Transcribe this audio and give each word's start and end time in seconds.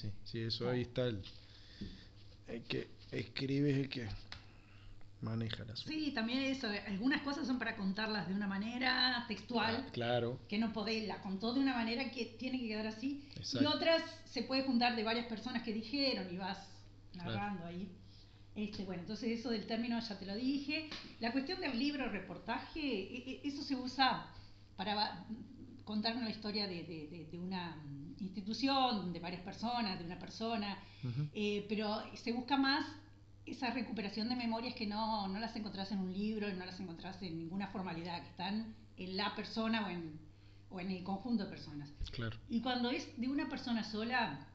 sí, 0.00 0.10
sí, 0.24 0.40
eso 0.40 0.68
ahí 0.70 0.82
está 0.82 1.06
el, 1.06 1.22
el 2.48 2.62
que 2.64 2.88
escribe 3.12 3.70
es 3.70 3.76
el 3.78 3.88
que 3.88 4.08
maneja 5.22 5.64
las 5.64 5.80
Sí, 5.80 6.12
también 6.14 6.40
eso, 6.40 6.68
algunas 6.86 7.22
cosas 7.22 7.46
son 7.46 7.58
para 7.58 7.76
contarlas 7.76 8.28
de 8.28 8.34
una 8.34 8.46
manera 8.46 9.24
textual, 9.28 9.84
Ah, 9.86 9.90
Claro, 9.92 10.38
que 10.48 10.58
no 10.58 10.72
podés, 10.72 11.06
la 11.06 11.20
contó 11.22 11.54
de 11.54 11.60
una 11.60 11.74
manera 11.74 12.10
que 12.10 12.26
tiene 12.38 12.60
que 12.60 12.68
quedar 12.68 12.86
así, 12.86 13.24
y 13.34 13.38
Exacto. 13.38 13.70
otras 13.70 14.02
se 14.30 14.42
puede 14.42 14.62
juntar 14.64 14.94
de 14.96 15.02
varias 15.02 15.26
personas 15.26 15.62
que 15.62 15.72
dijeron 15.72 16.32
y 16.32 16.36
vas 16.36 16.58
narrando 17.14 17.64
ahí. 17.64 17.88
Este, 18.54 18.84
bueno, 18.84 19.02
entonces 19.02 19.38
eso 19.38 19.50
del 19.50 19.66
término 19.66 19.98
ya 20.00 20.18
te 20.18 20.24
lo 20.26 20.34
dije. 20.34 20.88
La 21.20 21.30
cuestión 21.32 21.60
del 21.60 21.78
libro 21.78 22.08
reportaje, 22.10 22.80
e- 22.80 23.30
e- 23.30 23.40
eso 23.44 23.62
se 23.62 23.74
usa 23.76 24.26
para 24.76 25.24
va- 25.86 25.92
contar 25.94 26.16
una 26.16 26.30
historia 26.30 26.66
de, 26.66 26.84
de- 27.30 27.38
una 27.38 27.76
mm, 27.76 28.16
institución, 28.22 29.12
de 29.12 29.20
varias 29.20 29.42
personas, 29.42 29.98
de 29.98 30.04
una 30.04 30.18
persona, 30.18 30.78
eh, 31.32 31.64
pero 31.68 32.02
se 32.14 32.32
busca 32.32 32.56
más 32.56 32.84
esa 33.46 33.70
recuperación 33.70 34.28
de 34.28 34.34
memorias 34.36 34.74
que 34.74 34.86
no, 34.86 35.28
no 35.28 35.38
las 35.38 35.54
encontrás 35.54 35.92
en 35.92 35.98
un 36.00 36.12
libro, 36.12 36.52
no 36.54 36.64
las 36.66 36.80
encontrás 36.80 37.22
en 37.22 37.38
ninguna 37.38 37.68
formalidad, 37.68 38.20
que 38.22 38.28
están 38.30 38.74
en 38.96 39.16
la 39.16 39.34
persona 39.36 39.86
o 39.86 39.90
en, 39.90 40.18
o 40.70 40.80
en 40.80 40.90
el 40.90 41.04
conjunto 41.04 41.44
de 41.44 41.50
personas. 41.50 41.88
claro. 42.10 42.36
Y 42.48 42.60
cuando 42.60 42.90
es 42.90 43.06
de 43.16 43.28
una 43.28 43.48
persona 43.48 43.84
sola, 43.84 44.46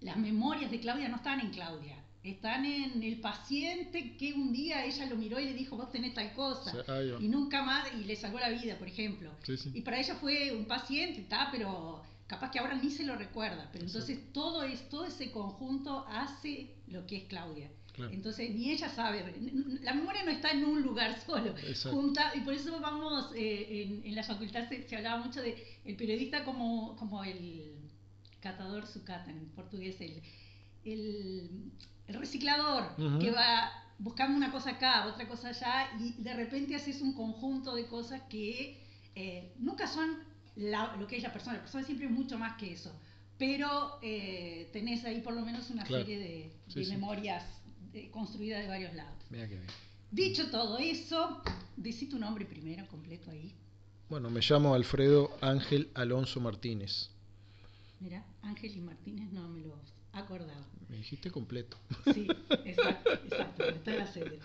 las 0.00 0.16
memorias 0.16 0.70
de 0.70 0.80
Claudia 0.80 1.08
no 1.08 1.16
están 1.16 1.40
en 1.40 1.50
Claudia, 1.50 1.96
están 2.22 2.64
en 2.64 3.02
el 3.02 3.20
paciente 3.20 4.16
que 4.16 4.32
un 4.32 4.52
día 4.52 4.84
ella 4.84 5.06
lo 5.06 5.16
miró 5.16 5.38
y 5.38 5.44
le 5.46 5.54
dijo, 5.54 5.76
vos 5.76 5.90
tenés 5.90 6.14
tal 6.14 6.32
cosa, 6.34 6.72
Sí, 6.72 7.24
y 7.24 7.28
nunca 7.28 7.62
más, 7.62 7.88
y 7.94 8.04
le 8.04 8.16
salvó 8.16 8.38
la 8.38 8.50
vida, 8.50 8.76
por 8.78 8.88
ejemplo. 8.88 9.30
Sí, 9.44 9.56
sí. 9.56 9.70
Y 9.74 9.82
para 9.82 9.98
ella 9.98 10.14
fue 10.16 10.52
un 10.52 10.66
paciente, 10.66 11.20
está, 11.20 11.48
pero 11.50 12.02
capaz 12.26 12.50
que 12.50 12.58
ahora 12.58 12.74
ni 12.74 12.90
se 12.90 13.04
lo 13.04 13.16
recuerda. 13.16 13.68
Pero 13.72 13.86
entonces 13.86 14.32
todo 14.32 14.62
es 14.62 14.88
todo 14.88 15.06
ese 15.06 15.30
conjunto 15.30 16.06
hace 16.08 16.74
lo 16.88 17.06
que 17.06 17.16
es 17.16 17.24
Claudia. 17.24 17.70
Claro. 17.94 18.12
Entonces 18.12 18.54
ni 18.54 18.70
ella 18.70 18.88
sabe, 18.90 19.34
la 19.82 19.92
memoria 19.94 20.22
no 20.22 20.30
está 20.30 20.50
en 20.52 20.64
un 20.64 20.82
lugar 20.82 21.20
solo, 21.26 21.54
junta, 21.90 22.32
y 22.36 22.40
por 22.40 22.54
eso 22.54 22.78
vamos, 22.80 23.32
eh, 23.34 23.82
en, 23.82 24.06
en 24.06 24.14
la 24.14 24.22
facultad 24.22 24.68
se, 24.68 24.86
se 24.88 24.96
hablaba 24.96 25.24
mucho 25.24 25.40
de 25.42 25.56
el 25.84 25.96
periodista 25.96 26.44
como, 26.44 26.94
como 26.96 27.24
el 27.24 27.74
catador 28.40 28.86
sucata 28.86 29.30
en 29.30 29.48
portugués, 29.48 30.00
el, 30.00 30.22
el, 30.84 31.72
el 32.08 32.14
reciclador 32.14 32.96
que 33.20 33.30
va 33.30 33.70
buscando 33.98 34.36
una 34.36 34.50
cosa 34.50 34.70
acá, 34.70 35.06
otra 35.06 35.26
cosa 35.28 35.48
allá, 35.48 35.90
y 36.00 36.12
de 36.22 36.34
repente 36.34 36.74
haces 36.74 37.00
un 37.02 37.12
conjunto 37.14 37.74
de 37.74 37.86
cosas 37.86 38.22
que 38.28 38.80
eh, 39.14 39.52
nunca 39.58 39.86
son 39.86 40.16
la- 40.56 40.96
lo 40.96 41.06
que 41.06 41.16
es 41.16 41.22
la 41.22 41.32
persona, 41.32 41.56
la 41.56 41.62
persona 41.62 41.84
siempre 41.84 42.06
es 42.06 42.12
mucho 42.12 42.38
más 42.38 42.56
que 42.56 42.72
eso, 42.72 42.92
pero 43.36 43.98
eh, 44.02 44.68
tenés 44.72 45.04
ahí 45.04 45.20
por 45.20 45.34
lo 45.34 45.42
menos 45.44 45.70
una 45.70 45.84
Claro. 45.84 46.04
serie 46.04 46.18
de, 46.18 46.52
Sí, 46.68 46.80
de 46.80 46.84
sí. 46.86 46.90
memorias 46.92 47.44
eh, 47.94 48.10
construidas 48.10 48.62
de 48.62 48.68
varios 48.68 48.94
lados. 48.94 49.14
Mira 49.30 49.48
qué 49.48 49.54
bien. 49.56 49.66
Dicho 50.10 50.50
todo 50.50 50.78
eso, 50.78 51.42
decí 51.76 52.06
tu 52.08 52.18
nombre 52.18 52.44
primero, 52.46 52.86
completo 52.88 53.30
ahí. 53.30 53.52
Bueno, 54.08 54.30
me 54.30 54.40
llamo 54.40 54.74
Alfredo 54.74 55.36
Ángel 55.42 55.90
Alonso 55.94 56.40
Martínez. 56.40 57.10
Mira, 58.00 58.24
Ángel 58.42 58.76
y 58.76 58.80
Martínez 58.80 59.30
no 59.32 59.48
me 59.48 59.60
lo 59.60 59.74
acordaba. 60.18 60.66
Me 60.88 60.96
dijiste 60.96 61.30
completo. 61.30 61.76
Sí, 62.14 62.26
exacto, 62.64 63.12
exacto, 63.12 63.64
está 63.68 63.90
en 63.92 63.98
la 63.98 64.06
serie. 64.06 64.38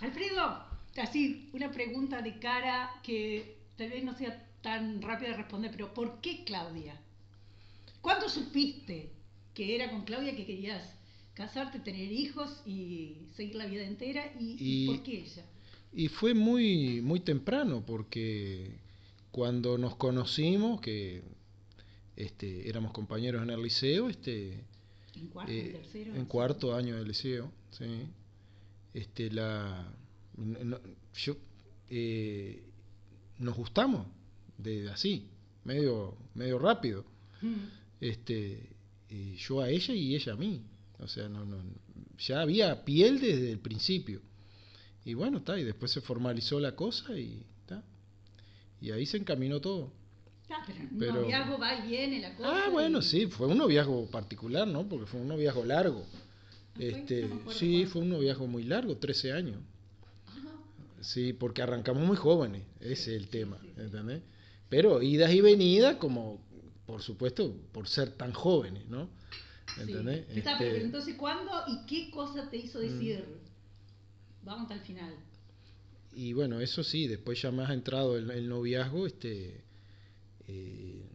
Alfredo, 0.00 0.64
así, 1.00 1.48
una 1.52 1.70
pregunta 1.70 2.20
de 2.22 2.38
cara 2.38 2.90
que 3.02 3.56
tal 3.76 3.90
vez 3.90 4.04
no 4.04 4.14
sea 4.14 4.46
tan 4.62 5.00
rápida 5.00 5.30
de 5.30 5.36
responder, 5.38 5.70
pero 5.70 5.94
¿por 5.94 6.20
qué 6.20 6.44
Claudia? 6.44 7.00
¿Cuándo 8.00 8.28
supiste 8.28 9.10
que 9.54 9.74
era 9.74 9.90
con 9.90 10.04
Claudia 10.04 10.36
que 10.36 10.46
querías 10.46 10.94
casarte, 11.34 11.80
tener 11.80 12.12
hijos 12.12 12.62
y 12.66 13.16
seguir 13.34 13.56
la 13.56 13.66
vida 13.66 13.84
entera? 13.84 14.32
¿Y, 14.38 14.52
y 14.58 14.84
Y- 14.84 14.86
por 14.86 15.02
qué 15.02 15.18
ella? 15.20 15.44
Y 15.92 16.06
fue 16.08 16.34
muy, 16.34 17.00
muy 17.00 17.18
temprano 17.20 17.82
porque 17.84 18.78
cuando 19.32 19.76
nos 19.76 19.96
conocimos, 19.96 20.80
que 20.80 21.22
este, 22.16 22.68
éramos 22.68 22.92
compañeros 22.92 23.42
en 23.42 23.50
el 23.50 23.60
liceo, 23.62 24.08
este, 24.08 24.62
¿En 25.20 25.26
cuarto, 25.28 25.52
eh, 25.52 25.70
tercero? 25.72 26.14
en 26.14 26.24
cuarto 26.26 26.74
año 26.74 26.96
del 26.96 27.08
liceo, 27.08 27.52
sí. 27.70 28.08
Este, 28.94 29.30
la, 29.30 29.92
no- 30.36 30.80
yo, 31.14 31.36
eh, 31.88 32.62
nos 33.38 33.56
gustamos, 33.56 34.06
de 34.58 34.90
así, 34.90 35.28
medio, 35.64 36.16
medio 36.34 36.58
rápido. 36.58 37.04
Mm, 37.42 37.54
Este, 38.00 38.70
eh, 39.10 39.36
yo 39.38 39.60
a 39.60 39.68
ella 39.68 39.94
y 39.94 40.14
ella 40.14 40.32
a 40.32 40.36
mí. 40.36 40.62
O 40.98 41.06
sea, 41.08 41.28
no, 41.28 41.44
no, 41.44 41.62
ya 42.18 42.40
había 42.42 42.84
piel 42.84 43.20
desde 43.20 43.52
el 43.52 43.58
principio. 43.58 44.20
Y 45.04 45.14
bueno, 45.14 45.38
está, 45.38 45.58
y 45.58 45.64
después 45.64 45.90
se 45.92 46.00
formalizó 46.00 46.58
la 46.60 46.74
cosa 46.74 47.18
y 47.18 47.44
está. 47.60 47.82
Y 48.80 48.90
ahí 48.90 49.06
se 49.06 49.16
encaminó 49.18 49.60
todo. 49.60 49.92
Ah, 50.52 50.64
pero 50.98 51.14
un 51.14 51.22
noviazgo 51.22 51.58
va 51.58 51.74
y 51.76 51.88
viene 51.88 52.20
la 52.20 52.34
cosa. 52.34 52.66
Ah, 52.66 52.68
bueno, 52.70 53.00
sí, 53.02 53.26
fue 53.26 53.46
un 53.46 53.58
noviazgo 53.58 54.06
particular, 54.10 54.66
¿no? 54.66 54.88
Porque 54.88 55.06
fue 55.06 55.20
un 55.20 55.28
noviazgo 55.28 55.64
largo. 55.64 56.04
fue? 56.74 56.88
Este, 56.88 57.28
No 57.28 57.50
sí, 57.52 57.86
fue 57.86 58.02
un 58.02 58.10
noviazgo 58.10 58.46
muy 58.46 58.64
largo, 58.64 58.96
13 58.96 59.32
años. 59.32 59.58
Ajá. 60.26 60.50
Sí, 61.00 61.32
porque 61.32 61.62
arrancamos 61.62 62.04
muy 62.04 62.16
jóvenes, 62.16 62.62
ese 62.80 63.14
es 63.14 63.22
el 63.22 63.28
tema, 63.28 63.58
sí, 63.60 63.68
sí. 63.74 63.80
¿entendés? 63.80 64.22
Pero 64.68 65.02
idas 65.02 65.32
y 65.32 65.40
venidas, 65.40 65.96
como, 65.96 66.40
por 66.86 67.02
supuesto, 67.02 67.54
por 67.72 67.88
ser 67.88 68.10
tan 68.12 68.32
jóvenes, 68.32 68.88
¿no? 68.88 69.08
Sí. 69.76 69.82
¿Entendés? 69.82 70.26
Está, 70.30 70.52
Este, 70.52 70.70
pero 70.70 70.84
entonces, 70.84 71.14
¿cuándo 71.16 71.50
y 71.68 71.86
qué 71.86 72.10
cosa 72.10 72.48
te 72.50 72.56
hizo 72.56 72.80
decir? 72.80 73.24
Vamos 74.42 74.62
hasta 74.62 74.74
el 74.74 74.80
final. 74.80 75.14
Y 76.12 76.32
bueno, 76.32 76.60
eso 76.60 76.82
sí, 76.82 77.06
después 77.06 77.40
ya 77.40 77.52
más 77.52 77.70
entrado 77.70 78.16
el, 78.16 78.30
el 78.32 78.48
noviazgo, 78.48 79.06
este, 79.06 79.62
eh, 80.52 81.06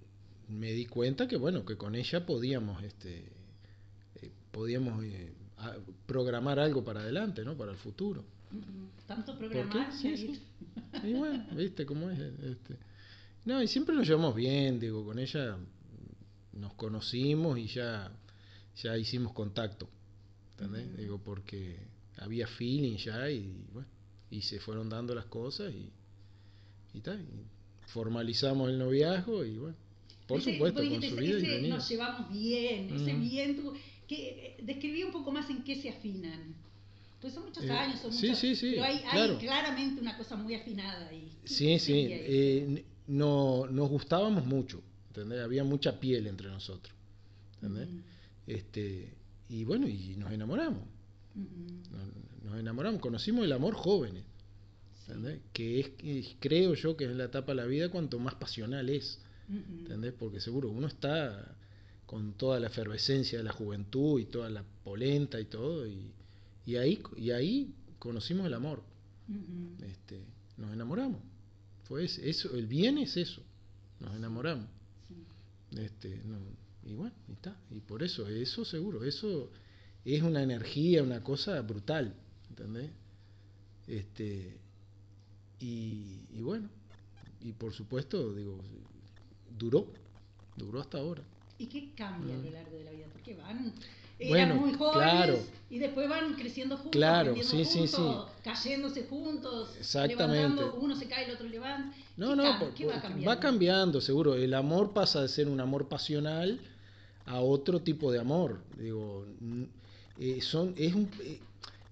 me 0.50 0.72
di 0.72 0.85
cuenta 0.85 1.28
que 1.28 1.38
bueno, 1.38 1.66
que 1.66 1.75
con 1.78 1.96
ella 1.96 2.25
podíamos, 2.25 2.81
este, 2.84 3.25
eh, 4.22 4.31
podíamos 4.51 5.03
eh, 5.03 5.34
a- 5.57 5.75
programar 6.06 6.59
algo 6.59 6.84
para 6.84 7.01
adelante, 7.01 7.44
¿no? 7.44 7.56
Para 7.57 7.72
el 7.72 7.78
futuro. 7.78 8.23
Tanto 9.07 9.38
¿Por 9.38 9.50
programar. 9.50 9.91
Sí, 9.94 10.16
sí. 10.18 10.41
Y 11.03 11.13
bueno, 11.13 11.46
viste 11.56 11.85
cómo 11.85 12.09
es. 12.09 12.19
Este. 12.19 12.78
No, 13.46 13.62
y 13.62 13.68
siempre 13.68 13.94
nos 13.96 14.07
llevamos 14.07 14.34
bien, 14.35 14.79
digo, 14.79 15.03
con 15.06 15.19
ella 15.19 15.57
nos 16.53 16.73
conocimos 16.75 17.57
y 17.59 17.67
ya, 17.67 18.12
ya 18.81 18.97
hicimos 18.97 19.34
contacto. 19.34 19.90
¿Entendés? 20.52 20.88
Ujú. 20.88 20.97
Digo, 20.97 21.17
porque 21.23 21.78
había 22.17 22.47
feeling 22.47 22.96
ya 22.97 23.29
y 23.29 23.66
bueno, 23.73 23.88
y 24.31 24.41
se 24.41 24.59
fueron 24.59 24.88
dando 24.90 25.13
las 25.13 25.25
cosas 25.25 25.73
y, 25.73 25.91
y 26.94 27.02
tal. 27.02 27.19
y 27.22 27.54
formalizamos 27.88 28.69
el 28.69 28.78
noviazgo 28.79 29.44
y 29.46 29.57
bueno, 29.57 29.75
por 30.28 30.40
Ese- 30.40 30.53
supuesto, 30.53 30.79
con 30.79 31.01
su 31.01 31.16
vida 31.16 31.38
ese. 31.38 31.68
Nos 31.68 31.88
llevamos 31.90 32.31
bien, 32.31 32.90
ese 32.94 33.13
bien. 33.13 33.56
tú- 33.62 33.73
que, 34.07 34.57
describí 34.63 35.03
un 35.03 35.12
poco 35.12 35.31
más 35.31 35.50
en 35.50 35.63
qué 35.63 35.75
se 35.81 35.90
afinan. 35.90 36.56
Pues 37.22 37.34
son 37.34 37.46
muchos 37.46 37.63
Eh, 37.63 37.72
años, 37.72 38.00
son 38.01 38.13
sí, 38.13 38.28
muchos, 38.28 38.40
sí, 38.40 38.56
sí, 38.56 38.72
pero 38.72 38.84
hay, 38.84 39.01
hay 39.09 39.35
claramente 39.38 40.01
una 40.01 40.16
cosa 40.18 40.35
muy 40.35 40.53
afinada 40.53 41.07
ahí. 41.09 41.31
¿Qué- 41.41 41.47
Sí, 41.47 41.79
sí, 41.79 42.07
eh, 42.09 42.85
no, 43.07 43.66
nos 43.68 43.90
gustábamos 43.90 44.46
mucho, 44.46 44.81
¿entendés? 45.09 45.41
Había 45.41 45.63
mucha 45.63 46.00
piel 46.00 46.28
entre 46.28 46.47
nosotros, 46.50 46.94
¿entendés? 47.56 47.90
Este, 48.47 49.13
y 49.50 49.63
bueno, 49.63 49.88
y 49.88 50.16
nos 50.17 50.31
enamoramos, 50.31 50.84
nos, 51.91 52.44
nos 52.52 52.59
enamoramos, 52.59 53.02
conocimos 53.02 53.44
el 53.46 53.52
amor 53.53 53.73
jóvenes. 53.75 54.23
¿Entendés? 55.07 55.41
Que 55.53 55.79
es, 55.79 55.91
es- 56.03 56.35
creo 56.39 56.73
yo 56.73 56.95
que 56.97 57.05
es 57.05 57.16
la 57.16 57.25
etapa 57.25 57.51
de 57.51 57.55
la 57.57 57.66
vida 57.66 57.90
cuanto 57.90 58.19
más 58.19 58.35
pasional 58.35 58.90
es, 58.90 59.19
Ujú. 59.49 59.79
¿entendés? 59.79 60.13
Porque 60.13 60.40
seguro 60.40 60.69
uno 60.69 60.87
está 60.87 61.55
con 62.05 62.34
toda 62.34 62.59
la 62.59 62.67
efervescencia 62.67 63.37
de 63.40 63.43
la 63.43 63.52
juventud 63.52 64.19
y 64.19 64.25
toda 64.25 64.49
la 64.49 64.63
polenta 64.84 65.40
y 65.40 65.46
todo, 65.46 65.87
y, 65.87 66.11
y 66.66 66.75
ahí, 66.78 67.02
y 67.17 67.31
ahí 67.31 67.73
conocimos 67.99 68.46
el 68.46 68.53
amor, 68.53 68.84
este, 69.84 70.23
nos 70.57 70.72
enamoramos. 70.73 71.19
Fue 71.85 72.05
ese- 72.05 72.29
eso, 72.29 72.55
el 72.55 72.67
bien 72.67 72.97
es 72.99 73.17
eso, 73.17 73.41
nos 73.99 74.16
enamoramos. 74.16 74.67
Sí. 75.07 75.78
Este, 75.81 76.22
no, 76.25 76.37
y 76.84 76.93
bueno, 76.93 77.16
y 77.28 77.34
está. 77.34 77.59
Y 77.72 77.79
por 77.81 78.03
eso, 78.03 78.28
eso 78.28 78.63
seguro, 78.66 79.03
eso 79.03 79.52
es 80.03 80.22
una 80.22 80.43
energía, 80.43 81.02
una 81.02 81.23
cosa 81.23 81.59
brutal, 81.61 82.13
¿entendés? 82.49 82.91
Este, 83.87 84.59
y, 85.59 86.19
y 86.34 86.41
bueno, 86.41 86.69
y 87.41 87.53
por 87.53 87.73
supuesto, 87.73 88.34
digo, 88.34 88.59
duró, 89.57 89.87
duró 90.55 90.79
hasta 90.81 90.97
ahora. 90.99 91.23
¿Y 91.57 91.67
qué 91.67 91.91
cambia 91.96 92.35
a 92.35 92.37
lo 92.40 92.49
largo 92.52 92.78
de 92.78 92.84
la 92.84 92.91
vida? 92.91 93.05
Porque 93.13 93.34
van, 93.35 93.73
eran 94.19 94.49
Bueno, 94.49 94.55
muy 94.55 94.73
jóvenes 94.73 95.03
claro. 95.03 95.40
y 95.69 95.79
después 95.79 96.09
van 96.09 96.34
creciendo 96.35 96.75
juntos, 96.75 96.91
Claro, 96.91 97.35
sí, 97.43 97.63
sí, 97.66 97.79
juntos, 97.79 98.29
cayéndose 98.43 99.03
juntos, 99.03 99.75
Exactamente. 99.79 100.34
levantando, 100.34 100.75
uno 100.81 100.96
se 100.96 101.07
cae, 101.07 101.25
el 101.25 101.31
otro 101.31 101.47
levanta. 101.47 101.96
No, 102.17 102.29
¿Qué 102.31 102.35
no, 102.35 102.59
por- 102.59 102.73
¿Qué 102.73 102.85
va 102.85 103.02
cambiando? 103.02 103.29
va 103.29 103.40
cambiando, 103.40 104.02
seguro. 104.02 104.35
El 104.35 104.53
amor 104.53 104.93
pasa 104.93 105.22
de 105.22 105.29
ser 105.29 105.47
un 105.47 105.59
amor 105.61 105.87
pasional 105.87 106.59
a 107.25 107.40
otro 107.40 107.81
tipo 107.81 108.11
de 108.11 108.19
amor. 108.19 108.61
Digo, 108.78 109.25
eh, 110.19 110.41
son, 110.41 110.73
es 110.78 110.93
un, 110.93 111.09
eh, 111.22 111.40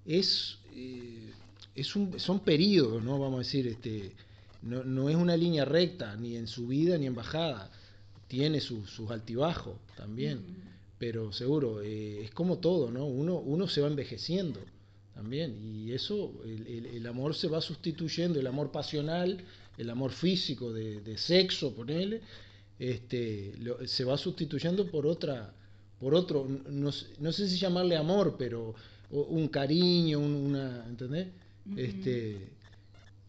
es, 0.06 0.58
es 1.76 1.96
un, 1.96 2.20
son 2.20 2.40
periodos, 2.42 3.04
¿no? 3.04 3.20
Vamos 3.20 3.36
a 3.36 3.40
decir, 3.40 3.68
este, 3.68 4.12
no, 4.62 4.84
no, 4.84 5.10
es 5.10 5.16
una 5.16 5.36
línea 5.36 5.66
recta, 5.66 6.16
ni 6.16 6.36
en 6.36 6.48
subida 6.48 6.98
ni 6.98 7.06
en 7.06 7.16
bajada. 7.16 7.72
Tiene 8.28 8.60
sus 8.62 9.12
altibajos 9.12 9.76
también. 9.96 10.42
Pero 10.98 11.34
seguro, 11.34 11.82
es 11.82 12.32
como 12.32 12.60
todo, 12.60 12.90
¿no? 12.90 13.06
Uno, 13.06 13.38
uno 13.38 13.68
se 13.68 13.82
va 13.82 13.88
envejeciendo 13.88 14.60
también. 15.14 15.58
Y 15.62 15.92
eso, 15.92 16.34
el, 16.46 16.86
el, 16.86 17.08
amor 17.08 17.36
se 17.36 17.48
va 17.48 17.62
sustituyendo, 17.62 18.40
el 18.40 18.48
amor 18.48 18.72
pasional, 18.72 19.44
el 19.78 19.90
amor 19.90 20.12
físico 20.12 20.72
de, 20.72 21.02
de 21.02 21.18
sexo, 21.18 21.76
ponele, 21.76 22.22
este, 22.80 23.54
se 23.86 24.04
va 24.04 24.18
sustituyendo 24.18 24.90
por 24.90 25.06
otra, 25.06 25.54
por 26.00 26.16
otro, 26.16 26.48
no, 26.70 26.92
no, 27.20 27.32
sé 27.32 27.50
si 27.50 27.58
llamarle 27.58 27.96
amor, 27.96 28.36
pero 28.38 28.74
un 29.10 29.48
cariño, 29.48 30.20
una, 30.20 30.86
¿entendés? 30.88 31.28
Este, 31.76 32.50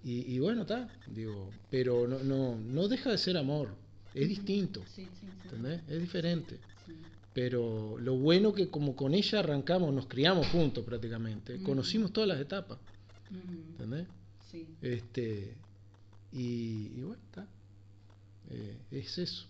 y, 0.03 0.39
bueno, 0.39 0.63
está, 0.63 0.89
digo, 1.07 1.51
pero 1.71 2.07
no, 2.07 2.19
no, 2.19 2.57
no 2.57 2.89
deja 2.89 3.11
de 3.11 3.19
ser 3.19 3.37
amor, 3.37 3.75
es 4.13 4.29
distinto, 4.29 4.83
¿entendés? 5.45 5.81
Es 5.89 6.01
diferente. 6.01 6.59
Pero 7.33 7.99
lo 7.99 8.15
bueno 8.17 8.53
que 8.53 8.69
como 8.69 8.95
con 8.95 9.15
ella 9.15 9.41
arrancamos, 9.41 9.93
nos 9.93 10.07
criamos 10.07 10.47
juntos 10.49 10.85
prácticamente, 10.85 11.61
conocimos 11.63 12.13
todas 12.13 12.29
las 12.29 12.41
etapas. 12.41 12.79
¿Entendés? 13.31 14.07
Sí. 14.51 14.69
Este, 14.83 15.57
y, 16.33 16.89
bueno, 17.01 17.23
está. 17.25 17.47
Eh, 18.51 18.77
es 18.91 19.19
eso. 19.19 19.47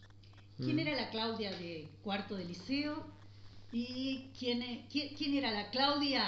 ¿Quién 0.57 0.79
era 0.79 0.95
la 0.95 1.11
Claudia 1.11 1.51
de 1.51 1.89
cuarto 2.03 2.37
de 2.37 2.45
liceo? 2.45 3.05
¿Y 3.73 4.31
quién, 4.39 4.63
e, 4.63 4.87
quién, 4.91 5.35
era 5.35 5.51
la 5.51 5.71
Claudia 5.71 6.23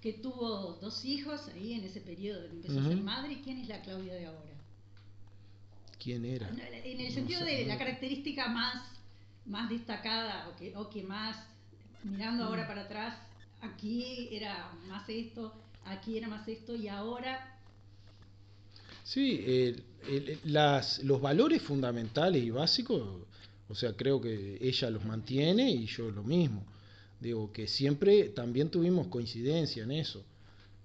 que 0.00 0.14
tuvo 0.14 0.78
dos 0.80 1.04
hijos 1.04 1.48
ahí 1.54 1.74
en 1.74 1.84
ese 1.84 2.00
periodo, 2.00 2.44
empezó 2.46 2.80
a 2.80 2.84
ser 2.84 2.96
madre? 2.96 3.34
¿Y 3.34 3.42
quién 3.42 3.58
es 3.58 3.68
la 3.68 3.82
Claudia 3.82 4.14
de 4.14 4.26
ahora? 4.26 4.50
¿Quién 6.02 6.24
era? 6.24 6.48
En 6.48 7.00
el 7.00 7.12
sentido 7.12 7.44
de 7.44 7.66
la 7.66 7.76
característica 7.76 8.48
más 8.48 8.82
más 9.46 9.68
destacada 9.68 10.48
o 10.48 10.56
que, 10.56 10.76
o 10.76 10.88
que 10.88 11.02
más, 11.02 11.36
mirando 12.04 12.44
ahora 12.44 12.66
para 12.66 12.82
atrás, 12.82 13.16
aquí 13.60 14.28
era 14.30 14.72
más 14.88 15.08
esto, 15.08 15.52
aquí 15.84 16.16
era 16.16 16.28
más 16.28 16.46
esto 16.48 16.74
y 16.74 16.88
ahora... 16.88 17.58
Sí, 19.04 19.74
las, 20.44 21.02
los 21.02 21.20
valores 21.20 21.62
fundamentales 21.62 22.42
y 22.42 22.50
básicos, 22.50 23.26
o 23.68 23.74
sea, 23.74 23.92
creo 23.94 24.20
que 24.20 24.58
ella 24.60 24.90
los 24.90 25.04
mantiene 25.04 25.68
y 25.70 25.86
yo 25.86 26.10
lo 26.10 26.22
mismo. 26.22 26.64
Digo 27.20 27.52
que 27.52 27.66
siempre 27.66 28.30
también 28.30 28.70
tuvimos 28.70 29.08
coincidencia 29.08 29.82
en 29.84 29.92
eso, 29.92 30.24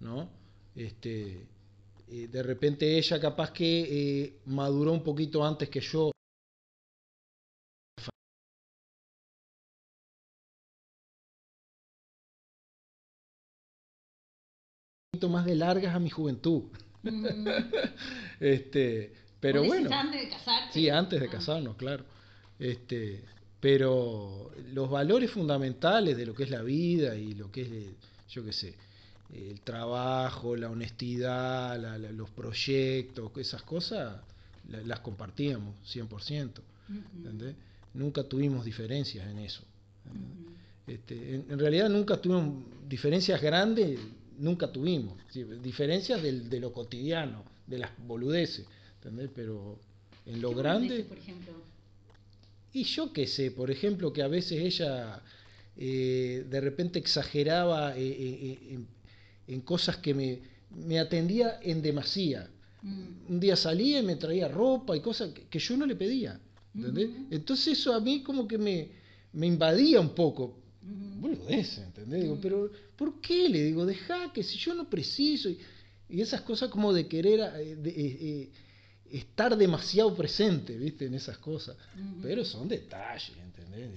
¿no? 0.02 0.30
Este, 0.76 1.48
eh, 2.10 2.28
de 2.28 2.44
repente 2.44 2.98
ella 2.98 3.20
capaz 3.20 3.52
que 3.52 4.24
eh, 4.24 4.34
maduró 4.46 4.92
un 4.92 5.02
poquito 5.02 5.46
antes 5.46 5.70
que 5.70 5.80
yo 5.80 6.12
más 15.30 15.46
de 15.46 15.56
largas 15.56 15.96
a 15.96 16.00
mi 16.00 16.10
juventud. 16.10 16.64
Mm. 17.04 17.48
este, 18.40 19.14
pero 19.40 19.64
bueno. 19.64 19.90
Antes 19.92 20.22
de 20.22 20.30
casarte. 20.30 20.74
Sí, 20.74 20.90
antes 20.90 21.20
de 21.20 21.28
ah. 21.28 21.32
casarnos, 21.32 21.76
claro. 21.78 22.06
Este, 22.60 23.24
pero 23.60 24.52
los 24.74 24.90
valores 24.90 25.32
fundamentales 25.32 26.18
de 26.18 26.26
lo 26.26 26.34
que 26.34 26.44
es 26.44 26.50
la 26.50 26.62
vida 26.62 27.16
y 27.16 27.34
lo 27.34 27.52
que 27.52 27.62
es, 27.62 27.70
yo 28.30 28.44
qué 28.44 28.54
sé, 28.54 28.76
el 29.34 29.62
trabajo, 29.62 30.56
la 30.56 30.70
honestidad, 30.70 31.80
los 32.12 32.30
proyectos, 32.30 33.32
esas 33.38 33.64
cosas, 33.64 34.22
las 34.70 35.00
compartíamos 35.00 35.76
100%. 35.94 36.52
Nunca 37.94 38.24
tuvimos 38.24 38.66
diferencias 38.66 39.28
en 39.28 39.40
eso. 39.40 39.64
este, 40.86 41.36
en, 41.36 41.58
realidad 41.58 41.90
nunca 41.90 42.22
tuvimos 42.22 42.64
diferencias 42.88 43.42
grandes 43.42 44.00
nunca 44.38 44.72
tuvimos. 44.72 45.18
Diferencias 45.62 46.22
de 46.22 46.60
lo 46.60 46.72
cotidiano, 46.72 47.44
de 47.68 47.80
las 47.80 47.92
boludeces, 48.06 48.66
¿entendés? 48.96 49.30
Pero 49.34 49.80
en 50.26 50.42
lo 50.42 50.54
grande... 50.54 51.04
por 51.04 51.18
ejemplo? 51.18 51.54
Y 52.76 52.84
yo 52.84 53.14
qué 53.14 53.26
sé, 53.26 53.52
por 53.52 53.72
ejemplo, 53.72 54.12
que 54.12 54.22
a 54.22 54.28
veces 54.28 54.60
ella 54.60 55.24
eh, 55.78 56.46
de 56.50 56.60
repente 56.60 57.00
exageraba 57.00 57.96
eh, 57.96 58.02
eh, 58.02 58.80
en, 59.48 59.62
cosas 59.62 59.96
que 59.96 60.14
me, 60.14 60.42
me 60.72 61.00
atendía 61.00 61.58
en 61.64 61.82
demasía. 61.82 62.50
Mm. 62.82 63.32
Un 63.32 63.40
día 63.40 63.56
salía 63.56 64.00
y 64.00 64.04
me 64.04 64.18
traía 64.18 64.50
ropa 64.50 64.94
y 64.98 65.00
cosas 65.00 65.32
que, 65.50 65.58
yo 65.58 65.78
no 65.78 65.86
le 65.86 65.96
pedía. 65.96 66.38
¿entendés? 66.76 67.12
Entonces 67.32 67.80
eso 67.80 67.94
a 67.94 68.02
mí 68.02 68.22
como 68.22 68.46
que 68.46 68.58
me, 68.58 68.90
me 69.32 69.48
invadía 69.48 70.02
un 70.02 70.14
poco 70.14 70.60
boludez, 70.82 71.78
¿entendés? 71.78 72.24
Digo, 72.24 72.38
pero 72.42 72.70
¿por 72.98 73.22
qué? 73.22 73.48
Le 73.48 73.64
digo, 73.64 73.86
deja 73.86 74.34
que 74.34 74.44
si 74.44 74.58
yo 74.58 74.76
no 74.76 74.90
preciso. 74.90 75.50
Y, 75.50 75.60
esas 76.10 76.42
cosas 76.42 76.70
como 76.70 76.92
de 76.92 77.08
querer 77.08 77.40
estar 79.12 79.56
demasiado 79.56 80.16
presente, 80.16 80.78
¿viste? 80.78 81.06
En 81.06 81.14
esas 81.14 81.38
cosas. 81.38 81.78
Pero 82.22 82.44
son 82.44 82.68
detalles, 82.68 83.38
¿entendés? 83.38 83.92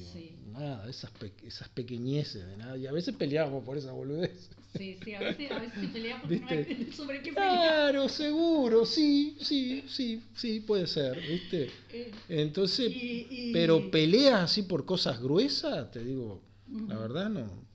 Nada, 0.52 0.88
esas, 0.88 1.10
esas 1.44 1.68
pequeñeces 1.68 2.46
de 2.46 2.56
nada. 2.56 2.76
Y 2.76 2.86
a 2.86 2.92
veces 2.92 3.14
peleamos 3.14 3.64
por 3.64 3.76
esa 3.76 3.92
boludez. 3.92 4.50
Sí, 4.76 4.98
sí, 5.02 5.14
a 5.14 5.20
veces, 5.20 5.50
a 5.50 5.58
veces 5.58 5.80
se 5.80 5.88
pelea 5.88 6.20
porque 6.20 6.38
no 6.38 6.48
hay 6.48 6.92
sobre 6.92 7.22
qué 7.22 7.32
pelear. 7.32 7.56
Claro, 7.56 8.08
seguro, 8.08 8.84
sí, 8.84 9.36
sí, 9.40 9.84
sí, 9.88 10.22
sí, 10.36 10.60
puede 10.60 10.86
ser, 10.86 11.18
¿viste? 11.20 11.70
Entonces, 12.28 12.92
pero 13.52 13.90
peleas 13.90 14.42
así 14.42 14.62
por 14.62 14.84
cosas 14.84 15.20
gruesas, 15.20 15.90
te 15.90 16.04
digo, 16.04 16.42
la 16.86 16.98
verdad 16.98 17.30
no, 17.30 17.66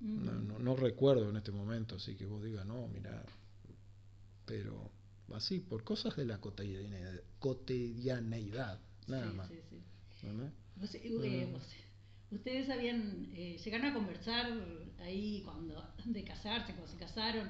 no, 0.00 0.58
no, 0.58 0.76
recuerdo 0.76 1.28
en 1.28 1.36
este 1.36 1.52
momento, 1.52 1.96
así 1.96 2.16
que 2.16 2.24
vos 2.24 2.42
digas, 2.42 2.64
no, 2.64 2.88
mira, 2.88 3.22
pero 4.46 4.90
así, 5.34 5.60
por 5.60 5.84
cosas 5.84 6.16
de 6.16 6.24
la 6.24 6.40
cotidianeidad, 6.40 7.20
cotidianeidad 7.38 8.80
nada 9.06 9.32
más. 9.32 9.50
Eh, 9.52 11.48
ustedes 12.30 12.68
habían, 12.70 13.30
eh, 13.34 13.58
llegaron 13.64 13.86
a 13.86 13.94
conversar 13.94 14.52
ahí 15.00 15.42
cuando 15.44 15.82
de 16.04 16.24
casarse, 16.24 16.72
cuando 16.72 16.90
se 16.90 16.98
casaron, 16.98 17.48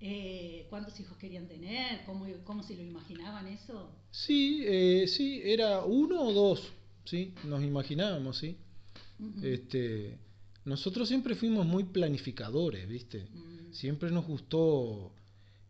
eh, 0.00 0.66
cuántos 0.70 0.98
hijos 1.00 1.16
querían 1.18 1.48
tener, 1.48 2.04
cómo, 2.06 2.26
cómo 2.44 2.62
se 2.62 2.74
lo 2.74 2.82
imaginaban 2.82 3.46
eso. 3.48 3.92
Sí, 4.10 4.62
eh, 4.64 5.06
sí, 5.08 5.40
era 5.44 5.84
uno 5.84 6.22
o 6.22 6.32
dos, 6.32 6.72
sí, 7.04 7.34
nos 7.44 7.62
imaginábamos, 7.62 8.38
sí 8.38 8.56
este, 9.42 10.18
nosotros 10.64 11.08
siempre 11.08 11.34
fuimos 11.34 11.66
muy 11.66 11.84
planificadores, 11.84 12.88
¿viste? 12.88 13.28
Mm. 13.32 13.72
Siempre 13.72 14.10
nos 14.10 14.26
gustó 14.26 15.12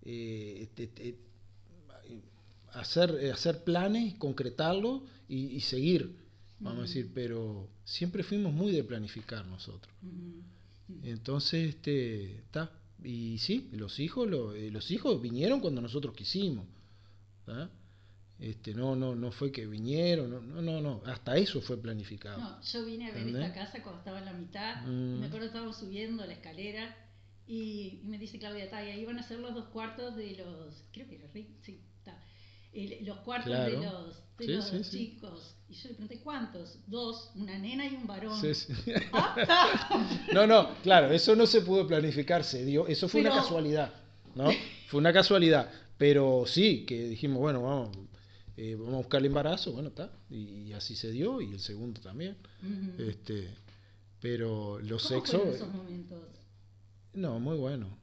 eh, 0.03 0.69
hacer, 2.73 3.31
hacer 3.33 3.65
planes, 3.65 4.15
concretarlos 4.15 5.03
y, 5.29 5.61
seguir, 5.61 6.17
vamos 6.59 6.81
a 6.81 6.83
decir, 6.83 7.11
pero 7.15 7.69
siempre 7.85 8.23
fuimos 8.23 8.53
muy 8.53 8.73
de 8.73 8.85
planificar 8.85 9.47
nosotros. 9.47 9.95
Entonces, 11.03 11.71
este, 11.71 12.37
está. 12.39 12.71
Y 13.03 13.39
sí, 13.39 13.69
los 13.73 14.01
hijos, 14.01 14.29
eh, 14.57 14.71
los 14.73 14.91
hijos 14.91 15.21
vinieron 15.21 15.61
cuando 15.61 15.81
nosotros 15.81 16.15
quisimos. 16.15 16.67
Este, 18.39 18.73
no, 18.73 18.95
no, 18.95 19.17
no 19.17 19.33
fue 19.33 19.51
que 19.51 19.67
vinieron, 19.67 20.31
no, 20.31 20.63
no, 20.63 20.81
no, 20.81 21.03
hasta 21.07 21.37
eso 21.37 21.61
fue 21.61 21.77
planificado. 21.77 22.39
No, 22.39 22.63
yo 22.63 22.85
vine 22.85 23.11
a 23.11 23.13
ver 23.13 23.27
esta 23.27 23.53
casa 23.53 23.83
cuando 23.83 23.99
estaba 23.99 24.21
en 24.21 24.27
la 24.27 24.33
mitad, 24.33 24.83
me 24.85 25.19
mm. 25.19 25.25
acuerdo 25.25 25.41
que 25.41 25.47
estábamos 25.47 25.77
subiendo 25.77 26.25
la 26.25 26.35
escalera 26.35 26.97
y, 27.49 28.01
me 28.05 28.17
dice 28.17 28.39
Claudia, 28.39 28.71
Taya, 28.71 28.93
ahí 28.93 29.05
van 29.05 29.19
a 29.19 29.25
ser 29.25 29.41
los 29.41 29.55
dos 29.55 29.67
cuartos 29.71 30.15
de 30.15 30.37
los, 30.37 30.85
creo 30.93 31.09
que 31.09 31.17
era 31.17 31.27
Rick, 31.33 31.49
sí, 31.63 31.81
está, 31.99 32.23
los 32.73 33.19
cuartos 33.19 33.53
de 33.53 33.73
los, 33.73 34.23
de 34.39 34.47
los 34.49 34.91
chicos. 34.91 35.57
Y 35.69 35.75
yo 35.75 35.89
le 35.89 35.95
pregunté, 35.95 36.21
¿cuántos? 36.21 36.79
Dos, 36.87 37.31
una 37.35 37.59
nena 37.59 37.87
y 37.87 37.95
un 37.95 38.07
varón. 38.07 38.41
no, 40.33 40.47
no, 40.47 40.75
claro, 40.83 41.13
eso 41.13 41.37
no 41.37 41.47
se 41.47 41.61
pudo 41.61 41.87
planificar, 41.87 42.43
se 42.43 42.65
dio, 42.65 42.87
eso 42.87 43.09
fue 43.09 43.21
una 43.21 43.31
casualidad, 43.31 43.93
¿no? 44.35 44.51
Fue 44.87 44.99
una 44.99 45.13
casualidad, 45.13 45.71
pero 45.99 46.45
sí, 46.47 46.87
que 46.87 47.09
dijimos, 47.09 47.39
bueno, 47.39 47.63
vamos 47.63 47.91
eh, 48.57 48.75
vamos 48.75 48.95
a 48.95 48.97
buscar 48.97 49.21
el 49.21 49.27
embarazo, 49.27 49.73
bueno, 49.73 49.91
está, 49.91 50.11
y, 50.31 50.73
así 50.73 50.97
se 50.97 51.13
dio, 51.13 51.41
y 51.41 51.53
el 51.53 51.61
segundo 51.61 52.01
también. 52.01 52.37
este, 52.99 53.55
pero 54.21 54.81
los 54.81 55.07
¿Cómo 55.07 55.21
sexos... 55.21 55.55
esos 55.55 55.73
momentos? 55.73 56.19
No, 57.13 57.39
muy 57.39 57.57
bueno. 57.57 57.97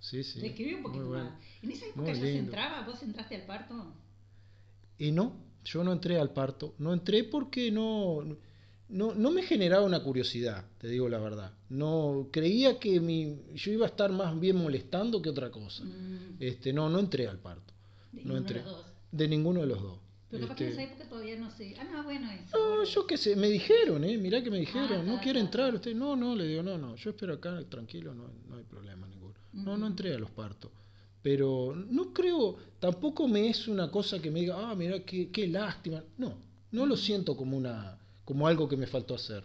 Sí, 0.00 0.24
sí. 0.24 0.40
Describí 0.40 0.74
un 0.74 0.82
poquito 0.82 1.04
más. 1.04 1.32
¿En 1.62 1.70
esa 1.70 1.86
época 1.86 2.12
ya 2.12 2.20
se 2.20 2.36
entraba? 2.36 2.84
¿Vos 2.84 3.00
entraste 3.04 3.36
al 3.36 3.46
parto? 3.46 3.94
Y 4.98 5.12
no, 5.12 5.32
yo 5.64 5.82
no 5.84 5.92
entré 5.92 6.18
al 6.18 6.32
parto. 6.32 6.74
No 6.78 6.92
entré 6.92 7.24
porque 7.24 7.70
no, 7.70 8.24
no, 8.88 9.14
no 9.14 9.30
me 9.30 9.42
generaba 9.42 9.84
una 9.84 10.02
curiosidad, 10.02 10.64
te 10.78 10.88
digo 10.88 11.08
la 11.08 11.18
verdad. 11.18 11.52
No 11.68 12.28
creía 12.30 12.78
que 12.78 13.00
mi, 13.00 13.36
yo 13.54 13.72
iba 13.72 13.86
a 13.86 13.88
estar 13.88 14.12
más 14.12 14.38
bien 14.38 14.56
molestando 14.56 15.20
que 15.22 15.30
otra 15.30 15.50
cosa. 15.50 15.84
Mm. 15.84 16.36
Este, 16.40 16.72
no, 16.72 16.88
no 16.88 16.98
entré 16.98 17.26
al 17.28 17.38
parto. 17.38 17.72
De 18.12 18.24
no 18.24 18.36
entré. 18.36 18.58
de 18.60 18.64
los 18.66 18.72
dos. 18.76 18.86
De 19.10 19.28
ninguno 19.28 19.60
de 19.60 19.66
los 19.66 19.82
dos. 19.82 19.98
Pero 20.30 20.44
capaz 20.46 20.56
que 20.56 20.64
en 20.64 20.70
Este, 20.70 20.82
esa 20.84 20.92
época 20.94 21.08
todavía 21.10 21.36
no 21.38 21.50
sé. 21.50 21.74
Ah, 21.78 21.84
no, 21.92 22.04
bueno, 22.04 22.30
eso. 22.30 22.56
no, 22.56 22.84
yo 22.84 23.06
qué 23.06 23.18
sé, 23.18 23.36
me 23.36 23.48
dijeron, 23.48 24.02
¿eh? 24.04 24.16
Mirá 24.16 24.42
que 24.42 24.50
me 24.50 24.58
dijeron, 24.60 24.88
Ah, 24.90 25.02
no 25.04 25.12
está, 25.12 25.22
quiere 25.24 25.40
entrar 25.40 25.74
usted. 25.74 25.94
No, 25.94 26.16
no, 26.16 26.34
le 26.34 26.46
digo, 26.46 26.62
no, 26.62 26.78
no, 26.78 26.96
yo 26.96 27.10
espero 27.10 27.34
acá, 27.34 27.62
tranquilo, 27.68 28.14
no, 28.14 28.28
no 28.48 28.56
hay 28.56 28.64
problema 28.64 29.06
ninguno. 29.08 29.34
No, 29.52 29.72
no 29.72 29.84
Ujú. 29.84 29.86
entré 29.86 30.14
a 30.14 30.18
los 30.18 30.30
partos. 30.30 30.70
Pero 31.22 31.74
no 31.76 32.12
creo, 32.12 32.56
tampoco 32.80 33.28
me 33.28 33.48
es 33.48 33.68
una 33.68 33.90
cosa 33.90 34.20
que 34.20 34.30
me 34.30 34.40
diga, 34.40 34.56
ah, 34.70 34.74
mira, 34.74 35.04
qué, 35.04 35.30
qué 35.30 35.46
lástima. 35.46 36.02
No, 36.18 36.36
no 36.72 36.84
lo 36.86 36.96
siento 36.96 37.36
como 37.36 37.56
una 37.56 37.98
como 38.24 38.46
algo 38.46 38.68
que 38.68 38.76
me 38.76 38.86
faltó 38.86 39.14
hacer. 39.14 39.44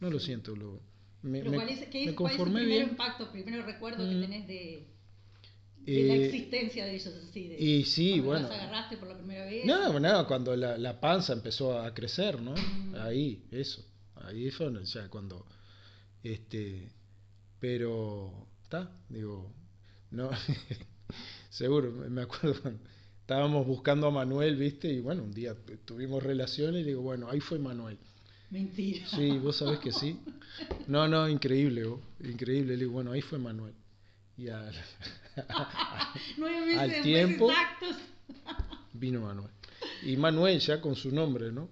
No 0.00 0.10
lo 0.10 0.18
siento. 0.20 0.54
Lo, 0.54 0.80
me, 1.22 1.40
Pero 1.40 1.54
¿cuál 1.54 1.68
es, 1.70 1.86
qué 1.88 2.04
me 2.04 2.10
es, 2.10 2.16
cuál 2.16 2.32
es 2.34 2.38
el 2.38 2.44
primer 2.44 2.66
bien. 2.66 2.88
impacto, 2.90 3.30
primero 3.32 3.64
recuerdo 3.64 4.04
Mm. 4.04 4.10
que 4.10 4.14
tenés 4.26 4.46
de, 4.46 4.86
de 5.80 6.02
la 6.04 6.14
Eh, 6.14 6.26
existencia 6.26 6.84
de 6.84 6.94
ellos 6.94 7.14
así? 7.28 7.48
De, 7.48 7.58
y 7.60 7.84
sí, 7.84 8.20
bueno. 8.20 8.42
los 8.48 8.50
agarraste 8.56 8.96
por 8.96 9.08
la 9.08 9.16
primera 9.16 9.44
vez? 9.46 9.64
No, 9.64 9.98
no, 9.98 10.26
cuando 10.28 10.54
la, 10.54 10.78
la 10.78 11.00
panza 11.00 11.32
empezó 11.32 11.80
a 11.80 11.92
crecer, 11.94 12.40
¿no? 12.40 12.52
Mm. 12.52 12.94
Ahí, 12.96 13.42
eso. 13.50 13.84
Ahí 14.16 14.50
fue 14.52 14.66
donde 14.66 14.84
ya 14.84 15.08
cuando. 15.08 15.46
Este. 16.22 16.88
Pero. 17.58 18.46
Está, 18.62 18.90
digo. 19.08 19.52
No. 20.10 20.30
Seguro, 21.50 21.90
me 21.92 22.22
acuerdo 22.22 22.54
cuando 22.62 22.80
estábamos 23.20 23.66
buscando 23.66 24.06
a 24.06 24.10
Manuel, 24.10 24.56
¿viste? 24.56 24.88
Y 24.92 25.00
bueno, 25.00 25.22
un 25.24 25.32
día 25.32 25.54
tu- 25.54 25.76
tuvimos 25.78 26.22
relaciones 26.22 26.82
y 26.82 26.84
digo, 26.84 27.02
bueno, 27.02 27.28
ahí 27.30 27.40
fue 27.40 27.58
Manuel. 27.58 27.98
Mentira. 28.50 29.06
Sí, 29.08 29.38
vos 29.38 29.56
sabés 29.56 29.78
que 29.78 29.92
sí. 29.92 30.18
No, 30.86 31.06
no, 31.06 31.28
increíble, 31.28 31.84
vos, 31.84 32.00
increíble. 32.24 32.72
Le 32.74 32.78
digo, 32.84 32.92
bueno, 32.92 33.12
ahí 33.12 33.20
fue 33.20 33.38
Manuel. 33.38 33.74
Y 34.38 34.48
al, 34.48 34.72
al 36.78 36.88
después 36.88 37.02
tiempo- 37.02 37.50
vino 38.94 39.20
Manuel. 39.20 39.50
Y 40.04 40.16
Manuel 40.16 40.58
ya 40.60 40.80
con 40.80 40.94
su 40.96 41.10
nombre, 41.10 41.52
¿no? 41.52 41.68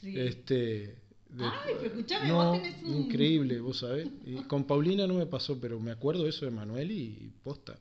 Sí. 0.00 0.18
Este, 0.18 0.96
de- 1.36 1.44
Ay, 1.44 1.74
pero 1.78 1.86
escuchame, 1.86 2.28
no, 2.28 2.52
vos 2.52 2.62
tenés 2.62 2.82
un- 2.84 2.96
increíble, 2.96 3.60
vos 3.60 3.78
sabés. 3.80 4.08
Y 4.24 4.36
con 4.44 4.64
Paulina 4.64 5.06
no 5.06 5.14
me 5.14 5.26
pasó, 5.26 5.58
pero 5.60 5.78
me 5.80 5.90
acuerdo 5.90 6.26
eso 6.26 6.44
de 6.44 6.50
Manuel 6.50 6.90
y, 6.90 7.02
y 7.20 7.32
posta. 7.42 7.78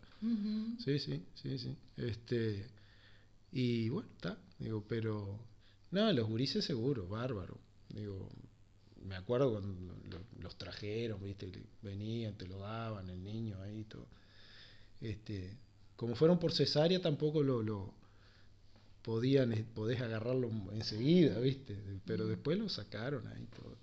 Sí, 0.83 0.99
sí, 0.99 1.23
sí, 1.35 1.57
sí. 1.57 1.75
Este, 1.97 2.67
y 3.51 3.89
bueno, 3.89 4.09
está, 4.15 4.37
digo, 4.59 4.83
pero 4.87 5.39
no, 5.91 6.11
los 6.11 6.27
gurises 6.27 6.65
seguro, 6.65 7.07
bárbaro. 7.07 7.57
Digo, 7.89 8.27
me 9.05 9.15
acuerdo 9.15 9.51
cuando 9.51 9.69
lo- 10.09 10.41
los 10.41 10.57
trajeron, 10.57 11.21
viste, 11.23 11.49
venían, 11.81 12.35
te 12.37 12.47
lo 12.47 12.59
daban, 12.59 13.09
el 13.09 13.23
niño 13.23 13.61
ahí, 13.61 13.83
todo. 13.85 14.07
Este, 15.01 15.55
como 15.95 16.15
fueron 16.15 16.39
por 16.39 16.51
cesárea, 16.51 17.01
tampoco 17.01 17.43
lo, 17.43 17.61
lo 17.61 17.93
podían, 19.05 19.53
eh, 19.53 19.63
podés 19.73 20.01
agarrarlo 20.01 20.49
enseguida, 20.73 21.39
viste, 21.39 21.77
pero 22.05 22.25
después 22.27 22.57
lo 22.57 22.67
sacaron 22.67 23.25
ahí 23.27 23.45
todo. 23.55 23.77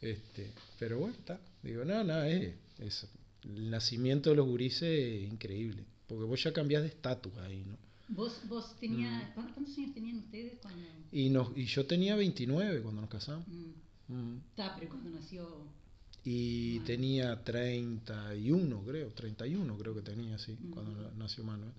Este, 0.00 0.52
pero 0.78 0.98
bueno, 1.00 1.14
está. 1.14 1.40
Digo, 1.62 1.84
no, 1.84 2.02
no, 2.04 2.22
es, 2.22 2.54
es- 2.78 3.06
el 3.44 3.70
nacimiento 3.70 4.30
de 4.30 4.36
los 4.36 4.46
gurises 4.46 4.82
es 4.82 5.28
increíble. 5.32 5.84
Porque 6.06 6.24
vos 6.24 6.42
ya 6.42 6.52
cambiás 6.52 6.82
de 6.82 6.88
estatus 6.88 7.32
ahí, 7.38 7.64
¿no? 7.66 7.76
Vos, 8.08 8.40
vos 8.48 8.76
tenías, 8.78 9.30
Mm. 9.30 9.34
¿cuántos, 9.34 9.76
años 9.78 9.94
tenían 9.94 10.18
ustedes 10.18 10.58
cuando...? 10.60 10.82
Y, 11.10 11.28
nos, 11.30 11.56
y 11.56 11.64
yo 11.64 11.84
tenía 11.86 12.14
29 12.16 12.82
cuando 12.82 13.00
nos 13.00 13.10
casamos. 13.10 13.46
Mm. 13.48 14.12
Mm. 14.14 14.36
Está, 14.50 14.76
pero 14.76 14.90
cuando 14.90 15.10
nació... 15.10 15.66
Y 16.24 16.78
tenía 16.80 17.42
31, 17.42 18.82
creo, 18.86 19.08
31 19.12 19.76
creo 19.76 19.94
que 19.94 20.02
tenía, 20.02 20.38
sí, 20.38 20.56
cuando 20.72 20.92
na- 21.02 21.10
nació 21.16 21.42
Manuel. 21.42 21.72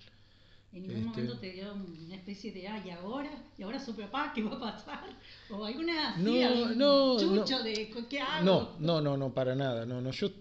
En 0.74 0.82
ningún 0.82 0.98
Este- 0.98 1.10
momento 1.22 1.39
te 1.39 1.51
dio 1.51 1.74
una 1.74 2.15
especie 2.15 2.51
de, 2.51 2.68
ay, 2.68 2.82
¿y 2.88 2.89
ahora? 2.89 3.30
¿Y 3.58 3.63
ahora 3.63 3.80
su 3.80 3.96
papá 3.96 4.32
qué 4.34 4.42
va 4.44 4.56
a 4.56 4.60
pasar? 4.60 5.03
O 5.51 5.63
alguna 5.65 6.13
así, 6.15 6.24
No, 6.24 6.48
algún 6.48 6.77
no, 6.77 7.18
chucho 7.20 7.58
no. 7.60 7.63
de, 7.63 7.89
¿qué 8.10 8.20
hago? 8.20 8.44
No, 8.46 8.80
no, 8.80 9.01
no, 9.01 9.15
no, 9.18 9.34
para 9.34 9.53
nada. 9.56 9.86
No, 9.86 10.01
no, 10.01 10.12
yo 10.12 10.32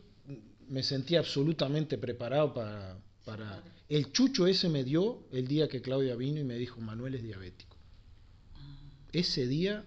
me 0.68 0.82
sentía 0.82 1.18
absolutamente 1.18 1.98
preparado 1.98 2.54
para, 2.54 2.98
para... 3.26 3.62
El 3.90 4.10
chucho 4.10 4.46
ese 4.46 4.70
me 4.70 4.84
dio 4.84 5.26
el 5.32 5.46
día 5.46 5.68
que 5.68 5.82
Claudia 5.82 6.16
vino 6.16 6.40
y 6.40 6.44
me 6.44 6.56
dijo, 6.56 6.80
Manuel 6.80 7.14
es 7.16 7.22
diabético. 7.22 7.76
Ah, 8.54 8.78
Ese 9.12 9.46
día 9.46 9.84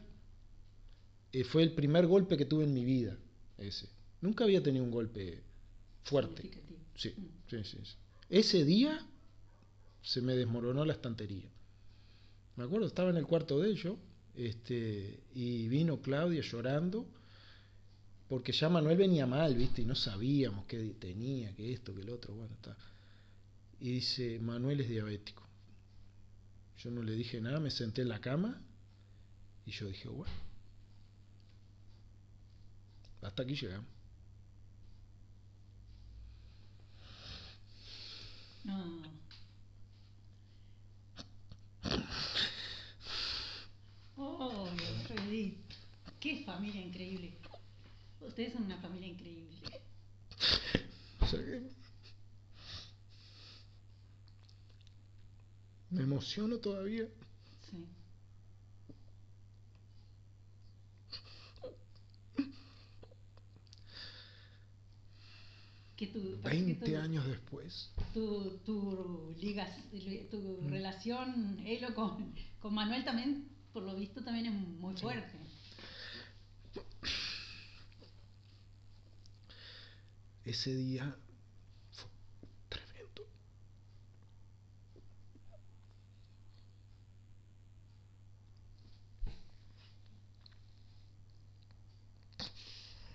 eh, 1.31 1.43
fue 1.43 1.63
el 1.63 1.71
primer 1.71 2.05
golpe 2.05 2.37
que 2.37 2.45
tuve 2.45 2.65
en 2.65 2.73
mi 2.75 2.85
vida, 2.85 3.17
ese. 3.57 3.89
Nunca 4.21 4.43
había 4.43 4.61
tenido 4.61 4.83
un 4.85 4.91
golpe 4.91 5.41
fuerte. 6.03 6.43
Sí, 6.95 7.09
Mm. 7.17 7.23
sí, 7.49 7.63
sí, 7.63 7.77
sí. 7.83 7.95
Ese 8.29 8.63
día 8.63 9.03
se 10.05 10.21
me 10.21 10.35
desmoronó 10.35 10.85
la 10.85 10.93
estantería. 10.93 11.49
Me 12.55 12.63
acuerdo, 12.63 12.87
estaba 12.87 13.09
en 13.09 13.17
el 13.17 13.25
cuarto 13.25 13.59
de 13.59 13.71
ellos, 13.71 13.97
este, 14.35 15.23
y 15.33 15.67
vino 15.67 15.99
Claudia 15.99 16.41
llorando, 16.41 17.05
porque 18.29 18.51
ya 18.51 18.69
Manuel 18.69 18.97
venía 18.97 19.25
mal, 19.25 19.55
¿viste? 19.55 19.81
Y 19.81 19.85
no 19.85 19.95
sabíamos 19.95 20.65
qué 20.65 20.95
tenía, 20.99 21.53
que 21.55 21.73
esto, 21.73 21.93
que 21.93 22.01
el 22.01 22.09
otro, 22.11 22.35
bueno, 22.35 22.53
está. 22.53 22.77
Y 23.79 23.93
dice, 23.93 24.39
Manuel 24.39 24.81
es 24.81 24.89
diabético. 24.89 25.43
Yo 26.77 26.91
no 26.91 27.01
le 27.01 27.13
dije 27.13 27.41
nada, 27.41 27.59
me 27.59 27.71
senté 27.71 28.03
en 28.03 28.09
la 28.09 28.21
cama 28.21 28.61
y 29.65 29.71
yo 29.71 29.87
dije, 29.87 30.07
bueno, 30.07 30.33
hasta 33.21 33.41
aquí 33.41 33.55
llegamos. 33.55 33.87
No. 38.65 39.24
Oh, 44.17 44.67
Alfredito. 44.69 45.75
Qué 46.19 46.43
familia 46.45 46.81
increíble. 46.81 47.33
Ustedes 48.21 48.53
son 48.53 48.63
una 48.63 48.77
familia 48.77 49.09
increíble. 49.09 49.45
Me 55.91 56.03
emociono 56.03 56.57
todavía. 56.57 57.07
Sí. 57.69 57.87
Que 65.95 66.07
tu, 66.07 66.19
parece 66.41 66.59
que 66.65 66.73
20 66.73 66.91
tu- 66.91 66.97
años 66.97 67.25
después. 67.25 67.89
tu, 68.13 68.57
tu, 68.65 69.33
ligas, 69.39 69.69
tu 70.29 70.37
Mm. 70.61 70.67
relación, 70.69 71.59
Elo, 71.65 71.93
con, 71.95 72.33
con 72.59 72.73
Manuel 72.73 73.05
también, 73.05 73.47
por 73.71 73.83
lo 73.83 73.95
visto, 73.95 74.21
también 74.23 74.47
es 74.47 74.53
muy 74.53 74.95
fuerte. 74.97 75.37
Ese 80.43 80.75
día 80.75 81.15
fue 81.91 82.09
tremendo. 82.69 83.23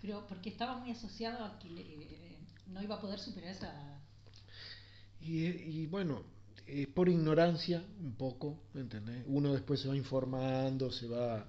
Pero 0.01 0.27
porque 0.27 0.49
estaba 0.51 0.77
muy 0.79 0.91
asociado 0.91 1.45
a 1.45 1.59
que 1.59 1.69
le- 1.71 2.39
no 2.69 2.83
iba 2.83 2.97
a 2.97 3.01
poder 3.01 3.19
superar 3.19 3.51
esa... 3.51 4.01
Y, 5.21 5.47
y 5.47 5.87
bueno, 5.87 6.23
eh, 6.67 6.87
por 6.87 7.09
ignorancia 7.09 7.85
un 8.01 8.15
poco, 8.15 8.59
¿entendés? 8.75 9.23
Uno 9.27 9.53
después 9.53 9.81
se 9.81 9.89
va 9.89 9.97
informando, 9.97 10.91
se 10.91 11.07
va, 11.07 11.47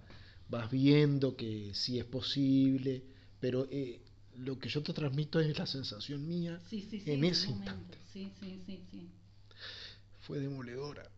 vas 0.50 0.70
viendo 0.70 1.36
que 1.38 1.72
sí 1.74 1.98
es 2.00 2.06
posible, 2.06 3.04
pero 3.40 3.68
eh, 3.72 4.02
lo 4.38 4.60
que 4.60 4.68
yo 4.70 4.84
te 4.84 4.94
transmito 4.94 5.40
es 5.40 5.58
la 5.58 5.66
sensación 5.66 6.28
mía 6.28 6.60
Sí, 6.70 6.82
sí, 6.90 7.00
sí. 7.00 7.12
en 7.12 7.24
ese 7.24 7.44
ese 7.44 7.52
momento. 7.52 7.72
instante. 7.72 7.98
Sí, 8.12 8.32
sí, 8.40 8.62
sí, 8.66 8.84
sí. 8.92 9.10
Fue 10.22 10.40
demoledora. 10.40 11.10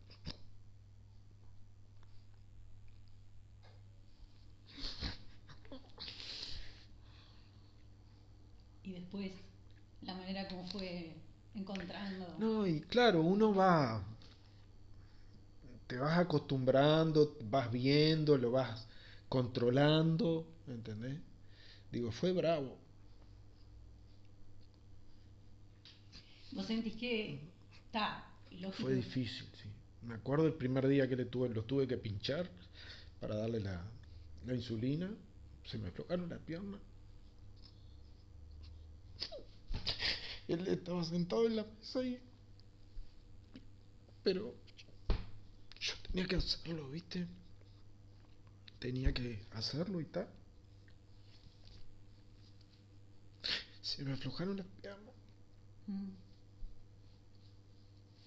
Y 8.84 8.92
después, 8.92 9.32
la 10.02 10.14
manera 10.14 10.48
como 10.48 10.68
fue 10.68 11.16
encontrando... 11.56 12.36
No, 12.38 12.68
y 12.68 12.82
claro, 12.82 13.22
uno 13.22 13.54
va, 13.54 14.04
te 15.88 15.98
vas 15.98 16.18
acostumbrando, 16.18 17.38
vas 17.46 17.72
viendo, 17.72 18.38
lo 18.38 18.52
vas 18.52 18.88
controlando, 19.30 20.48
¿entendés? 20.68 21.20
Digo, 21.92 22.12
fue 22.12 22.32
bravo. 22.32 22.78
Vos 26.52 26.66
sentís 26.66 26.96
que 26.96 27.40
está, 27.86 28.26
lógico. 28.52 28.84
Fue 28.84 28.96
difícil, 28.96 29.48
sí. 29.62 29.70
Me 30.04 30.16
acuerdo 30.16 30.48
el 30.48 30.54
primer 30.54 30.88
día 30.88 31.08
que 31.08 31.16
le 31.16 31.26
tuve, 31.26 31.50
los 31.50 31.66
tuve 31.66 31.88
que 31.88 31.98
pinchar 31.98 32.50
para 33.20 33.36
darle 33.36 33.60
la, 33.60 33.82
la 34.46 34.54
insulina. 34.54 35.10
se 35.66 35.78
me 35.78 35.88
aflojaron 35.88 36.30
las 36.30 36.40
piernas. 36.40 36.82
Él 40.48 40.68
estaba 40.68 41.04
sentado 41.04 41.46
en 41.46 41.56
la 41.56 41.64
mesa 41.64 42.04
y... 42.04 42.20
Pero 44.24 44.54
yo 45.80 45.94
tenía 46.08 46.26
que 46.26 46.36
hacerlo, 46.36 46.90
¿viste? 46.90 47.28
Tenía 48.80 49.14
que 49.14 49.46
hacerlo 49.54 50.00
y 50.02 50.06
tal. 50.06 50.28
Se 53.82 54.04
me 54.04 54.14
aflojaron 54.14 54.58
las 54.58 54.66
piernas. 54.82 55.16
Mm. 55.88 56.10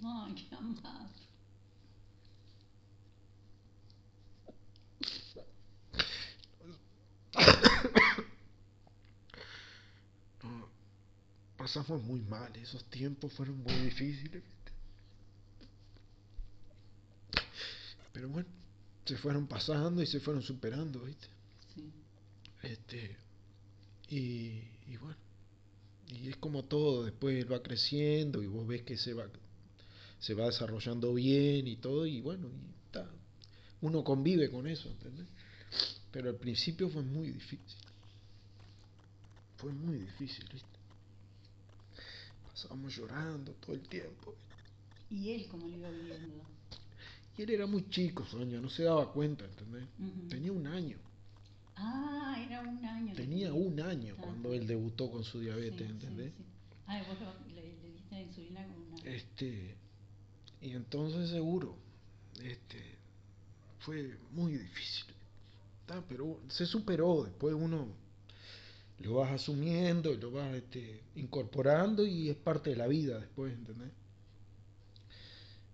Ay, 0.04 0.35
qué 0.35 0.54
amado. 0.54 1.11
No, 10.42 11.55
pasamos 11.66 12.00
muy 12.04 12.20
mal, 12.20 12.54
esos 12.54 12.85
tiempos 12.85 13.32
fueron 13.32 13.58
muy 13.58 13.75
difíciles. 13.75 14.35
¿viste? 14.35 14.73
Pero 18.12 18.28
bueno, 18.28 18.49
se 19.04 19.16
fueron 19.16 19.49
pasando 19.49 20.00
y 20.00 20.06
se 20.06 20.20
fueron 20.20 20.44
superando, 20.44 21.00
¿viste? 21.00 21.26
Sí. 21.75 21.90
Este, 22.62 23.16
y, 24.11 24.62
y 24.87 24.96
bueno, 25.00 25.16
y 26.06 26.28
es 26.28 26.37
como 26.37 26.62
todo, 26.66 27.02
después 27.02 27.37
él 27.37 27.52
va 27.52 27.61
creciendo 27.61 28.44
y 28.44 28.46
vos 28.46 28.64
ves 28.64 28.82
que 28.82 28.96
se 28.96 29.12
va, 29.12 29.28
se 30.20 30.35
va 30.35 30.46
desarrollando 30.46 31.14
bien 31.14 31.66
y 31.66 31.78
todo, 31.78 32.06
y 32.06 32.20
bueno, 32.20 32.46
y 32.46 32.92
ta, 32.92 33.11
uno 33.80 34.04
convive 34.04 34.52
con 34.52 34.68
eso, 34.68 34.88
¿entendés? 34.88 35.26
Pero 36.12 36.28
al 36.28 36.37
principio 36.37 36.88
fue 36.90 37.02
muy 37.02 37.32
difícil. 37.32 37.76
Fue 39.56 39.73
muy 39.73 39.99
difícil, 39.99 40.49
¿viste? 40.52 40.75
Pasábamos 42.56 42.96
llorando 42.96 43.52
todo 43.60 43.75
el 43.75 43.82
tiempo. 43.82 44.34
¿Y 45.10 45.30
él 45.32 45.46
cómo 45.50 45.68
lo 45.68 45.76
iba 45.76 45.90
viviendo? 45.90 46.42
Y 47.36 47.42
él 47.42 47.50
era 47.50 47.66
muy 47.66 47.86
chico, 47.90 48.25
Sonia, 48.25 48.58
no 48.62 48.70
se 48.70 48.84
daba 48.84 49.12
cuenta, 49.12 49.44
¿entendés? 49.44 49.84
Tenía 50.30 50.52
un 50.52 50.66
año. 50.66 50.96
Ah, 51.76 52.34
era 52.48 52.62
un 52.62 52.82
año. 52.82 53.14
Tenía 53.14 53.52
un 53.52 53.78
año 53.78 54.14
Ah. 54.16 54.22
cuando 54.22 54.54
él 54.54 54.66
debutó 54.66 55.10
con 55.10 55.22
su 55.22 55.38
Sí, 55.38 55.44
diabetes, 55.44 55.86
sí, 55.86 55.92
¿entendés? 55.92 56.32
sí. 56.34 56.44
Ah, 56.86 57.02
vos 57.06 57.20
lo- 57.20 57.54
le, 57.54 57.60
le 57.82 57.90
diste 57.92 58.22
insulina 58.22 58.66
con 58.66 58.76
una... 58.90 59.02
Este, 59.04 59.75
y 60.62 60.70
entonces 60.70 61.28
seguro, 61.28 61.76
este, 62.42 62.96
fue 63.80 64.16
muy 64.30 64.52
difícil. 64.56 65.04
Ta, 65.84 66.02
pero 66.08 66.40
se 66.48 66.64
superó, 66.64 67.25
después 67.25 67.54
uno 67.54 67.86
lo 69.00 69.14
vas 69.16 69.30
asumiendo, 69.32 70.14
lo 70.14 70.30
vas 70.30 70.54
este, 70.54 71.02
incorporando 71.16 72.06
y 72.06 72.30
es 72.30 72.36
parte 72.36 72.70
de 72.70 72.76
la 72.76 72.86
vida 72.86 73.18
después, 73.18 73.52
¿entendés? 73.52 73.90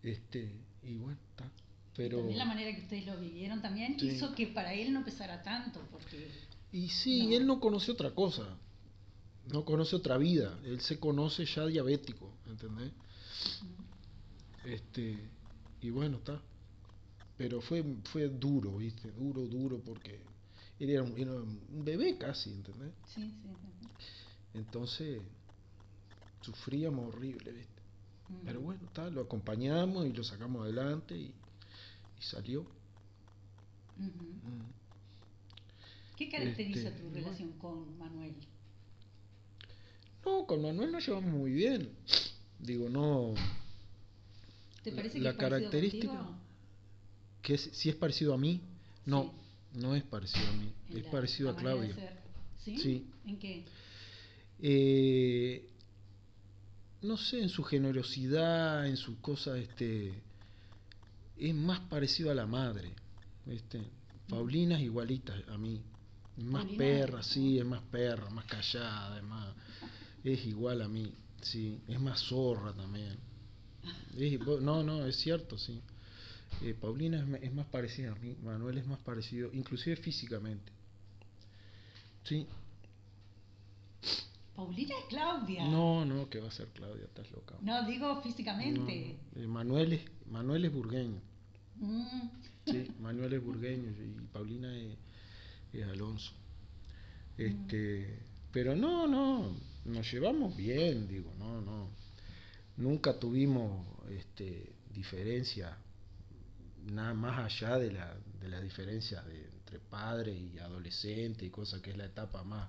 Este, 0.02 0.52
y 0.82 0.96
bueno, 0.96 1.18
está. 1.30 1.50
Pero, 1.96 2.18
También 2.18 2.38
la 2.38 2.44
manera 2.46 2.74
que 2.74 2.82
ustedes 2.82 3.06
lo 3.06 3.18
vivieron 3.20 3.60
también 3.60 3.98
Sí. 4.00 4.08
hizo 4.08 4.34
que 4.34 4.46
para 4.48 4.72
él 4.74 4.92
no 4.92 5.04
pesara 5.04 5.42
tanto, 5.42 5.80
porque... 5.90 6.28
y 6.72 6.88
sí, 6.88 7.26
No. 7.26 7.36
él 7.36 7.46
no 7.46 7.60
conoce 7.60 7.92
otra 7.92 8.12
cosa, 8.14 8.56
no 9.52 9.64
conoce 9.64 9.94
otra 9.96 10.16
vida, 10.18 10.58
él 10.64 10.80
se 10.80 10.98
conoce 10.98 11.44
ya 11.44 11.66
diabético, 11.66 12.32
¿entendés? 12.46 12.92
Este, 14.64 15.18
y 15.80 15.90
bueno, 15.90 16.18
está. 16.18 16.40
Pero 17.36 17.60
fue, 17.60 17.84
fue 18.04 18.28
duro, 18.28 18.76
¿viste? 18.78 19.10
Duro, 19.12 19.42
duro, 19.46 19.80
porque 19.84 20.20
él 20.84 20.90
era 20.90 21.02
un, 21.02 21.18
era 21.18 21.32
un 21.32 21.84
bebé 21.84 22.16
casi, 22.18 22.50
¿entendés? 22.50 22.92
Sí, 23.06 23.22
sí. 23.42 23.48
Entonces, 24.54 25.20
sufríamos 26.40 27.08
horrible, 27.14 27.52
¿viste? 27.52 27.82
Mm. 28.28 28.44
Pero 28.44 28.60
bueno, 28.60 28.80
está, 28.86 29.08
lo 29.10 29.22
acompañamos 29.22 30.06
y 30.06 30.12
lo 30.12 30.24
sacamos 30.24 30.62
adelante 30.62 31.16
y, 31.16 31.32
y 32.18 32.22
salió. 32.22 32.62
Mm. 33.96 34.08
¿Qué 36.16 36.28
caracteriza 36.28 36.88
Este, 36.88 37.00
tu 37.02 37.10
relación 37.10 37.52
con 37.52 37.98
Manuel? 37.98 38.34
No, 40.24 40.46
con 40.46 40.62
Manuel 40.62 40.92
nos 40.92 41.06
llevamos 41.06 41.32
muy 41.32 41.52
bien. 41.52 41.90
Digo, 42.60 42.88
no. 42.88 43.34
¿Te 44.84 44.90
La- 44.90 44.96
parece 44.96 45.18
la 45.20 45.30
que 45.30 45.44
es 45.44 45.50
parecido 45.50 45.70
característica- 45.70 46.08
contigo? 46.08 46.36
que 47.42 47.54
es- 47.54 47.70
si 47.72 47.88
es 47.88 47.96
parecido 47.96 48.34
a 48.34 48.38
mí, 48.38 48.60
no, 49.06 49.32
no 49.74 49.94
es 49.94 50.02
parecido 50.04 50.46
a 50.48 50.52
mí, 50.52 50.72
es 50.98 51.04
la- 51.04 51.10
parecido 51.10 51.50
a 51.50 51.54
ser. 51.94 52.22
¿Sí? 52.64 52.78
Sí. 52.78 53.06
¿En 53.26 53.38
qué? 53.38 53.64
Eh, 54.60 55.68
no 57.02 57.16
sé, 57.16 57.42
en 57.42 57.48
su 57.48 57.64
generosidad, 57.64 58.86
en 58.86 58.96
su 58.96 59.20
cosa, 59.20 59.58
este, 59.58 60.14
es 61.36 61.54
más 61.54 61.80
parecido 61.80 62.30
a 62.30 62.34
la 62.34 62.46
madre. 62.46 62.92
¿viste? 63.44 63.82
Paulina 64.28 64.76
es 64.76 64.82
igualita 64.84 65.34
a 65.48 65.58
mí. 65.58 65.82
Es 66.38 66.44
más 66.44 66.62
Paulina 66.62 66.78
perra, 66.78 67.20
es- 67.20 67.26
sí, 67.26 67.58
es 67.58 67.64
más 67.64 67.82
perra, 67.90 68.30
más 68.30 68.44
callada, 68.44 69.16
es 69.18 69.24
más, 69.24 69.54
es 70.22 70.46
igual 70.46 70.82
a 70.82 70.88
mí, 70.88 71.12
sí, 71.40 71.80
es 71.88 72.00
más 72.00 72.20
zorra 72.20 72.72
también. 72.72 73.16
Es- 74.16 74.40
no, 74.60 74.82
no, 74.84 75.04
es 75.06 75.16
cierto, 75.16 75.58
sí. 75.58 75.80
Eh, 76.60 76.74
Paulina 76.78 77.26
es, 77.40 77.52
más 77.52 77.66
parecida 77.66 78.12
a 78.12 78.14
mí, 78.16 78.36
Manuel 78.42 78.78
es 78.78 78.86
más 78.86 79.00
parecido, 79.00 79.50
inclusive 79.52 79.96
físicamente. 79.96 80.70
Sí, 82.24 82.46
Paulina 84.54 84.94
es 84.98 85.04
Claudia. 85.06 85.64
no, 85.64 86.04
no, 86.04 86.28
que 86.28 86.38
va 86.38 86.48
a 86.48 86.52
ser 86.52 86.68
Claudia, 86.68 87.04
estás 87.04 87.30
loca. 87.32 87.56
No, 87.62 87.84
digo 87.86 88.20
físicamente. 88.22 89.16
No. 89.34 89.42
Eh, 89.42 89.46
Manuel, 89.46 89.94
es, 89.94 90.02
Manuel 90.30 90.64
es 90.66 90.72
burgueño. 90.72 91.20
Mm. 91.76 92.28
Sí, 92.66 92.88
Manuel 93.00 93.32
es 93.32 93.42
burgueño 93.42 93.90
y 93.90 94.26
Paulina 94.32 94.76
es, 94.76 94.96
es 95.72 95.84
Alonso. 95.88 96.32
Este, 97.36 98.20
pero 98.52 98.76
no, 98.76 99.08
no, 99.08 99.56
nos 99.86 100.12
llevamos 100.12 100.54
bien, 100.56 101.08
digo, 101.08 101.32
no, 101.38 101.60
no. 101.60 101.88
Nunca 102.76 103.18
tuvimos 103.18 103.84
este, 104.10 104.72
diferencia, 104.92 105.76
nada 106.86 107.14
más 107.14 107.38
allá 107.38 107.78
de 107.78 107.92
la, 107.92 108.16
de 108.40 108.48
las 108.48 108.62
diferencias 108.62 109.24
de, 109.26 109.44
entre 109.44 109.78
padre 109.78 110.32
y 110.32 110.58
adolescente 110.58 111.46
y 111.46 111.50
cosa 111.50 111.80
que 111.80 111.90
es 111.90 111.96
la 111.96 112.06
etapa 112.06 112.42
más, 112.44 112.68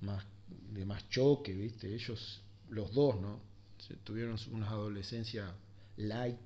más 0.00 0.24
de 0.48 0.84
más 0.84 1.08
choque, 1.08 1.52
¿viste? 1.52 1.92
Ellos, 1.92 2.42
los 2.70 2.92
dos, 2.92 3.20
¿no? 3.20 3.40
Se 3.78 3.96
tuvieron 3.96 4.38
unas 4.52 4.70
adolescencias 4.70 5.50
light, 5.96 6.38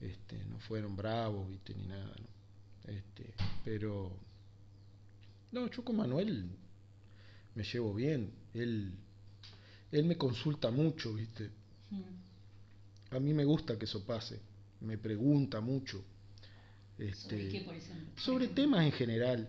este, 0.00 0.44
no 0.44 0.58
fueron 0.60 0.96
bravos, 0.96 1.48
¿viste? 1.48 1.74
Ni 1.74 1.86
nada, 1.86 2.14
¿no? 2.18 2.92
Este, 2.92 3.34
pero, 3.64 4.12
no, 5.52 5.70
yo 5.70 5.84
con 5.84 5.96
Manuel 5.96 6.50
me 7.54 7.64
llevo 7.64 7.94
bien, 7.94 8.32
él, 8.54 8.92
él 9.92 10.04
me 10.04 10.16
consulta 10.16 10.70
mucho, 10.70 11.14
¿viste? 11.14 11.50
A 13.10 13.20
mí 13.20 13.32
me 13.34 13.44
gusta 13.44 13.78
que 13.78 13.84
eso 13.84 14.04
pase, 14.04 14.40
me 14.82 14.98
pregunta 14.98 15.60
mucho. 15.60 16.04
Este, 16.98 17.36
¿Sobre 17.36 17.48
qué, 17.48 17.60
por 17.62 17.74
ejemplo? 17.74 18.14
Por 18.14 18.22
sobre 18.22 18.44
ejemplo. 18.44 18.62
temas 18.64 18.84
en 18.84 18.92
general, 18.92 19.48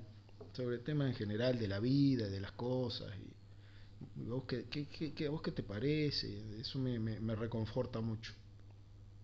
sobre 0.53 0.77
temas 0.79 1.09
en 1.09 1.15
general 1.15 1.59
de 1.59 1.67
la 1.67 1.79
vida, 1.79 2.27
de 2.29 2.39
las 2.39 2.51
cosas. 2.53 3.11
Y, 3.17 4.21
y 4.21 4.25
vos 4.25 4.43
qué, 4.47 4.65
qué, 4.69 4.85
qué- 5.13 5.27
vos 5.29 5.41
qué 5.41 5.51
te 5.51 5.63
parece? 5.63 6.59
Eso 6.59 6.79
me, 6.79 6.99
me, 6.99 7.19
me 7.19 7.35
reconforta 7.35 7.99
mucho. 8.01 8.33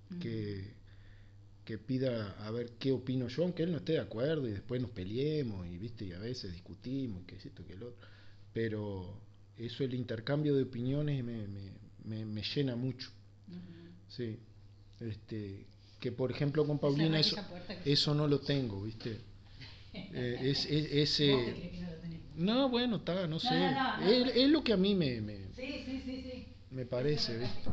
Mm. 0.10 0.19
Que, 0.19 0.74
que 1.65 1.78
pida 1.78 2.32
a 2.45 2.50
ver 2.52 2.72
qué 2.80 2.91
opino 2.91 3.28
yo, 3.28 3.43
aunque 3.43 3.62
él 3.63 3.72
no 3.72 3.78
esté 3.78 3.93
de 3.93 4.00
acuerdo 4.00 4.48
y 4.48 4.52
después 4.52 4.82
nos 4.82 4.89
peleemos 4.91 5.67
y 5.67 5.78
viste 5.78 6.06
y 6.06 6.13
a 6.13 6.19
veces 6.19 6.52
discutimos 6.52 7.22
y 7.22 7.26
que 7.26 7.36
es 7.36 7.45
esto 7.45 7.63
que 7.65 7.74
el 7.74 7.84
otro. 7.84 8.08
Pero 8.54 9.22
eso, 9.56 9.84
el 9.84 9.93
intercambio 9.93 10.56
de 10.56 10.63
opiniones 10.63 11.24
me, 11.24 11.48
me, 11.48 11.72
me, 12.06 12.26
me 12.26 12.41
llena 12.56 12.76
mucho. 12.76 13.10
Sí. 14.08 14.39
Este, 15.00 15.67
que 15.99 16.12
por 16.12 16.31
ejemplo 16.31 16.65
con 16.65 16.79
Paulina 16.79 17.19
es 17.19 17.27
eso, 17.27 17.41
eso 17.85 18.13
no 18.13 18.27
lo 18.27 18.39
tengo, 18.39 18.83
¿viste? 18.83 19.21
Eh, 20.12 20.38
es, 20.41 20.65
es- 20.65 20.91
ese- 20.91 21.35
Vos 21.35 21.45
te 21.45 21.53
crees 21.53 21.71
que 21.71 21.79
no 21.81 21.89
lo 21.91 21.95
tenés. 21.97 22.19
no, 22.35 22.69
bueno, 22.69 22.95
está, 22.97 23.27
no 23.27 23.39
sé. 23.39 23.59
no, 23.59 23.71
no, 23.73 23.97
no. 23.97 24.09
Es, 24.09 24.35
es 24.35 24.49
lo 24.49 24.63
que 24.63 24.73
a 24.73 24.77
mí 24.77 24.95
me, 24.95 25.21
me, 25.21 25.38
Sí, 25.55 25.83
sí, 25.85 26.01
sí, 26.05 26.45
me 26.71 26.85
parece, 26.85 27.38
¿viste? 27.38 27.69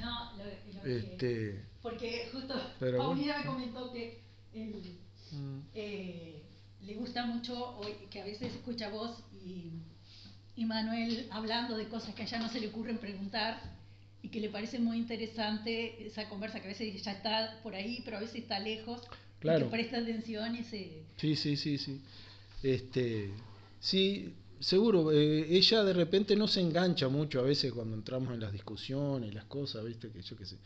No, 0.00 0.32
lo, 0.38 0.44
lo 0.44 0.82
que- 0.82 0.96
Este, 0.96 1.64
Porque 1.82 2.28
justo 2.32 2.54
Pero 2.78 2.98
Paulina 2.98 3.38
me 3.38 3.46
comentó 3.46 3.92
que 3.92 4.22
él, 4.54 4.96
mm, 5.32 5.58
eh, 5.74 6.42
le 6.82 6.94
gusta 6.94 7.26
mucho 7.26 7.76
hoy, 7.78 7.92
que 8.10 8.20
a 8.22 8.24
veces 8.24 8.54
escucha 8.54 8.88
vos 8.88 9.18
y, 9.44 9.72
y 10.56 10.64
Manuel 10.64 11.26
hablando 11.30 11.76
de 11.76 11.88
cosas 11.88 12.14
que 12.14 12.22
a 12.22 12.26
ella 12.26 12.38
no 12.38 12.48
se 12.48 12.60
le 12.60 12.68
ocurren 12.68 12.96
preguntar 12.98 13.75
y 14.26 14.28
que 14.28 14.40
le 14.40 14.48
parece 14.50 14.78
muy 14.80 14.96
interesante 14.98 16.04
esa 16.06 16.28
conversa 16.28 16.58
que 16.60 16.66
a 16.66 16.68
veces 16.70 17.02
ya 17.02 17.12
está 17.12 17.60
por 17.62 17.74
ahí, 17.74 18.02
pero 18.04 18.16
a 18.16 18.20
veces 18.20 18.36
está 18.42 18.58
lejos. 18.58 19.00
y 19.02 19.40
Claro. 19.40 19.66
que 19.66 19.70
presta 19.70 19.98
atención 19.98 20.56
y 20.56 20.64
se... 20.64 21.02
sí, 21.16 21.36
sí, 21.36 21.56
sí, 21.56 21.78
sí. 21.78 22.00
Este, 22.62 23.30
Sí, 23.78 24.32
seguro. 24.58 25.12
eh, 25.12 25.46
ella 25.48 25.84
de 25.84 25.92
repente 25.92 26.34
no 26.34 26.48
se 26.48 26.60
engancha 26.60 27.08
mucho 27.08 27.38
a 27.38 27.42
veces 27.42 27.72
cuando 27.72 27.94
entramos 27.94 28.34
en 28.34 28.40
las 28.40 28.52
discusiones, 28.52 29.32
las 29.34 29.44
cosas, 29.44 29.84
¿viste? 29.84 30.08
Que 30.10 30.22
yo 30.22 30.36
qué 30.36 30.44
sé. 30.46 30.56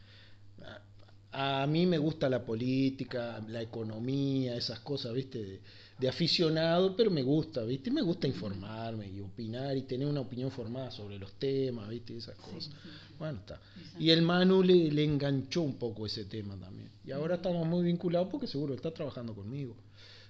A, 1.33 1.63
a 1.63 1.67
mí 1.67 1.85
me 1.87 1.99
gusta 1.99 2.29
la 2.29 2.43
política, 2.45 3.45
la 3.49 3.61
economía, 3.61 4.57
esas 4.57 4.81
cosas, 4.81 5.13
¿viste? 5.13 5.39
De, 5.45 5.61
de 5.99 6.09
aficionado, 6.09 6.97
pero 6.97 7.11
me 7.11 7.23
gusta, 7.23 7.63
¿viste? 7.65 7.91
Me 7.91 8.01
gusta 8.03 8.27
informarme 8.27 9.09
y 9.09 9.21
opinar 9.21 9.77
y 9.77 9.83
tener 9.83 10.07
una 10.09 10.21
opinión 10.21 10.51
formada 10.51 10.91
sobre 10.91 11.19
los 11.19 11.33
temas, 11.35 11.89
¿viste? 11.91 12.17
Esas 12.17 12.37
cosas. 12.37 12.65
sí, 12.65 12.71
sí. 12.83 13.10
Bueno, 13.21 13.39
está. 13.39 13.61
Y 14.01 14.11
el 14.11 14.23
Manu 14.23 14.63
le, 14.65 14.91
le 14.91 15.05
enganchó 15.05 15.61
un 15.63 15.75
poco 15.77 16.07
ese 16.07 16.25
tema 16.25 16.57
también. 16.57 16.91
Y 17.05 17.13
ahora 17.13 17.37
estamos 17.37 17.67
muy 17.69 17.85
vinculados 17.85 18.29
porque 18.31 18.47
seguro 18.49 18.75
está 18.75 18.91
trabajando 18.93 19.35
conmigo. 19.35 19.77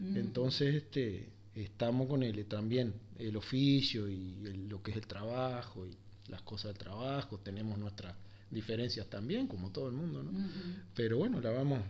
Mm. 0.00 0.16
Entonces, 0.16 0.74
este, 0.74 1.28
estamos 1.54 2.06
con 2.08 2.22
él 2.22 2.44
también, 2.46 2.92
el 3.18 3.36
oficio 3.36 4.08
y 4.08 4.34
el- 4.44 4.68
lo 4.68 4.82
que 4.82 4.90
es 4.90 4.96
el 4.98 5.06
trabajo 5.06 5.86
y 5.86 5.96
las 6.28 6.42
cosas 6.42 6.72
del 6.72 6.78
trabajo. 6.78 7.38
Tenemos 7.38 7.78
nuestras 7.78 8.14
diferencias 8.50 9.06
también, 9.08 9.46
como 9.46 9.70
todo 9.70 9.86
el 9.88 9.94
mundo, 9.94 10.22
¿no? 10.24 10.30
Ujú, 10.30 10.48
Pero 10.94 11.16
bueno, 11.18 11.40
la 11.40 11.50
vamos, 11.52 11.80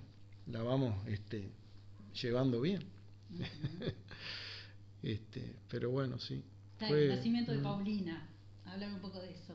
la 0.48 0.62
vamos 0.62 0.94
este, 1.08 1.48
llevando 2.20 2.60
bien. 2.60 2.82
ujú. 3.30 3.40
Este, 5.02 5.56
pero 5.70 5.90
bueno, 5.90 6.18
sí. 6.18 6.42
Está, 6.74 6.88
Fue- 6.88 7.04
el 7.04 7.16
nacimiento 7.16 7.52
de. 7.52 7.58
Paulina. 7.60 8.28
Háblame 8.66 8.94
un 8.96 9.00
poco 9.00 9.18
de 9.20 9.30
eso. 9.30 9.54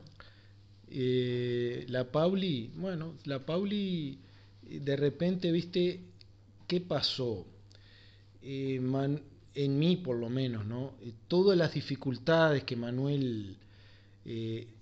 Eh, 0.88 1.84
la 1.88 2.10
Pauli, 2.10 2.70
bueno, 2.76 3.14
la 3.24 3.44
Pauli, 3.44 4.18
de 4.62 4.96
repente, 4.96 5.50
viste, 5.52 6.00
¿qué 6.66 6.80
pasó? 6.80 7.46
Eh, 8.42 8.80
Man- 8.80 9.22
en 9.54 9.78
mí, 9.78 9.96
por 9.96 10.16
lo 10.18 10.28
menos, 10.28 10.66
¿no? 10.66 10.94
Eh, 11.02 11.12
todas 11.28 11.56
las 11.58 11.72
dificultades 11.74 12.64
que 12.64 12.76
Manuel, 12.76 13.56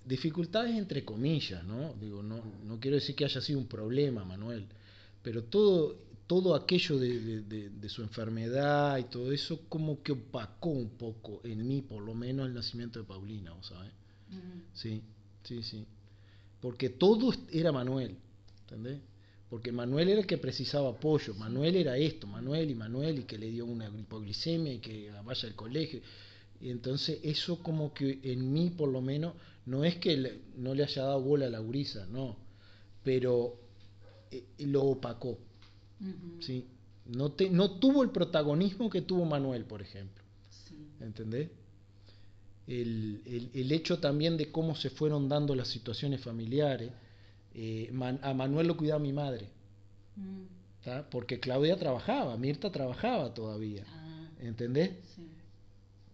dificultades 0.05 0.75
entre 0.75 1.03
comillas, 1.03 1.63
¿no? 1.63 1.93
Digo, 1.99 2.21
no, 2.23 2.41
no 2.65 2.79
quiero 2.79 2.95
decir 2.95 3.15
que 3.15 3.25
haya 3.25 3.41
sido 3.41 3.59
un 3.59 3.67
problema, 3.67 4.23
Manuel, 4.23 4.65
pero 5.23 5.43
todo, 5.43 5.97
todo 6.27 6.55
aquello 6.55 6.97
de, 6.99 7.19
de- 7.19 7.41
de- 7.41 7.69
de 7.69 7.89
su 7.89 8.01
enfermedad 8.03 8.97
y 8.97 9.03
todo 9.05 9.31
eso, 9.31 9.61
como 9.69 10.01
que 10.03 10.11
opacó 10.13 10.69
un 10.69 10.89
poco, 10.89 11.41
en 11.43 11.67
mí, 11.67 11.81
por 11.81 12.01
lo 12.03 12.13
menos, 12.13 12.47
el 12.47 12.53
nacimiento 12.53 12.99
de 12.99 13.05
Paulina. 13.05 13.53
Ujú. 13.53 13.63
Sí, 14.73 15.01
sí, 15.43 15.63
sí. 15.63 15.85
Porque 16.65 16.89
todo 16.89 17.31
era 17.51 17.71
Manuel, 17.71 18.15
¿entendés? 18.61 18.99
Porque 19.51 19.71
Manuel 19.71 20.09
era 20.09 20.21
el 20.21 20.25
que 20.25 20.39
precisaba 20.39 20.89
apoyo, 20.89 21.35
Manuel 21.35 21.75
era 21.75 21.95
esto, 21.95 22.25
Manuel 22.25 22.71
y 22.71 22.73
Manuel, 22.75 23.19
y 23.19 23.23
que 23.25 23.37
le 23.37 23.51
dio 23.51 23.65
una 23.67 23.85
hipoglicemia 23.87 24.73
y 24.73 24.79
que 24.79 25.11
vaya 25.23 25.47
al 25.47 25.53
colegio. 25.53 25.99
Y 26.59 26.71
entonces 26.71 27.19
eso 27.21 27.59
como 27.61 27.93
que 27.93 28.19
en 28.23 28.51
mí 28.51 28.71
por 28.71 28.89
lo 28.89 28.99
menos, 28.99 29.35
no 29.67 29.83
es 29.83 29.97
que 29.97 30.17
le- 30.17 30.39
no 30.57 30.73
le 30.73 30.83
haya 30.85 31.03
dado 31.03 31.21
bola 31.21 31.45
a 31.45 31.49
la 31.51 31.59
gurisa, 31.59 32.07
no, 32.07 32.35
pero 33.03 33.59
eh, 34.31 34.43
lo 34.59 34.81
opacó. 34.85 35.37
¿sí? 36.39 36.65
No, 37.05 37.31
te, 37.31 37.47
no 37.51 37.77
tuvo 37.77 38.01
el 38.01 38.09
protagonismo 38.09 38.89
que 38.89 39.01
tuvo 39.03 39.23
Manuel, 39.25 39.65
por 39.65 39.83
ejemplo. 39.83 40.23
Sí. 40.67 40.75
¿entendés? 40.99 41.49
El, 42.67 43.21
el- 43.25 43.49
el 43.53 43.71
hecho 43.71 43.99
también 43.99 44.37
de 44.37 44.51
cómo 44.51 44.75
se 44.75 44.89
fueron 44.89 45.29
dando 45.29 45.55
las 45.55 45.67
situaciones 45.67 46.21
familiares. 46.21 46.91
eh, 47.57 47.89
Man- 47.93 48.19
a 48.21 48.33
Manuel 48.33 48.67
lo 48.67 48.75
cuidaba 48.75 48.99
mi 48.99 49.13
madre, 49.13 49.47
Mm. 50.17 50.41
porque 51.09 51.39
Claudia 51.39 51.77
trabajaba, 51.77 52.35
Mirta 52.37 52.69
trabajaba 52.71 53.33
todavía, 53.33 53.85
Ah, 53.87 54.27
¿entendés? 54.41 54.91
sí. 55.15 55.21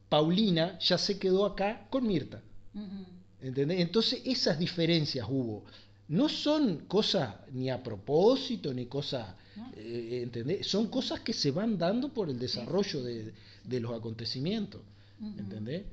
Paulina 0.09 0.77
ya 0.79 0.97
se 0.97 1.17
quedó 1.17 1.45
acá 1.45 1.87
con 1.89 2.05
Mirta, 2.05 2.41
Ujú. 2.75 3.05
¿entendés? 3.41 3.79
Entonces 3.79 4.21
esas 4.25 4.59
diferencias 4.59 5.25
hubo. 5.29 5.63
No 6.09 6.27
son 6.29 6.79
cosas 6.87 7.33
ni 7.53 7.69
a 7.69 7.81
propósito, 7.81 8.73
ni 8.73 8.85
cosas, 8.85 9.33
No. 9.55 9.71
eh, 9.77 10.19
¿entendés? 10.23 10.67
Son 10.67 10.87
cosas 10.89 11.21
que 11.21 11.33
se 11.33 11.51
van 11.51 11.77
dando 11.77 12.09
por 12.09 12.29
el 12.29 12.37
desarrollo 12.37 13.01
de, 13.03 13.33
de 13.63 13.79
los 13.79 13.93
acontecimientos, 13.97 14.81
Ujú. 15.19 15.39
¿entendés? 15.39 15.83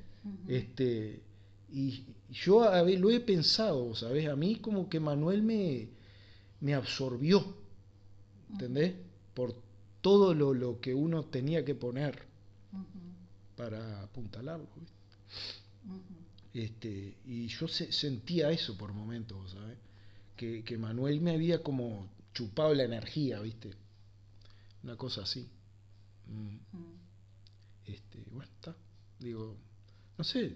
Este, 0.47 1.21
y 1.71 2.05
yo 2.29 2.63
a 2.63 2.81
ver, 2.83 2.99
lo 2.99 3.09
he 3.11 3.19
pensado, 3.19 3.95
¿sabes? 3.95 4.27
A 4.27 4.35
mí 4.35 4.57
como 4.57 4.89
que 4.89 4.99
Manuel 4.99 5.43
me, 5.43 5.89
me 6.61 6.73
absorbió, 6.73 7.55
¿entendés? 8.51 8.95
Por 9.33 9.55
todo 10.01 10.33
lo, 10.33 10.53
lo 10.53 10.79
que 10.81 10.93
uno 10.93 11.25
tenía 11.25 11.63
que 11.65 11.75
poner 11.75 12.27
para 13.55 14.01
apuntalarlo. 14.03 14.67
Este, 16.53 17.17
y 17.25 17.47
yo 17.47 17.67
se- 17.67 17.91
sentía 17.91 18.49
eso 18.51 18.75
por 18.77 18.93
momentos, 18.93 19.51
¿sabes? 19.51 19.77
Que, 20.35 20.63
que 20.63 20.77
Manuel 20.77 21.21
me 21.21 21.31
había 21.31 21.61
como 21.61 22.09
chupado 22.33 22.73
la 22.73 22.83
energía, 22.83 23.39
¿viste? 23.41 23.71
Una 24.83 24.95
cosa 24.97 25.21
así. 25.23 25.47
Mm. 26.27 26.57
Este, 27.85 28.23
bueno, 28.31 28.51
está. 28.55 28.75
Digo, 29.19 29.55
no 30.19 30.23
sé. 30.25 30.51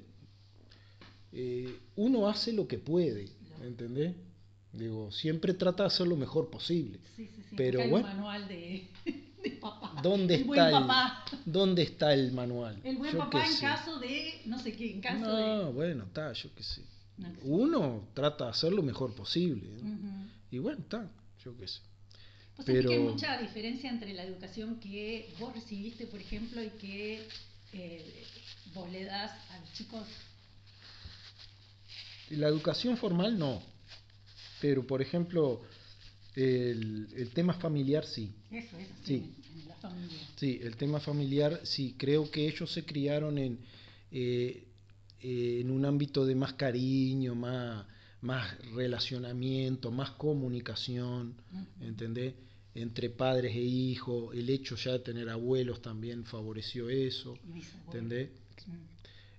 eh, 1.32 1.80
uno 1.96 2.28
hace 2.28 2.52
lo 2.54 2.68
que 2.68 2.78
puede. 2.78 3.30
¿entendés? 3.64 4.14
Digo, 4.74 5.10
siempre 5.12 5.54
trata 5.54 5.84
de 5.84 5.88
hacer 5.88 6.06
lo 6.08 6.18
mejor 6.18 6.50
posible. 6.50 7.00
Sí, 7.16 7.28
sí, 7.34 7.42
sí. 7.50 7.56
Pero 7.56 7.80
bueno. 7.88 7.96
un 8.10 8.16
manual 8.18 8.48
de, 8.48 8.88
de 9.44 9.52
papá. 9.62 10.02
¿Dónde 10.04 10.34
el 10.36 10.42
está 10.42 10.48
buen 10.48 10.66
el, 10.66 10.72
papá. 10.74 11.26
¿Dónde 11.46 11.82
está 11.84 12.14
el 12.14 12.32
manual? 12.34 12.82
El 12.84 12.98
buen 12.98 13.14
Yo 13.14 13.20
papá 13.20 13.46
en 13.46 13.54
sé. 13.54 13.62
caso 13.62 14.00
de, 14.00 14.42
no 14.46 14.60
sé 14.60 14.74
qué, 14.76 14.92
en 14.92 15.00
caso 15.02 15.20
No, 15.26 15.66
de... 15.68 15.72
bueno, 15.72 16.04
está, 16.04 16.34
yo 16.34 16.54
qué 16.56 16.64
sé. 16.64 16.82
No 17.18 17.30
sé. 17.32 17.40
Uno 17.44 18.08
trata 18.14 18.46
de 18.46 18.50
hacer 18.52 18.74
lo 18.74 18.84
mejor 18.84 19.14
posible. 19.16 19.70
Y 20.52 20.58
bueno, 20.58 20.80
está, 20.82 21.10
yo 21.46 21.56
qué 21.58 21.68
sé. 21.68 21.80
Que 22.66 22.72
hay 22.72 22.84
Pero- 22.84 23.02
mucha 23.04 23.38
diferencia 23.40 23.90
entre 23.90 24.14
la 24.14 24.24
educación 24.24 24.80
que 24.80 25.34
vos 25.40 25.54
recibiste, 25.54 26.06
por 26.08 26.20
ejemplo, 26.20 26.62
y 26.62 26.70
que 26.70 27.28
eh, 27.74 28.24
vos 28.74 28.90
le 28.92 29.06
das 29.06 29.32
a 29.52 29.60
los 29.60 29.72
chicos. 29.74 30.06
La 32.32 32.48
educación 32.48 32.98
formal 32.98 33.38
no. 33.38 33.62
Pero, 34.62 34.86
por 34.88 35.02
ejemplo, 35.02 35.62
el, 36.36 37.08
el 37.16 37.30
tema 37.32 37.54
familiar 37.54 38.06
sí. 38.06 38.32
Eso, 38.50 38.78
eso, 38.78 38.94
Sí. 39.04 39.16
en, 39.16 39.60
en 39.62 39.68
la 39.68 39.76
familia. 39.76 40.18
Sí, 40.38 40.60
el 40.64 40.76
tema 40.78 41.00
familiar, 41.00 41.60
sí, 41.64 41.96
creo 41.98 42.30
que 42.32 42.48
ellos 42.48 42.72
se 42.72 42.86
criaron 42.86 43.38
en, 43.38 43.60
eh, 44.12 44.68
eh, 45.22 45.58
en 45.62 45.70
un 45.70 45.86
ámbito 45.86 46.26
de 46.26 46.34
más 46.36 46.54
cariño, 46.54 47.36
más, 47.36 47.86
más 48.22 48.58
relacionamiento, 48.74 49.92
más 49.92 50.12
comunicación, 50.12 51.36
Ujú. 51.52 51.84
¿entendés? 51.86 52.34
Entre 52.76 53.10
padres 53.12 53.54
e 53.56 53.60
hijos, 53.62 54.34
el 54.36 54.50
hecho 54.50 54.76
ya 54.78 54.94
de 54.94 55.00
tener 55.00 55.30
abuelos 55.30 55.82
también 55.82 56.26
favoreció 56.26 56.90
eso. 56.90 57.38
¿entendés? 57.86 58.30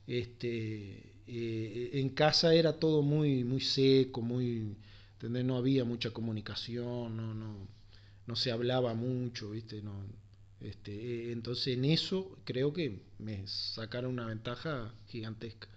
Este, 0.06 1.14
eh, 1.26 1.90
en 1.94 2.10
casa 2.10 2.54
era 2.54 2.78
todo 2.78 3.02
muy, 3.02 3.44
muy 3.44 3.60
seco, 3.60 4.20
muy, 4.22 4.76
¿entendés? 5.14 5.44
No 5.44 5.56
había 5.56 5.84
mucha 5.84 6.10
comunicación, 6.10 7.16
no, 7.16 7.34
no, 7.34 7.68
no 8.26 8.36
se 8.36 8.50
hablaba 8.52 8.94
mucho, 8.94 9.50
¿viste? 9.50 9.82
No, 9.82 10.04
este, 10.60 10.92
eh, 10.94 11.32
entonces 11.32 11.76
en 11.76 11.84
eso 11.86 12.38
creo 12.44 12.72
que 12.72 13.02
me 13.18 13.46
sacaron 13.46 14.12
una 14.12 14.26
ventaja 14.26 14.94
gigantesca 15.08 15.68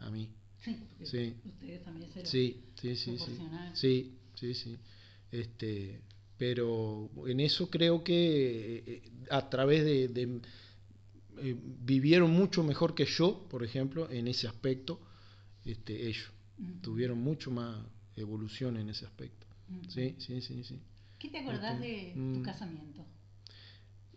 a 0.00 0.10
mí. 0.10 0.30
Sí, 0.64 0.76
Sí. 1.04 1.34
ustedes 1.44 1.84
también 1.84 2.10
se 2.12 2.24
Sí, 2.26 2.64
sí, 2.80 2.96
sí, 2.96 3.16
sí. 3.18 3.38
Sí, 3.74 4.18
sí, 4.34 4.54
sí. 4.54 4.78
Este, 5.30 6.00
pero 6.36 7.10
en 7.26 7.40
eso 7.40 7.68
creo 7.70 8.02
que 8.02 8.76
eh, 8.78 8.82
eh, 8.86 9.02
a 9.30 9.48
través 9.48 9.84
de, 9.84 10.08
de- 10.08 10.40
eh, 11.40 11.56
vivieron 11.60 12.30
mucho 12.30 12.62
mejor 12.62 12.94
que 12.94 13.04
yo, 13.04 13.46
por 13.48 13.64
ejemplo, 13.64 14.10
en 14.10 14.28
ese 14.28 14.48
aspecto, 14.48 15.00
este, 15.64 16.08
ellos 16.08 16.30
tuvieron 16.82 17.18
mucho 17.20 17.50
más 17.50 17.76
evolución 18.16 18.76
en 18.76 18.90
ese 18.90 19.06
aspecto. 19.06 19.46
Sí, 19.88 20.16
sí, 20.18 20.40
sí, 20.40 20.64
sí. 20.64 20.80
¿Qué 21.18 21.28
te 21.28 21.38
acordás 21.38 21.74
Este, 21.74 21.86
de 21.86 22.12
tu 22.14 22.40
mm. 22.40 22.42
casamiento? 22.42 23.04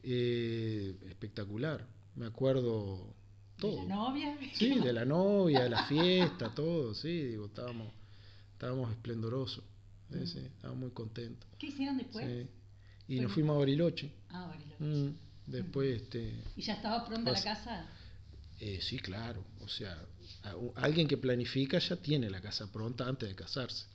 Eh, 0.04 0.96
espectacular. 1.10 1.88
Me 2.16 2.26
acuerdo 2.26 3.14
todo. 3.58 3.82
¿De 3.82 3.88
la 3.88 3.96
novia? 3.96 4.38
Sí, 4.54 4.80
de 4.80 4.94
la 4.94 5.06
novia, 5.06 5.64
de 5.64 5.70
la 5.70 5.86
fiesta, 5.86 6.54
todo, 6.54 6.94
sí, 6.94 7.24
digo, 7.24 7.46
estábamos, 7.46 7.92
estábamos 8.54 8.92
esplendorosos, 8.92 9.64
sí, 10.12 10.28
sí, 10.28 10.40
estábamos 10.40 10.82
muy 10.82 10.92
contentos. 10.92 11.50
¿Qué 11.58 11.68
hicieron 11.68 11.98
después? 11.98 12.26
sí. 12.26 12.50
Y 13.08 13.20
nos 13.20 13.34
fuimos 13.34 13.56
a 13.56 13.60
Bariloche. 13.60 14.10
Ah, 14.30 14.48
Bariloche. 14.48 14.84
Mm, 14.84 15.16
Después, 15.52 16.02
este, 16.02 16.34
¿Y 16.56 16.62
ya 16.62 16.74
estaba 16.74 17.06
pronta 17.06 17.32
la 17.32 17.44
casa? 17.44 17.86
eh, 18.60 18.80
sí, 18.82 19.00
claro, 19.00 19.44
o 19.62 19.68
sea, 19.68 19.98
a- 20.44 20.56
alguien 20.76 21.08
que 21.08 21.18
planifica 21.18 21.80
ya 21.80 21.96
tiene 21.96 22.30
la 22.30 22.42
casa 22.42 22.72
pronta 22.72 23.08
antes 23.08 23.28
de 23.30 23.36
casarse, 23.36 23.86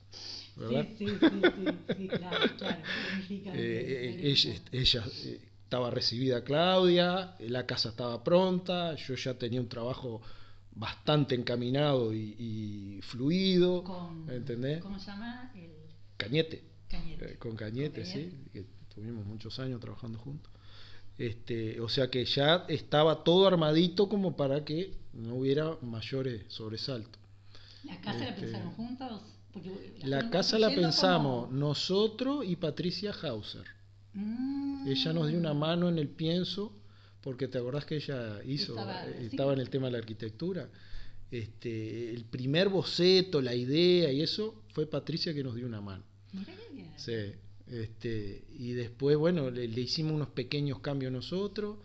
¿verdad? 0.56 0.86
Sí, 0.98 1.06
sí, 1.08 1.42
sí, 1.56 1.78
sí, 1.96 2.08
claro, 2.08 2.56
claro. 2.58 2.82
planifica 3.06 3.54
Eh, 3.54 4.18
eh, 4.22 4.30
ella, 4.30 4.60
ella, 4.72 5.04
eh, 5.24 5.40
estaba 5.64 5.90
recibida 5.90 6.42
Claudia, 6.44 7.34
la 7.40 7.66
casa 7.66 7.90
estaba 7.90 8.22
pronta, 8.22 8.94
yo 8.96 9.14
ya 9.14 9.34
tenía 9.34 9.60
un 9.60 9.68
trabajo 9.68 10.20
bastante 10.74 11.34
encaminado 11.34 12.12
y, 12.12 13.00
fluido, 13.02 13.82
con, 13.84 14.28
¿entendés? 14.30 14.82
¿Cómo 14.82 14.98
se 14.98 15.06
llama? 15.06 15.50
El... 15.54 15.70
Cañete. 16.16 16.62
Cañete. 16.88 17.36
Con 17.38 17.56
Cañete, 17.56 18.04
sí, 18.04 18.48
que 18.52 18.64
tuvimos 18.94 19.24
muchos 19.26 19.58
años 19.58 19.80
trabajando 19.80 20.18
juntos. 20.18 20.52
Este, 21.18 21.80
o 21.80 21.88
sea 21.88 22.10
que 22.10 22.24
ya 22.24 22.66
estaba 22.68 23.24
todo 23.24 23.46
armadito 23.46 24.08
como 24.08 24.36
para 24.36 24.64
que 24.64 24.92
no 25.14 25.36
hubiera 25.36 25.78
mayores 25.80 26.44
sobresaltos. 26.48 27.20
¿La 27.84 28.00
casa 28.00 28.18
la 28.18 28.28
este, 28.28 28.40
pensaron 28.42 28.72
juntos? 28.72 29.22
la, 30.04 30.28
casa 30.28 30.58
la 30.58 30.68
pensamos 30.74 31.50
nosotros 31.50 32.44
y 32.46 32.56
Patricia 32.56 33.12
Hauser. 33.22 33.64
Mm. 34.12 34.86
Ella 34.88 35.12
nos 35.12 35.28
dio 35.28 35.38
una 35.38 35.54
mano 35.54 35.88
en 35.88 35.98
el 35.98 36.08
pienso, 36.08 36.72
porque 37.22 37.48
te 37.48 37.58
acordás 37.58 37.86
que 37.86 37.96
ella 37.96 38.42
hizo, 38.44 38.76
estaba, 39.20 39.52
en 39.52 39.60
el 39.60 39.70
tema 39.70 39.86
de 39.86 39.92
la 39.92 39.98
arquitectura. 39.98 40.68
Este, 41.30 42.10
el 42.10 42.24
primer 42.24 42.68
boceto, 42.68 43.40
la 43.40 43.54
idea 43.54 44.12
y 44.12 44.20
eso, 44.20 44.62
fue 44.74 44.86
Patricia 44.86 45.34
que 45.34 45.42
nos 45.42 45.54
dio 45.54 45.66
una 45.66 45.80
mano. 45.80 46.04
Sí, 46.96 47.12
este, 47.66 48.44
y 48.50 48.72
después, 48.72 49.16
bueno, 49.16 49.50
le, 49.50 49.64
hicimos 49.64 50.12
unos 50.12 50.28
pequeños 50.28 50.80
cambios 50.80 51.12
nosotros, 51.12 51.78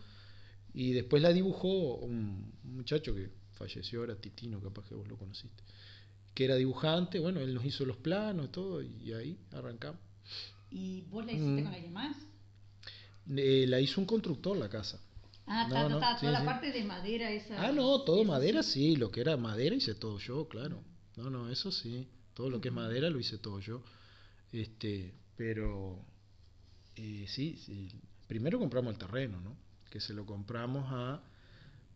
y 0.74 0.92
después 0.92 1.22
la 1.22 1.32
dibujó 1.32 1.96
un, 1.96 2.52
muchacho 2.64 3.14
que 3.14 3.30
falleció 3.52 4.00
ahora, 4.00 4.16
Titino, 4.16 4.60
capaz 4.60 4.88
que 4.88 4.94
vos 4.94 5.08
lo 5.08 5.16
conociste, 5.16 5.62
que 6.34 6.44
era 6.44 6.56
dibujante, 6.56 7.18
bueno, 7.18 7.40
él 7.40 7.54
nos 7.54 7.64
hizo 7.64 7.84
los 7.84 7.96
planos, 7.96 8.52
todo, 8.52 8.82
y 8.82 9.12
ahí 9.12 9.38
arrancamos. 9.52 10.00
¿Y 10.70 11.02
vos 11.02 11.26
la 11.26 11.32
hiciste 11.32 11.60
mm. 11.60 11.64
con 11.64 11.74
alguien 11.74 11.92
más? 11.92 12.16
Eh, 13.36 13.66
la 13.68 13.80
hizo 13.80 14.00
un 14.00 14.06
constructor 14.06 14.56
la 14.56 14.68
casa. 14.68 15.00
Ah, 15.46 15.64
está, 15.64 15.86
está, 15.86 16.16
toda 16.18 16.32
la 16.32 16.44
parte 16.44 16.70
de 16.72 16.84
madera 16.84 17.30
esa. 17.30 17.60
Ah, 17.60 17.72
no, 17.72 18.02
todo 18.02 18.24
madera 18.24 18.62
sí. 18.62 18.96
lo 18.96 19.10
que 19.10 19.20
era 19.20 19.36
madera 19.36 19.74
hice 19.74 19.94
todo 19.94 20.18
yo, 20.18 20.48
claro. 20.48 20.82
No, 21.16 21.28
no, 21.28 21.50
eso 21.50 21.70
sí, 21.70 22.08
todo 22.34 22.48
lo 22.48 22.60
que 22.60 22.68
es 22.68 22.74
madera 22.74 23.10
lo 23.10 23.18
hice 23.20 23.38
todo 23.38 23.60
yo. 23.60 23.82
Este, 24.52 25.12
pero 25.36 26.04
eh, 26.96 27.26
sí, 27.28 27.58
sí, 27.64 27.88
primero 28.26 28.58
compramos 28.58 28.92
el 28.92 28.98
terreno, 28.98 29.40
¿no? 29.40 29.56
Que 29.90 30.00
se 30.00 30.12
lo 30.12 30.26
compramos 30.26 30.84
a 30.88 31.22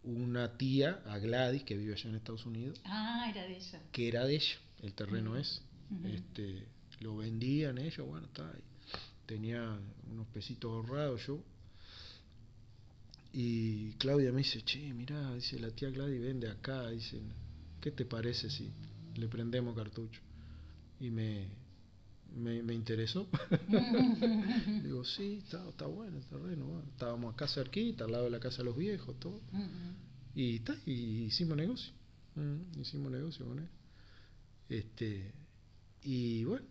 una 0.03 0.57
tía, 0.57 1.03
a 1.07 1.19
Gladys, 1.19 1.65
que 1.65 1.77
vive 1.77 1.95
allá 1.95 2.11
en 2.11 2.17
Estados 2.17 2.47
Unidos. 2.47 2.81
Ah, 2.85 3.27
era 3.31 3.43
de 3.43 3.57
ella. 3.57 3.83
Que 3.93 4.09
era 4.09 4.25
de 4.25 4.37
ella, 4.37 4.59
el 4.83 4.95
terreno 4.95 5.37
es. 5.37 5.63
Este, 6.05 6.67
lo 7.01 7.17
vendían 7.17 7.79
ellos, 7.79 8.07
bueno, 8.07 8.27
está 8.27 8.49
ahí. 8.49 8.63
Tenía 9.27 9.79
unos 10.11 10.27
pesitos 10.29 10.71
ahorrados 10.71 11.27
yo. 11.27 11.43
Y 13.33 13.93
Claudia 13.95 14.33
me 14.33 14.39
dice, 14.39 14.63
che, 14.63 14.93
mirá, 14.95 15.35
dice 15.35 15.59
la 15.59 15.71
tía 15.71 15.91
Gladys 15.91 16.23
vende 16.23 16.49
acá, 16.49 16.89
dice, 16.91 17.21
¿qué 17.81 17.91
te 17.91 18.07
parece 18.07 18.49
si 18.49 18.71
le 19.15 19.29
prendemos 19.29 19.77
cartucho? 19.77 20.21
Y 21.01 21.11
me, 21.11 21.49
me, 22.37 22.75
interesó. 22.75 23.27
Digo, 24.83 25.05
sí, 25.05 25.41
está, 25.45 25.69
está 25.69 25.87
bueno 25.87 26.19
el 26.19 26.25
terreno. 26.27 26.83
Estábamos 26.93 27.35
acá 27.35 27.49
cerquita, 27.49 28.05
al 28.05 28.13
lado 28.13 28.25
de 28.25 28.31
la 28.31 28.41
casa 28.41 28.59
de 28.59 28.65
los 28.65 28.77
viejos, 28.77 29.19
todo. 29.19 29.41
Y, 30.35 30.57
está, 30.57 30.77
y 30.85 31.25
hicimos 31.25 31.57
negocio. 31.57 31.93
Mm, 32.35 32.81
hicimos 32.81 33.11
negocio 33.11 33.47
con 33.47 33.59
él. 33.61 33.69
Este, 34.69 35.33
y 36.03 36.45
bueno, 36.45 36.67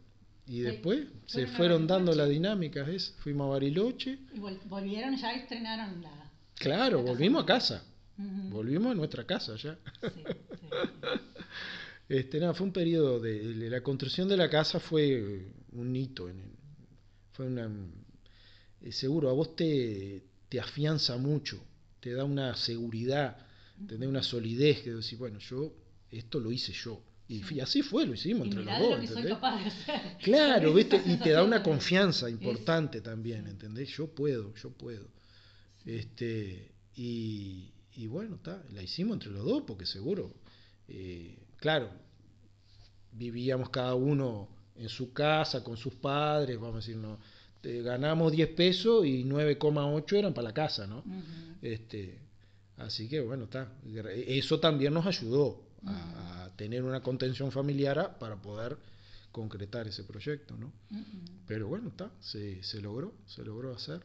y 0.47 0.59
después 0.61 1.07
se 1.25 1.47
fueron 1.47 1.87
dando 1.87 2.13
las 2.13 2.29
dinámicas, 2.29 2.87
es, 2.87 3.15
fuimos 3.19 3.47
a 3.47 3.49
Bariloche. 3.51 4.19
Y 4.33 4.39
volvieron, 4.39 5.17
ya 5.17 5.33
estrenaron 5.33 6.01
la... 6.01 6.31
Claro, 6.55 7.01
volvimos 7.01 7.43
a 7.43 7.45
casa. 7.45 7.83
Volvimos 8.17 8.91
a 8.91 8.95
nuestra 8.95 9.25
casa 9.25 9.55
ya. 9.55 9.77
este, 12.07 12.39
nada, 12.39 12.53
fue 12.53 12.67
un 12.67 12.73
periodo 12.73 13.19
de, 13.19 13.69
la 13.69 13.81
construcción 13.81 14.27
de 14.27 14.37
la 14.37 14.49
casa 14.49 14.79
fue 14.79 15.47
un 15.71 15.95
hito. 15.95 16.29
En, 16.29 16.55
fue 17.31 17.47
una... 17.47 17.69
Eh, 18.81 18.91
seguro, 18.91 19.29
a 19.29 19.33
vos 19.33 19.55
te, 19.55 20.23
te 20.49 20.59
afianza 20.59 21.17
mucho, 21.17 21.63
te 21.99 22.13
da 22.13 22.23
una 22.23 22.55
seguridad, 22.55 23.37
te 23.87 23.97
da 23.97 24.07
una 24.07 24.23
solidez 24.23 24.81
que 24.81 24.93
decir, 24.93 25.17
bueno, 25.17 25.39
yo, 25.39 25.73
esto 26.11 26.39
lo 26.39 26.51
hice 26.51 26.71
yo. 26.73 27.01
Y 27.27 27.59
así 27.59 27.81
fue, 27.81 28.05
lo 28.05 28.13
hicimos 28.13 28.47
entre 28.47 28.63
los 28.63 28.79
dos. 28.79 28.99
Claro, 30.21 30.73
¿viste? 30.75 31.01
y 31.03 31.17
te 31.17 31.31
da 31.31 31.43
una 31.43 31.63
confianza 31.63 32.29
importante 32.29 33.01
también, 33.01 33.47
¿entendés? 33.47 33.89
Yo 33.89 34.07
puedo, 34.13 34.53
yo 34.53 34.69
puedo. 34.69 35.07
Este, 35.85 36.71
y, 36.95 37.71
y 37.95 38.05
bueno, 38.05 38.35
está, 38.35 38.63
la 38.71 38.83
hicimos 38.83 39.15
entre 39.15 39.31
los 39.31 39.43
dos, 39.43 39.63
porque 39.65 39.87
seguro, 39.87 40.35
eh, 40.87 41.35
claro, 41.65 41.89
vivíamos 43.11 43.71
cada 43.71 43.95
uno 43.95 44.47
en 44.75 44.87
su 44.87 45.11
casa, 45.13 45.63
con 45.63 45.77
sus 45.77 45.95
padres, 45.95 46.59
vamos 46.59 46.75
a 46.75 46.77
decir, 46.77 46.95
no, 46.95 47.17
ganamos 47.63 48.31
10 48.31 48.49
pesos 48.49 49.03
y 49.03 49.23
9,8 49.23 50.15
eran 50.15 50.31
para 50.35 50.49
la 50.49 50.53
casa, 50.53 50.85
¿no? 50.85 51.03
este, 51.63 52.19
así 52.77 53.09
que 53.09 53.19
bueno, 53.19 53.45
está, 53.45 53.67
eso 54.27 54.59
también 54.59 54.93
nos 54.93 55.07
ayudó 55.07 55.63
a, 55.87 56.51
tener 56.55 56.83
una 56.83 57.01
contención 57.01 57.51
familiar 57.51 58.15
para 58.19 58.39
poder 58.39 58.77
concretar 59.31 59.87
ese 59.87 60.03
proyecto, 60.03 60.55
¿no? 60.57 60.71
Pero 61.47 61.67
bueno, 61.67 61.89
está, 61.89 62.11
se, 62.19 62.61
se, 62.61 62.79
logró, 62.79 63.15
se 63.25 63.43
logró 63.43 63.73
hacer. 63.73 64.03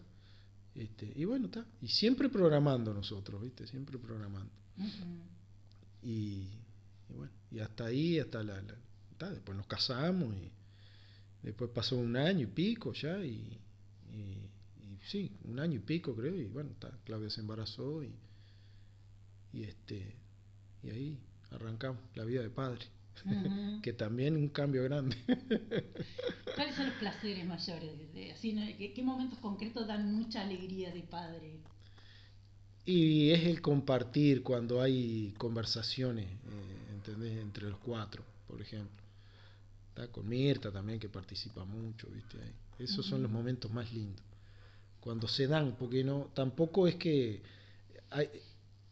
Este, 0.74 1.12
y 1.14 1.26
bueno, 1.26 1.46
está, 1.46 1.66
y 1.82 1.88
siempre 1.88 2.30
programando 2.30 2.94
nosotros, 2.94 3.42
¿viste? 3.42 3.66
Siempre 3.66 3.98
programando. 3.98 4.50
y, 6.02 6.48
bueno, 7.10 7.30
y 7.50 7.60
hasta 7.60 7.86
ahí, 7.86 8.18
hasta 8.18 8.42
la, 8.42 8.62
después 9.30 9.56
nos 9.56 9.66
casamos 9.66 10.34
y 10.34 10.50
después 11.42 11.70
pasó 11.74 11.96
un 11.96 12.16
año 12.16 12.42
y 12.42 12.46
pico 12.46 12.92
ya 12.92 13.18
y, 13.24 13.58
y, 14.12 14.98
sí, 15.06 15.32
un 15.44 15.58
año 15.58 15.76
y 15.76 15.80
pico 15.80 16.14
creo 16.14 16.34
y 16.36 16.46
bueno, 16.46 16.70
está, 16.70 16.90
Claudia 17.04 17.30
se 17.30 17.40
embarazó 17.40 18.02
y, 18.02 18.14
y 19.52 19.64
este 19.64 20.16
y 20.82 20.90
ahí 20.90 21.18
arrancamos 21.50 22.00
la 22.14 22.24
vida 22.24 22.42
de 22.42 22.50
padre. 22.50 22.86
que 23.82 23.92
también 23.92 24.36
un 24.36 24.48
cambio 24.48 24.82
grande. 24.84 25.16
¿Cuáles 26.54 26.74
son 26.74 26.86
los 26.86 26.94
placeres 26.96 27.44
mayores? 27.46 27.90
Así, 28.34 28.54
¿qué, 28.94 29.02
momentos 29.02 29.38
concretos 29.40 29.86
dan 29.86 30.14
mucha 30.14 30.42
alegría 30.42 30.90
de 30.90 31.02
padre? 31.02 31.58
Y 32.86 33.30
es 33.30 33.44
el 33.44 33.60
compartir 33.60 34.42
cuando 34.42 34.80
hay 34.80 35.34
conversaciones 35.36 36.26
eh, 36.26 36.79
entre 37.08 37.68
los 37.68 37.78
cuatro, 37.78 38.24
por 38.46 38.60
ejemplo. 38.60 39.02
Con 40.12 40.28
Mirta 40.28 40.70
también, 40.70 40.98
que 40.98 41.08
participa 41.08 41.64
mucho, 41.64 42.08
¿viste? 42.08 42.38
Esos 42.78 43.04
son 43.04 43.22
los 43.22 43.30
momentos 43.30 43.70
más 43.70 43.92
lindos. 43.92 44.24
Cuando 45.00 45.28
se 45.28 45.46
dan, 45.46 45.76
porque 45.76 46.02
no 46.04 46.30
tampoco 46.34 46.86
es 46.86 46.96
que 46.96 47.42
hay, 48.10 48.28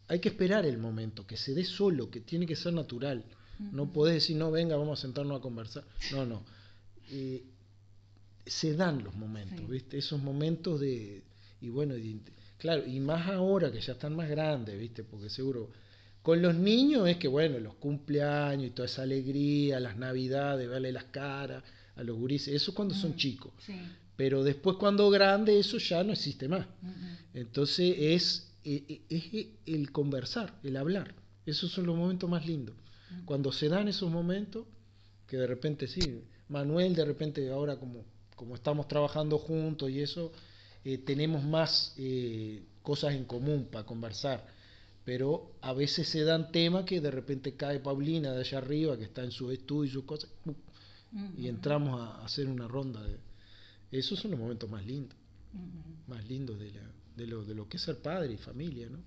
hay 0.07 0.19
que 0.19 0.29
esperar 0.29 0.65
el 0.65 0.77
momento, 0.77 1.25
que 1.25 1.37
se 1.37 1.53
dé 1.53 1.63
solo, 1.63 2.09
que 2.09 2.21
tiene 2.21 2.45
que 2.45 2.55
ser 2.55 2.73
natural. 2.73 3.23
No 3.59 3.91
podés 3.91 4.15
decir, 4.15 4.37
no, 4.37 4.51
venga, 4.51 4.75
vamos 4.75 4.99
a 4.99 5.01
sentarnos 5.01 5.39
a 5.39 5.41
conversar. 5.41 5.83
No, 6.11 6.25
no. 6.25 6.43
Eh, 7.11 7.43
se 8.45 8.73
dan 8.73 9.03
los 9.03 9.13
momentos, 9.15 9.67
¿viste? 9.67 9.97
Esos 9.97 10.21
momentos 10.21 10.79
de... 10.79 11.23
Y 11.61 11.69
bueno, 11.69 11.95
claro, 12.57 12.85
y 12.87 12.99
más 12.99 13.27
ahora 13.27 13.71
que 13.71 13.81
ya 13.81 13.93
están 13.93 14.15
más 14.15 14.29
grandes, 14.29 14.79
¿viste? 14.79 15.03
Porque 15.03 15.29
seguro... 15.29 15.71
Con 16.21 16.41
los 16.41 16.55
niños 16.55 17.07
es 17.07 17.17
que, 17.17 17.27
bueno, 17.27 17.59
los 17.59 17.75
cumpleaños 17.75 18.67
y 18.67 18.69
toda 18.71 18.87
esa 18.87 19.03
alegría, 19.03 19.79
las 19.79 19.97
navidades, 19.97 20.69
verle 20.69 20.91
las 20.91 21.05
caras 21.05 21.63
a 21.95 22.03
los 22.03 22.17
gurises, 22.17 22.53
eso 22.53 22.73
cuando 22.73 22.93
son 22.93 23.15
chicos. 23.15 23.51
Pero 24.15 24.43
después 24.43 24.75
cuando 24.77 25.09
grande 25.09 25.57
eso 25.59 25.77
ya 25.77 26.03
no 26.03 26.11
existe 26.13 26.47
más. 26.47 26.65
Entonces 27.33 27.95
es 27.97 28.49
eh, 28.65 28.83
eh, 28.87 29.01
es 29.09 29.47
el 29.73 29.91
conversar, 29.91 30.59
el 30.63 30.77
hablar. 30.77 31.15
Esos 31.45 31.71
son 31.71 31.85
los 31.85 31.95
momentos 31.95 32.29
más 32.29 32.45
lindos. 32.45 32.75
Cuando 33.25 33.51
se 33.51 33.69
dan 33.69 33.87
esos 33.87 34.11
momentos, 34.11 34.65
que 35.25 35.37
de 35.37 35.47
repente 35.47 35.87
sí, 35.87 36.21
Manuel 36.49 36.93
de 36.93 37.05
repente 37.05 37.49
ahora 37.49 37.77
como, 37.77 38.03
como 38.35 38.55
estamos 38.55 38.87
trabajando 38.87 39.37
juntos 39.39 39.89
y 39.89 40.01
eso, 40.01 40.31
eh, 40.83 40.99
tenemos 40.99 41.43
más 41.43 41.95
cosas 42.83 43.13
en 43.13 43.25
común 43.25 43.67
para 43.71 43.85
conversar. 43.85 44.45
Pero 45.05 45.55
a 45.61 45.73
veces 45.73 46.07
se 46.07 46.23
dan 46.23 46.51
temas 46.51 46.85
que 46.85 47.01
de 47.01 47.11
repente 47.11 47.55
cae 47.55 47.79
Paulina 47.79 48.31
de 48.31 48.41
allá 48.41 48.57
arriba, 48.59 48.97
que 48.97 49.05
está 49.05 49.23
en 49.23 49.31
su 49.31 49.51
estudio 49.51 49.85
y 49.85 49.93
sus 49.93 50.03
cosas, 50.03 50.29
y 51.37 51.47
entramos 51.47 51.99
a, 51.99 52.23
hacer 52.23 52.47
una 52.47 52.67
ronda. 52.67 53.01
De, 53.03 53.17
esos 53.91 54.19
son 54.19 54.31
los 54.31 54.39
momentos 54.39 54.69
más 54.69 54.85
lindos, 54.85 55.17
más 56.07 56.27
lindos 56.27 56.59
de 56.59 56.71
la, 56.71 56.91
de 57.15 57.27
lo, 57.27 57.43
de 57.43 57.55
lo 57.55 57.67
que 57.67 57.77
es 57.77 57.83
ser 57.83 57.99
padre 57.99 58.33
y 58.33 58.37
familia, 58.37 58.89
¿no? 58.89 58.99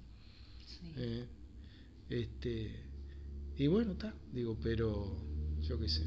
Eh, 0.97 1.25
este, 2.11 2.71
y 3.57 3.67
bueno, 3.69 3.93
está, 3.93 4.15
digo, 4.33 4.59
pero 4.63 5.17
yo 5.61 5.79
qué 5.79 5.89
sé. 5.89 6.03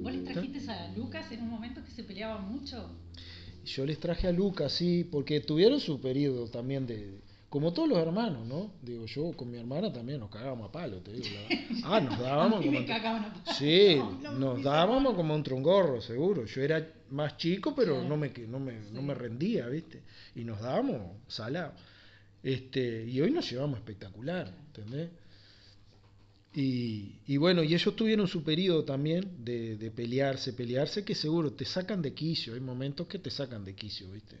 ¿Vos 0.00 0.12
le 0.12 0.22
trajiste 0.22 0.70
a 0.70 0.92
Lucas 0.96 1.30
en 1.30 1.42
un 1.42 1.50
momento 1.50 1.84
que 1.84 1.90
se 1.90 2.02
peleaba 2.02 2.40
mucho? 2.40 2.90
Yo 3.64 3.86
les 3.86 3.98
traje 4.00 4.26
a 4.26 4.32
Lucas, 4.32 4.72
sí, 4.72 5.04
porque 5.04 5.40
tuvieron 5.40 5.78
su 5.78 6.00
periodo 6.00 6.48
también 6.48 6.86
de, 6.86 7.20
como 7.52 7.70
todos 7.74 7.86
los 7.86 7.98
hermanos, 7.98 8.46
¿no? 8.46 8.72
Digo, 8.80 9.04
yo 9.04 9.30
con 9.32 9.50
mi 9.50 9.58
hermana 9.58 9.92
también 9.92 10.20
nos 10.20 10.30
cagábamos 10.30 10.70
a 10.70 10.72
palo, 10.72 11.02
te 11.02 11.12
digo. 11.12 11.26
La... 11.82 11.96
Ah, 11.96 12.00
nos 12.00 12.18
dábamos 12.18 12.64
como... 12.64 12.78
Sí, 13.58 14.00
nos 14.38 14.62
dábamos 14.62 15.14
como 15.14 15.34
un 15.34 15.42
trongorro, 15.42 16.00
seguro. 16.00 16.46
Yo 16.46 16.62
era 16.62 16.90
más 17.10 17.36
chico, 17.36 17.74
pero 17.74 18.02
no, 18.02 18.16
me, 18.16 18.30
no, 18.48 18.58
me, 18.58 18.80
no 18.90 19.02
me 19.02 19.12
rendía, 19.12 19.68
¿viste? 19.68 20.00
Y 20.34 20.44
nos 20.44 20.62
dábamos 20.62 21.18
salado. 21.28 21.74
Este, 22.42 23.04
y 23.04 23.20
hoy 23.20 23.30
nos 23.30 23.50
llevamos 23.50 23.80
espectacular, 23.80 24.50
¿entendés? 24.68 25.10
Y, 26.54 27.16
y, 27.26 27.36
bueno, 27.36 27.62
y 27.62 27.74
ellos 27.74 27.94
tuvieron 27.94 28.28
su 28.28 28.42
periodo 28.42 28.84
también 28.84 29.44
de, 29.44 29.76
de, 29.76 29.90
pelearse, 29.90 30.54
pelearse, 30.54 31.04
que 31.04 31.14
seguro 31.14 31.52
te 31.52 31.66
sacan 31.66 32.00
de 32.00 32.14
quicio, 32.14 32.54
hay 32.54 32.60
momentos 32.60 33.06
que 33.08 33.18
te 33.18 33.30
sacan 33.30 33.62
de 33.62 33.74
quicio, 33.74 34.10
¿viste? 34.10 34.38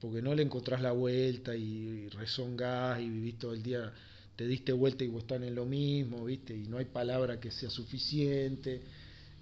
Porque 0.00 0.20
no 0.22 0.34
le 0.34 0.42
encontrás 0.42 0.80
la 0.80 0.92
vuelta 0.92 1.56
y, 1.56 2.08
rezongás 2.08 3.00
y 3.00 3.08
vivís 3.08 3.38
todo 3.38 3.54
el 3.54 3.62
día, 3.62 3.92
te 4.36 4.46
diste 4.46 4.72
vuelta 4.72 5.04
y 5.04 5.08
vos 5.08 5.22
están 5.22 5.44
en 5.44 5.54
lo 5.54 5.64
mismo, 5.64 6.24
¿viste? 6.24 6.54
Y 6.54 6.66
no 6.68 6.78
hay 6.78 6.84
palabra 6.84 7.40
que 7.40 7.50
sea 7.50 7.70
suficiente, 7.70 8.82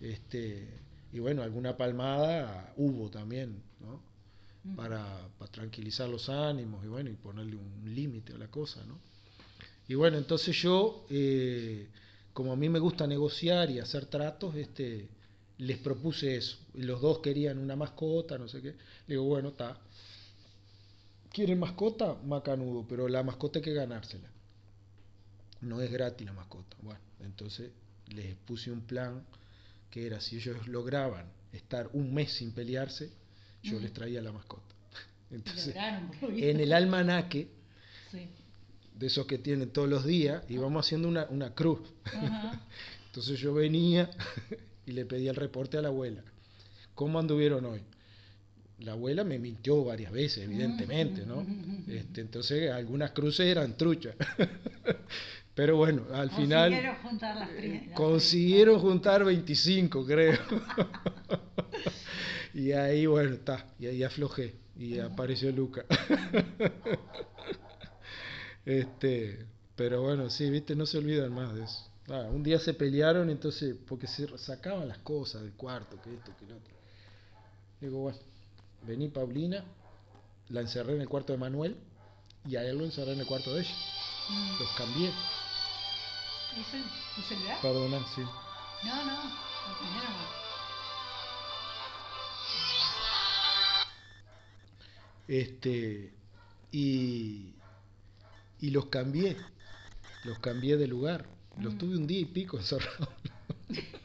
este, 0.01 0.69
y 1.12 1.19
bueno, 1.19 1.43
alguna 1.43 1.77
palmada 1.77 2.73
hubo 2.77 3.11
también, 3.11 3.62
¿no? 3.81 4.01
Para, 4.77 5.29
para 5.38 5.53
tranquilizar 5.53 6.09
los 6.09 6.29
ánimos 6.31 6.83
y 6.85 6.88
bueno, 6.88 7.11
y 7.11 7.14
ponerle 7.14 7.57
un 7.57 7.95
límite 7.95 8.33
a 8.33 8.38
la 8.38 8.49
cosa, 8.49 8.83
¿no? 8.87 8.99
Y 9.87 9.95
bueno, 9.95 10.17
entonces 10.17 10.57
yo, 10.57 11.05
eh, 11.11 11.87
como 12.33 12.53
a 12.53 12.57
mí 12.57 12.69
me 12.69 12.79
gusta 12.79 13.07
negociar 13.07 13.71
y 13.71 13.81
hacer 13.81 14.07
tratos, 14.07 14.55
este, 14.57 15.09
les 15.59 15.79
propuse 15.79 16.37
eso. 16.37 16.57
Los 16.75 17.01
dos 17.01 17.19
querían 17.19 17.59
una 17.59 17.77
mascota, 17.77 18.38
no 18.38 18.49
sé 18.49 18.62
qué. 18.62 18.69
Le 18.69 19.14
digo, 19.14 19.25
bueno, 19.25 19.51
está. 19.51 19.79
¿Quieren 21.35 21.59
mascota? 21.59 22.14
Macanudo, 22.25 22.87
pero 22.88 23.09
la 23.09 23.23
mascota 23.23 23.59
hay 23.59 23.64
que 23.64 23.75
ganársela. 23.75 24.31
No 25.61 25.83
es 25.83 25.90
gratis 25.90 26.27
la 26.27 26.33
mascota. 26.33 26.77
Bueno, 26.81 27.01
entonces 27.20 27.70
les 28.09 28.35
puse 28.37 28.70
un 28.70 28.83
plan 28.83 29.23
que 29.90 30.07
era, 30.07 30.20
si 30.20 30.37
ellos 30.37 30.66
lograban 30.68 31.27
estar 31.53 31.90
un 31.92 32.14
mes 32.14 32.33
sin 32.33 32.53
pelearse, 32.53 33.11
yo 33.62 33.79
les 33.79 33.92
traía 33.92 34.23
la 34.23 34.33
mascota. 34.33 34.75
Entonces, 35.31 35.75
en 36.20 36.61
el 36.61 36.73
almanaque 36.73 37.49
sí 38.11 38.29
de 38.94 39.09
esos 39.09 39.27
que 39.27 39.38
tienen 39.38 39.70
todos 39.70 39.88
los 39.88 40.05
días, 40.05 40.44
y 40.49 40.57
vamos 40.57 40.87
haciendo 40.87 41.09
una, 41.09 41.27
una 41.31 41.55
cruz. 41.55 41.81
Entonces 43.07 43.38
yo 43.38 43.53
venía 43.55 44.11
y 44.87 44.92
le 44.92 45.05
pedí 45.05 45.29
el 45.29 45.37
reporte 45.37 45.77
a 45.77 45.83
la 45.83 45.88
abuela. 45.88 46.23
¿Cómo 46.94 47.18
anduvieron 47.18 47.64
hoy? 47.64 47.83
La 48.79 48.93
abuela 48.93 49.25
me 49.25 49.39
mintió 49.39 49.85
varias 49.85 50.13
veces, 50.13 50.45
evidentemente, 50.45 51.25
¿no? 51.25 51.47
Este, 51.89 52.21
entonces 52.21 52.71
algunas 52.71 53.13
cruces 53.13 53.47
eran 53.47 53.77
truchas. 53.77 54.15
Pero 55.55 55.77
bueno, 55.77 56.05
al 56.13 56.31
final... 56.31 56.97
Juntar 57.01 57.37
las 57.37 57.49
consiguieron 57.95 58.81
juntar 58.81 59.25
25, 59.25 60.05
creo. 60.05 60.39
y 62.55 62.73
ahí, 62.73 63.07
bueno, 63.07 63.35
está. 63.35 63.65
Y 63.79 63.87
ahí 63.87 64.03
aflojé. 64.03 64.55
Y 64.77 64.99
apareció 64.99 65.53
Luca. 65.53 65.85
Este, 68.67 69.45
pero 69.77 70.01
bueno, 70.01 70.31
sí, 70.31 70.49
viste, 70.49 70.75
no 70.75 70.87
se 70.87 70.97
olvidan 70.97 71.33
más 71.33 71.55
de 71.55 71.65
eso. 71.65 71.91
Ah, 72.09 72.29
un 72.33 72.43
día 72.43 72.59
se 72.59 72.75
pelearon, 72.75 73.31
entonces, 73.31 73.77
porque 73.87 74.07
se 74.07 74.27
sacaban 74.39 74.89
las 74.89 74.99
cosas 74.99 75.43
del 75.43 75.53
cuarto, 75.53 76.01
que 76.03 76.15
esto, 76.15 76.33
que 76.39 76.47
lo 76.47 76.57
otro. 76.57 76.75
Digo, 77.81 77.99
bueno, 77.99 78.19
vení 78.87 79.09
Paulina, 79.09 79.64
la 80.49 80.61
encerré 80.61 80.94
en 80.94 81.01
el 81.01 81.09
cuarto 81.09 81.33
de 81.33 81.38
Manuel 81.38 81.77
y 82.47 82.57
a 82.57 82.64
él 82.64 82.79
lo 82.79 82.85
encerré 82.85 83.12
en 83.12 83.20
el 83.20 83.27
cuarto 83.27 83.55
de 83.55 83.62
ella. 83.62 83.75
Mm. 84.29 84.61
Los 84.61 84.70
cambié. 84.77 85.09
¿Es 85.09 86.75
el, 86.75 87.25
celular? 87.25 87.59
Perdona, 87.61 88.07
sí. 88.14 88.23
No, 88.85 89.05
no, 89.05 89.44
Este, 95.27 96.12
y, 96.70 97.55
y 98.61 98.70
los 98.70 98.87
cambié, 98.87 99.38
los 100.25 100.38
cambié 100.38 100.77
de 100.77 100.87
lugar. 100.87 101.27
Los 101.59 101.75
mm. 101.75 101.79
tuve 101.79 101.97
un 101.97 102.07
día 102.07 102.20
y 102.20 102.27
pico 102.27 102.59
encerrados. 102.59 103.09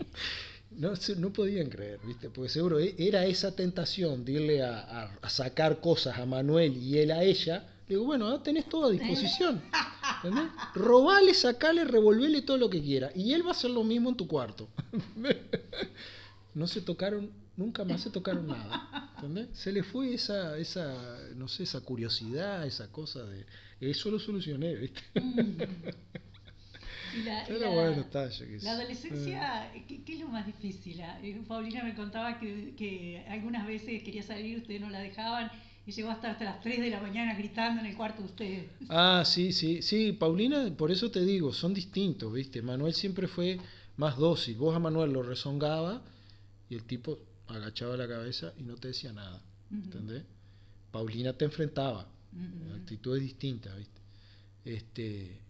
no, 0.80 0.94
no 1.18 1.34
podían 1.34 1.70
creer, 1.70 2.00
¿viste? 2.06 2.30
Porque 2.30 2.50
seguro 2.50 2.80
e, 2.80 2.96
era 2.98 3.26
esa 3.26 3.54
tentación 3.54 4.24
de 4.24 4.32
irle 4.32 4.64
a, 4.64 5.12
sacar 5.28 5.82
cosas 5.82 6.18
a 6.18 6.26
Manuel 6.26 6.76
y 6.78 6.98
él 6.98 7.12
a 7.12 7.22
ella. 7.22 7.68
Le 7.88 7.96
digo, 7.96 8.06
bueno, 8.06 8.28
ahora 8.28 8.42
tenés 8.42 8.68
todo 8.70 8.86
a 8.88 8.92
disposición. 8.92 9.62
¿entendés? 10.24 10.50
Robale, 10.76 11.34
sacale, 11.34 11.84
revolvele 11.84 12.44
todo 12.44 12.58
lo 12.58 12.70
que 12.70 12.82
quiera. 12.82 13.12
Y 13.14 13.34
él 13.34 13.44
va 13.44 13.50
a 13.50 13.52
hacer 13.52 13.72
lo 13.72 13.84
mismo 13.84 14.10
en 14.10 14.16
tu 14.16 14.28
cuarto. 14.28 14.70
no 16.54 16.66
se 16.66 16.82
tocaron, 16.82 17.30
nunca 17.58 17.84
más 17.84 18.02
se 18.02 18.10
tocaron 18.10 18.48
nada. 18.48 19.12
¿entendés? 19.16 19.50
Se 19.54 19.74
le 19.74 19.84
fue 19.84 20.14
esa, 20.14 20.58
esa, 20.58 21.20
no 21.36 21.50
sé, 21.50 21.64
esa 21.64 21.82
curiosidad, 21.82 22.66
esa 22.66 22.90
cosa 22.90 23.26
de 23.26 23.46
eso 23.82 24.12
lo 24.12 24.20
solucioné, 24.20 24.76
¿viste? 24.76 25.02
La, 27.26 27.44
Pero 27.48 27.72
bueno, 27.72 28.06
La 28.62 28.72
adolescencia, 28.72 29.74
eh. 29.74 29.86
¿qué, 29.88 30.14
es 30.14 30.20
lo 30.20 30.28
más 30.28 30.46
difícil? 30.46 31.02
Ah, 31.02 31.20
eh, 31.24 31.42
Paulina 31.48 31.84
me 31.84 31.96
contaba 31.96 32.40
que, 32.40 32.74
que, 32.76 33.26
algunas 33.30 33.66
veces 33.66 34.04
quería 34.04 34.24
salir, 34.24 34.58
ustedes 34.58 34.82
no 34.82 34.90
la 34.90 35.00
dejaban 35.00 35.52
y 35.86 35.92
llegó 35.92 36.10
hasta, 36.10 36.32
hasta 36.32 36.46
las 36.46 36.62
3 36.62 36.80
de 36.82 36.90
la 36.90 37.02
mañana 37.02 37.34
gritando 37.36 37.82
en 37.82 37.88
el 37.88 37.96
cuarto 37.96 38.22
de 38.22 38.28
ustedes. 38.28 38.66
Ah, 38.90 39.24
sí, 39.26 39.54
sí, 39.54 39.82
sí, 39.82 40.14
Paulina, 40.14 40.72
por 40.78 40.92
eso 40.92 41.10
te 41.10 41.26
digo, 41.26 41.54
son 41.54 41.74
distintos, 41.74 42.32
¿viste? 42.32 42.62
Manuel 42.62 42.94
siempre 42.94 43.28
fue 43.28 43.60
más 43.98 44.18
dócil. 44.18 44.56
Vos 44.56 44.76
a 44.76 44.80
Manuel 44.80 45.12
lo 45.12 45.24
rezongaba 45.24 46.02
y 46.70 46.76
el 46.76 46.84
tipo 46.84 47.20
agachaba 47.48 47.98
la 47.98 48.08
cabeza 48.08 48.54
y 48.58 48.64
no 48.64 48.76
te 48.76 48.90
decía 48.90 49.14
nada, 49.14 49.42
¿entendés? 49.72 50.24
Paulina 50.92 51.34
te 51.34 51.46
enfrentaba 51.46 52.08
la 52.32 52.76
actitud 52.76 53.18
es 53.18 53.24
distinta, 53.24 53.74
¿viste? 53.76 54.02
Este, 54.66 55.42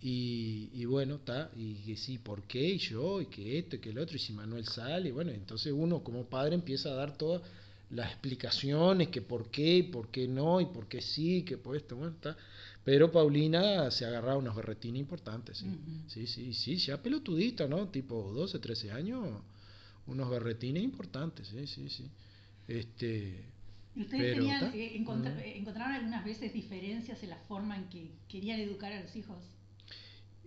y, 0.00 0.70
y 0.72 0.84
bueno, 0.84 1.16
está, 1.16 1.50
y 1.56 1.74
que 1.74 1.96
sí, 1.96 2.18
¿por 2.18 2.44
qué? 2.44 2.62
Y 2.74 2.78
yo, 2.78 3.20
y 3.20 3.26
que 3.26 3.58
esto, 3.58 3.76
y 3.76 3.78
que 3.80 3.90
el 3.90 3.98
otro, 3.98 4.16
y 4.16 4.20
si 4.20 4.32
Manuel 4.32 4.66
sale, 4.66 5.08
y 5.08 5.12
bueno, 5.12 5.32
entonces 5.32 5.72
uno 5.76 6.04
como 6.04 6.24
padre 6.24 6.54
empieza 6.54 6.90
a 6.90 6.94
dar 6.94 7.16
todas 7.16 7.42
las 7.90 8.10
explicaciones, 8.10 9.08
que 9.08 9.22
por 9.22 9.50
qué, 9.50 9.88
por 9.90 10.08
qué 10.08 10.28
no, 10.28 10.60
y 10.60 10.66
por 10.66 10.86
qué 10.86 11.00
sí, 11.00 11.42
que 11.42 11.56
por 11.56 11.76
esto, 11.76 11.96
bueno, 11.96 12.12
está. 12.12 12.36
Pero 12.84 13.10
Paulina 13.10 13.90
se 13.90 14.06
agarraba 14.06 14.36
unos 14.36 14.54
berretines 14.54 15.00
importantes, 15.00 15.58
sí, 15.58 15.66
sí, 16.06 16.26
sí, 16.26 16.54
sí, 16.54 16.76
ya 16.76 17.02
pelotudita, 17.02 17.66
¿no? 17.66 17.88
Tipo 17.88 18.32
12, 18.32 18.60
13 18.60 18.92
años, 18.92 19.42
unos 20.06 20.30
berretines 20.30 20.82
importantes, 20.82 21.48
sí, 21.48 21.66
sí, 21.66 21.88
sí. 21.88 22.08
Este, 22.68 23.44
ustedes 23.96 24.36
tenían, 24.36 24.64
eh, 24.74 24.94
eh, 24.94 25.54
encontraron 25.56 25.92
algunas 25.94 26.24
veces 26.24 26.52
diferencias 26.52 27.22
en 27.22 27.30
la 27.30 27.38
forma 27.48 27.76
en 27.76 27.88
que 27.88 28.12
querían 28.28 28.60
educar 28.60 28.92
a 28.92 29.02
los 29.02 29.16
hijos? 29.16 29.38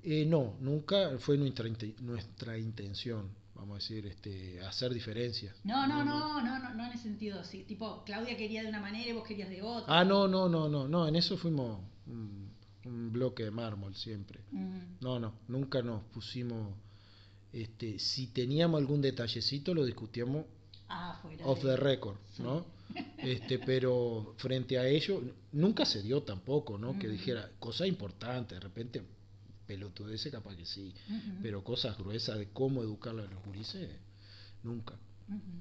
Eh, 0.04 0.26
no, 0.26 0.56
nunca 0.60 1.18
fue 1.20 1.38
nuestra, 1.38 1.70
nuestra 2.00 2.58
intención, 2.58 3.30
vamos 3.54 3.76
a 3.76 3.80
decir, 3.80 4.08
este, 4.08 4.60
hacer 4.62 4.94
diferencias. 4.94 5.56
No, 5.64 5.86
no, 5.88 6.04
no, 6.04 6.42
no, 6.42 6.60
no, 6.60 6.74
no, 6.74 6.86
en 6.86 6.92
ese 6.92 7.04
sentido 7.04 7.40
así. 7.40 7.64
Tipo, 7.64 8.04
Claudia 8.04 8.36
quería 8.36 8.64
de 8.64 8.70
una 8.70 8.80
manera 8.80 9.10
y 9.10 9.14
vos 9.14 9.28
querías 9.28 9.50
de 9.50 9.62
otra. 9.62 10.00
Ah, 10.00 10.04
no, 10.04 10.28
no, 10.28 10.50
no, 10.50 10.68
no, 10.68 10.88
no, 10.88 11.08
en 11.08 11.16
eso 11.16 11.38
fuimos 11.38 11.80
un, 12.08 12.50
bloque 13.12 13.44
de 13.44 13.52
mármol 13.52 13.96
siempre. 13.96 14.40
No, 15.02 15.20
no, 15.20 15.34
nunca 15.48 15.84
nos 15.84 16.02
pusimos, 16.06 16.74
este, 17.54 18.00
si 18.00 18.28
teníamos 18.28 18.80
algún 18.80 19.02
detallecito 19.02 19.76
lo 19.76 19.86
discutíamos 19.86 20.46
ah, 20.90 21.22
off 21.44 21.62
the 21.62 21.76
record, 21.76 22.18
¿no? 22.40 22.66
Este, 23.20 23.60
pero 23.60 24.34
frente 24.38 24.78
a 24.78 24.86
ello, 24.86 25.22
nunca 25.54 25.86
se 25.86 26.02
dio 26.02 26.24
tampoco, 26.24 26.78
¿no? 26.78 26.98
Que 27.00 27.08
dijera 27.08 27.50
cosas 27.60 27.88
importantes, 27.88 28.58
de 28.58 28.60
repente 28.60 29.02
pelotudece 29.72 30.30
capaz 30.30 30.56
que 30.56 30.66
sí, 30.66 30.94
pero 31.42 31.64
cosas 31.64 31.98
gruesas 31.98 32.38
de 32.38 32.50
cómo 32.50 32.82
educar 32.82 33.12
a 33.12 33.24
los 33.24 33.44
gurises, 33.46 33.90
nunca. 34.64 34.96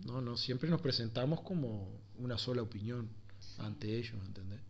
No, 0.04 0.20
no, 0.20 0.36
siempre 0.36 0.68
nos 0.68 0.80
presentamos 0.80 1.42
como 1.42 1.88
una 2.18 2.36
sola 2.36 2.62
opinión 2.62 3.08
ante 3.58 3.96
ellos, 3.96 4.16
¿entendés? 4.26 4.60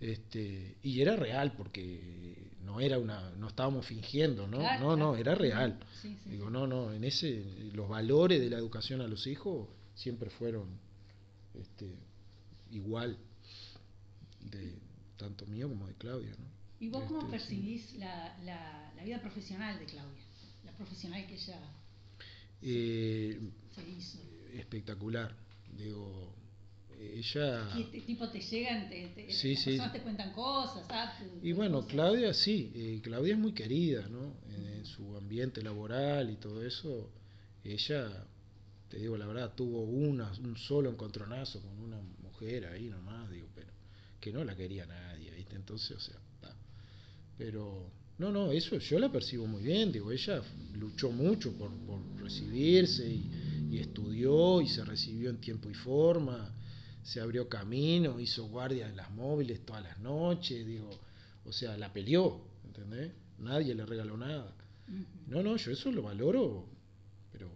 Este, 0.00 0.76
y 0.82 1.00
era 1.00 1.14
real 1.14 1.54
porque 1.56 2.50
no 2.62 2.80
era 2.80 2.98
una 2.98 3.30
no 3.36 3.46
estábamos 3.48 3.86
fingiendo 3.86 4.46
no 4.48 4.58
no 4.80 4.96
no 4.96 5.14
era 5.14 5.36
real 5.36 5.78
digo 6.26 6.50
no 6.50 6.66
no 6.66 6.92
en 6.92 7.04
ese 7.04 7.70
los 7.72 7.88
valores 7.88 8.40
de 8.40 8.50
la 8.50 8.58
educación 8.58 9.00
a 9.00 9.06
los 9.06 9.26
hijos 9.28 9.68
siempre 9.94 10.30
fueron 10.30 10.66
este, 11.54 11.94
igual 12.72 13.16
de 14.50 14.74
tanto 15.16 15.46
mío 15.46 15.68
como 15.68 15.86
de 15.86 15.94
Claudia. 15.94 16.34
¿no? 16.38 16.53
¿Y 16.84 16.88
vos 16.90 17.04
cómo 17.04 17.20
este, 17.20 17.30
percibís 17.30 17.94
la, 17.94 18.36
la, 18.44 18.92
la, 18.94 19.04
vida 19.04 19.18
profesional 19.20 19.78
de 19.78 19.86
Claudia? 19.86 20.22
La 20.64 20.72
profesional 20.72 21.26
que 21.26 21.34
ella 21.34 21.58
eh, 22.60 23.40
se 23.74 23.88
hizo. 23.88 24.18
Espectacular. 24.52 25.34
Digo, 25.76 26.34
ella... 27.00 27.70
¿Qué 27.74 28.00
tipo 28.02 28.28
te 28.28 28.40
llegan? 28.40 28.90
Te, 28.90 29.08
te, 29.08 29.32
Sí, 29.32 29.54
las 29.54 29.62
sí. 29.62 29.70
personas 29.70 29.92
te 29.94 30.02
cuentan 30.02 30.32
cosas. 30.32 30.84
ah, 30.90 31.16
te- 31.18 31.48
Y 31.48 31.52
bueno, 31.52 31.76
cosas. 31.78 31.92
Claudia 31.92 32.34
sí, 32.34 32.70
eh, 32.74 33.00
Claudia 33.02 33.32
es 33.32 33.38
muy 33.40 33.52
querida, 33.54 34.06
¿no? 34.08 34.36
En, 34.50 34.66
en 34.66 34.84
su 34.84 35.16
ambiente 35.16 35.62
laboral 35.62 36.28
y 36.30 36.36
todo 36.36 36.62
eso, 36.64 37.10
ella, 37.64 38.26
te 38.90 38.98
digo 38.98 39.16
la 39.16 39.26
verdad, 39.26 39.54
tuvo 39.54 39.84
una, 39.84 40.30
un 40.32 40.56
solo 40.58 40.90
encontronazo 40.90 41.62
con 41.62 41.78
una 41.80 41.98
mujer 42.22 42.66
ahí 42.66 42.90
nomás, 42.90 43.30
digo, 43.30 43.48
pero 43.54 43.72
que 44.20 44.32
no 44.34 44.44
la 44.44 44.54
quería 44.54 44.84
nadie, 44.84 45.30
¿viste? 45.30 45.56
Entonces, 45.56 45.96
o 45.96 46.00
sea, 46.00 46.16
ta. 46.42 46.54
Pero 47.36 47.90
no, 48.18 48.30
no, 48.30 48.52
eso 48.52 48.78
yo 48.78 48.98
la 48.98 49.10
percibo 49.10 49.46
muy 49.46 49.62
bien, 49.62 49.90
digo, 49.90 50.12
ella 50.12 50.42
luchó 50.74 51.10
mucho 51.10 51.52
por, 51.52 51.70
por 51.86 52.00
recibirse 52.20 53.08
y, 53.08 53.68
y 53.72 53.78
estudió 53.78 54.60
y 54.60 54.68
se 54.68 54.84
recibió 54.84 55.30
en 55.30 55.40
tiempo 55.40 55.68
y 55.68 55.74
forma, 55.74 56.54
se 57.02 57.20
abrió 57.20 57.48
camino, 57.48 58.20
hizo 58.20 58.46
guardia 58.46 58.88
en 58.88 58.96
las 58.96 59.10
móviles 59.10 59.64
todas 59.66 59.82
las 59.82 59.98
noches, 59.98 60.64
digo, 60.64 60.90
o 61.44 61.52
sea, 61.52 61.76
la 61.76 61.92
peleó, 61.92 62.40
¿entendés? 62.64 63.12
Nadie 63.38 63.74
le 63.74 63.84
regaló 63.84 64.16
nada. 64.16 64.54
No, 65.26 65.42
no, 65.42 65.56
yo 65.56 65.72
eso 65.72 65.90
lo 65.90 66.02
valoro, 66.02 66.66
pero 67.32 67.50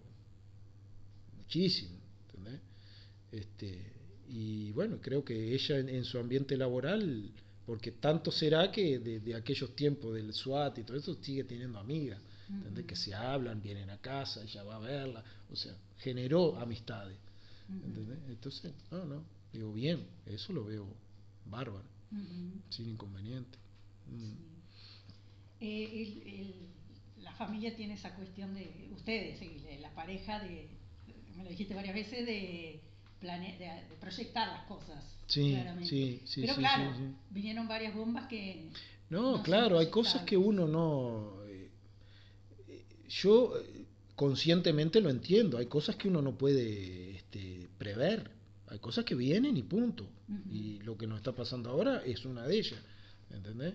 muchísimo, 1.37 1.99
¿entendés? 2.27 2.61
Este, 3.31 3.93
y 4.29 4.73
bueno, 4.73 4.99
creo 5.01 5.25
que 5.25 5.55
ella 5.55 5.79
en, 5.79 5.89
en 5.89 6.05
su 6.05 6.19
ambiente 6.19 6.57
laboral, 6.57 7.31
porque 7.69 7.93
tanto 7.93 8.31
será 8.33 8.73
que 8.73 8.99
de, 8.99 9.21
de 9.21 9.35
aquellos 9.35 9.77
tiempos 9.77 10.15
del 10.15 10.33
SWAT 10.33 10.79
y 10.79 10.85
todo 10.85 10.97
eso, 10.97 11.15
sigue 11.23 11.45
teniendo 11.45 11.79
amigas, 11.79 12.19
¿entendés? 12.49 12.87
Que 12.87 12.97
se 12.97 13.13
hablan, 13.15 13.61
vienen 13.61 13.91
a 13.91 13.99
casa, 13.99 14.43
ella 14.43 14.63
va 14.63 14.77
a 14.77 14.79
verla, 14.79 15.23
o 15.51 15.55
sea, 15.55 15.75
generó 15.99 16.57
amistades, 16.59 17.19
Ujú. 17.69 17.87
¿entendés? 17.89 18.19
Entonces, 18.31 18.73
no, 18.91 19.05
no, 19.05 19.23
digo, 19.53 19.71
bien, 19.75 20.07
eso 20.25 20.55
lo 20.55 20.65
veo 20.65 20.87
bárbaro, 21.45 21.85
sin 22.71 22.89
inconveniente. 22.89 23.59
Mm. 24.07 24.17
Sí. 24.25 24.37
Eh, 25.61 26.03
el- 26.03 26.41
el- 26.41 27.23
la 27.23 27.33
familia 27.35 27.77
tiene 27.77 27.95
esa 27.95 28.15
cuestión 28.15 28.55
de 28.55 28.89
ustedes, 28.97 29.39
la 29.83 29.95
pareja 29.95 30.41
de, 30.41 30.71
me 31.37 31.45
lo 31.45 31.51
dijiste 31.51 31.75
varias 31.75 31.95
veces, 31.95 32.25
de, 32.25 32.81
plane- 33.21 33.59
de, 33.59 33.71
proyectar 34.01 34.49
las 34.49 34.65
cosas. 34.67 35.05
Sí, 35.27 35.53
claramente. 35.53 35.89
sí, 35.89 36.23
sí, 36.25 36.41
Pero 36.41 36.55
sí, 36.55 36.61
claro, 36.61 36.93
sí, 36.93 36.99
sí. 36.99 37.15
vinieron 37.31 37.69
varias 37.69 37.95
bombas 37.95 38.27
que... 38.29 38.71
No, 39.11 39.43
claro, 39.43 39.79
hay 39.79 39.89
cosas 39.91 40.23
que 40.23 40.37
uno 40.37 40.67
no... 40.67 41.43
eh, 41.47 41.71
yo 43.09 43.59
eh, 43.59 43.87
conscientemente 44.15 45.01
lo 45.01 45.11
entiendo, 45.11 45.59
hay 45.59 45.67
cosas 45.67 45.97
que 45.97 46.09
uno 46.09 46.21
no 46.23 46.37
puede 46.37 47.17
este, 47.17 47.69
prever, 47.79 48.31
hay 48.69 48.79
cosas 48.79 49.05
que 49.05 49.15
vienen 49.15 49.57
y 49.57 49.63
punto. 49.63 50.09
Y 50.51 50.81
lo 50.81 50.99
que 50.99 51.07
nos 51.07 51.19
está 51.19 51.33
pasando 51.33 51.71
ahora 51.71 52.03
es 52.05 52.27
una 52.27 52.47
de 52.47 52.59
ellas, 52.59 52.81
¿entendés? 53.31 53.75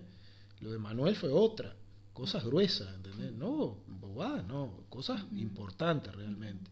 Lo 0.60 0.70
de 0.70 0.78
Manuel 0.78 1.16
fue 1.16 1.30
otra, 1.30 1.74
cosas 2.12 2.44
gruesas, 2.44 2.94
¿entendés? 2.94 3.32
No, 3.32 3.78
bobadas, 3.88 4.46
no, 4.46 4.84
cosas 4.88 5.24
importantes 5.32 6.14
realmente. 6.14 6.70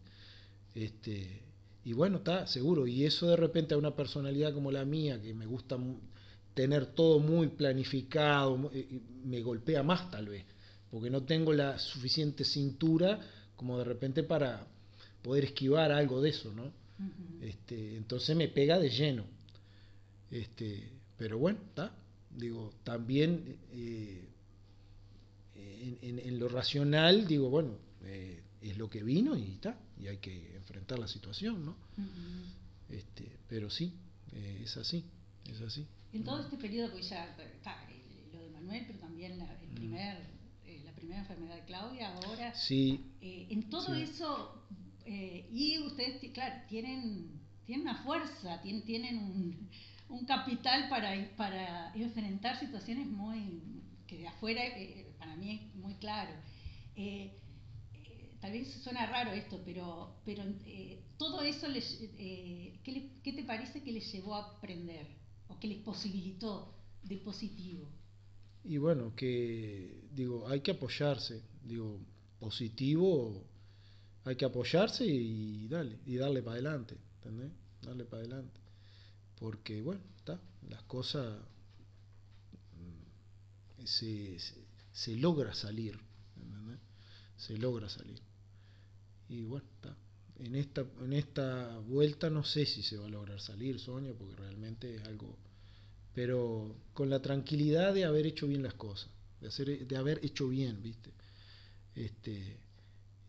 Este, 0.75 1.43
y 1.85 1.93
bueno, 1.93 2.19
está 2.19 2.47
seguro. 2.47 2.87
Y 2.87 3.05
eso 3.05 3.29
de 3.29 3.37
repente 3.37 3.75
a 3.75 3.79
una 3.79 3.95
personalidad 3.97 4.53
como 4.55 4.71
la 4.71 4.85
mía, 4.85 5.21
que 5.21 5.35
me 5.35 5.47
gusta 5.47 5.77
tener 6.55 6.87
todo 6.87 7.19
muy 7.19 7.49
planificado, 7.49 8.71
eh, 8.75 9.01
me 9.25 9.41
golpea 9.43 9.83
más 9.83 10.11
tal 10.11 10.29
vez, 10.29 10.45
porque 10.91 11.11
no 11.11 11.23
tengo 11.25 11.53
la 11.53 11.79
suficiente 11.79 12.45
cintura 12.45 13.19
como 13.57 13.79
de 13.79 13.85
repente 13.85 14.23
para 14.23 14.67
poder 15.23 15.45
esquivar 15.45 15.93
algo 15.93 16.21
de 16.21 16.31
eso, 16.31 16.53
¿no? 16.53 16.73
Este, 17.41 17.97
entonces 17.97 18.37
me 18.37 18.49
pega 18.49 18.79
de 18.79 18.91
lleno. 18.91 19.25
Este, 20.31 20.89
pero 21.17 21.39
bueno, 21.39 21.59
está. 21.69 21.95
Digo, 22.37 22.73
también 22.85 23.57
eh, 23.73 24.25
en, 25.57 25.99
en- 26.03 26.19
en 26.19 26.39
lo 26.39 26.49
racional, 26.49 27.27
digo, 27.27 27.51
bueno, 27.51 27.77
eh, 28.05 28.41
es 28.61 28.79
lo 28.79 28.89
que 28.89 29.03
vino 29.03 29.37
y 29.37 29.53
está. 29.53 29.79
Y 30.03 30.09
hay 30.09 30.17
que 30.19 30.57
enfrentar 30.57 30.99
la 30.99 31.07
situación, 31.07 31.65
¿no? 31.65 31.73
Ujú. 31.97 32.49
Este, 32.89 33.39
pero 33.49 33.71
sí, 33.71 33.95
eh, 34.33 34.63
es 34.65 34.77
así, 34.77 35.05
es 35.49 35.61
así. 35.61 35.87
En 36.13 36.25
todo 36.25 36.41
este 36.41 36.57
periodo, 36.57 36.91
pues 36.91 37.09
ya 37.09 37.25
está 37.55 37.77
eh, 37.89 38.29
lo 38.33 38.41
de 38.43 38.51
Manuel, 38.51 38.85
pero 38.87 38.99
también 38.99 39.39
la, 39.39 39.45
el 39.63 39.69
Mm. 39.71 39.75
primer, 39.75 40.17
eh, 40.65 40.83
la 40.85 40.93
primera 40.93 41.21
enfermedad 41.21 41.55
de 41.55 41.65
Claudia, 41.65 42.13
ahora, 42.17 42.53
Sí, 42.55 43.01
eh, 43.21 43.47
en 43.51 43.71
todo 43.71 43.95
Sí. 43.95 44.03
eso, 44.03 44.67
eh, 45.07 45.49
y 45.53 45.79
ustedes, 45.79 46.21
claro, 46.33 46.65
tienen, 46.69 47.41
tienen 47.65 47.87
una 47.87 48.03
fuerza, 48.03 48.61
tienen, 48.61 48.83
tienen 48.85 49.19
un, 49.19 49.69
un 50.09 50.25
capital 50.27 50.89
para, 50.89 51.15
para 51.37 51.95
enfrentar 51.95 52.59
situaciones 52.59 53.07
muy, 53.07 53.63
que 54.09 54.19
de 54.19 54.27
afuera 54.27 54.63
eh, 54.67 55.15
para 55.19 55.37
mí 55.37 55.51
es 55.71 55.75
muy 55.77 55.95
claro. 55.95 56.33
Eh, 56.97 57.39
tal 58.43 58.53
vez 58.53 58.69
suena 58.83 59.07
raro 59.07 59.33
esto, 59.33 59.63
pero, 59.65 60.17
pero 60.27 60.43
eh, 60.67 61.01
todo 61.17 61.41
eso, 61.43 61.67
les, 61.69 61.99
eh, 62.19 62.79
¿qué, 62.85 63.11
qué 63.23 63.33
te 63.33 63.45
parece 63.45 63.83
que 63.83 63.93
les 63.93 64.13
llevó 64.13 64.35
a 64.35 64.57
aprender 64.57 65.07
o 65.49 65.59
que 65.59 65.69
les 65.69 65.79
posibilitó 65.79 66.75
de 67.03 67.17
positivo? 67.17 67.89
y 68.65 68.79
bueno, 68.79 69.15
que 69.17 70.09
digo, 70.13 70.49
hay 70.49 70.61
que 70.61 70.73
apoyarse, 70.73 71.43
digo, 71.65 72.01
positivo, 72.39 73.45
hay 74.25 74.37
que 74.37 74.45
apoyarse 74.45 75.05
y, 75.05 75.67
darle, 75.69 75.99
y 76.07 76.17
darle 76.17 76.43
para 76.43 76.55
adelante, 76.55 76.97
¿entendés? 77.17 77.51
Darle 77.83 78.05
para 78.05 78.23
adelante. 78.23 78.61
Porque 79.39 79.83
bueno, 79.83 80.01
está, 80.17 80.41
las 80.69 80.83
cosas 80.85 81.37
mm, 82.79 83.85
se, 83.85 84.39
se, 84.39 84.65
se 84.93 85.17
logra 85.17 85.55
salir, 85.55 85.99
¿entendés? 86.37 86.79
Se 87.37 87.59
logra 87.59 87.89
salir. 87.89 88.21
Y 89.33 89.45
bueno, 89.45 89.67
está. 89.77 89.97
En 90.39 90.57
esta, 90.57 90.85
en 91.01 91.13
esta 91.13 91.79
vuelta 91.79 92.29
no 92.29 92.45
sé 92.45 92.67
si 92.67 92.83
se 92.83 92.97
va 92.99 93.07
a 93.07 93.09
lograr 93.09 93.41
salir, 93.41 93.79
Sonia, 93.79 94.13
porque 94.19 94.37
realmente 94.37 94.97
es 94.97 95.05
algo 95.05 95.39
pero 96.15 96.77
con 96.93 97.09
la 97.09 97.23
tranquilidad 97.23 97.95
de 97.95 98.05
haber 98.05 98.27
hecho 98.27 98.47
bien 98.47 98.63
las 98.63 98.75
cosas, 98.75 99.11
de, 99.41 99.49
hacer, 99.49 99.87
de 99.87 99.97
haber 99.97 100.23
hecho 100.23 100.49
bien, 100.49 100.83
¿viste? 100.83 101.11
Este, 101.95 102.59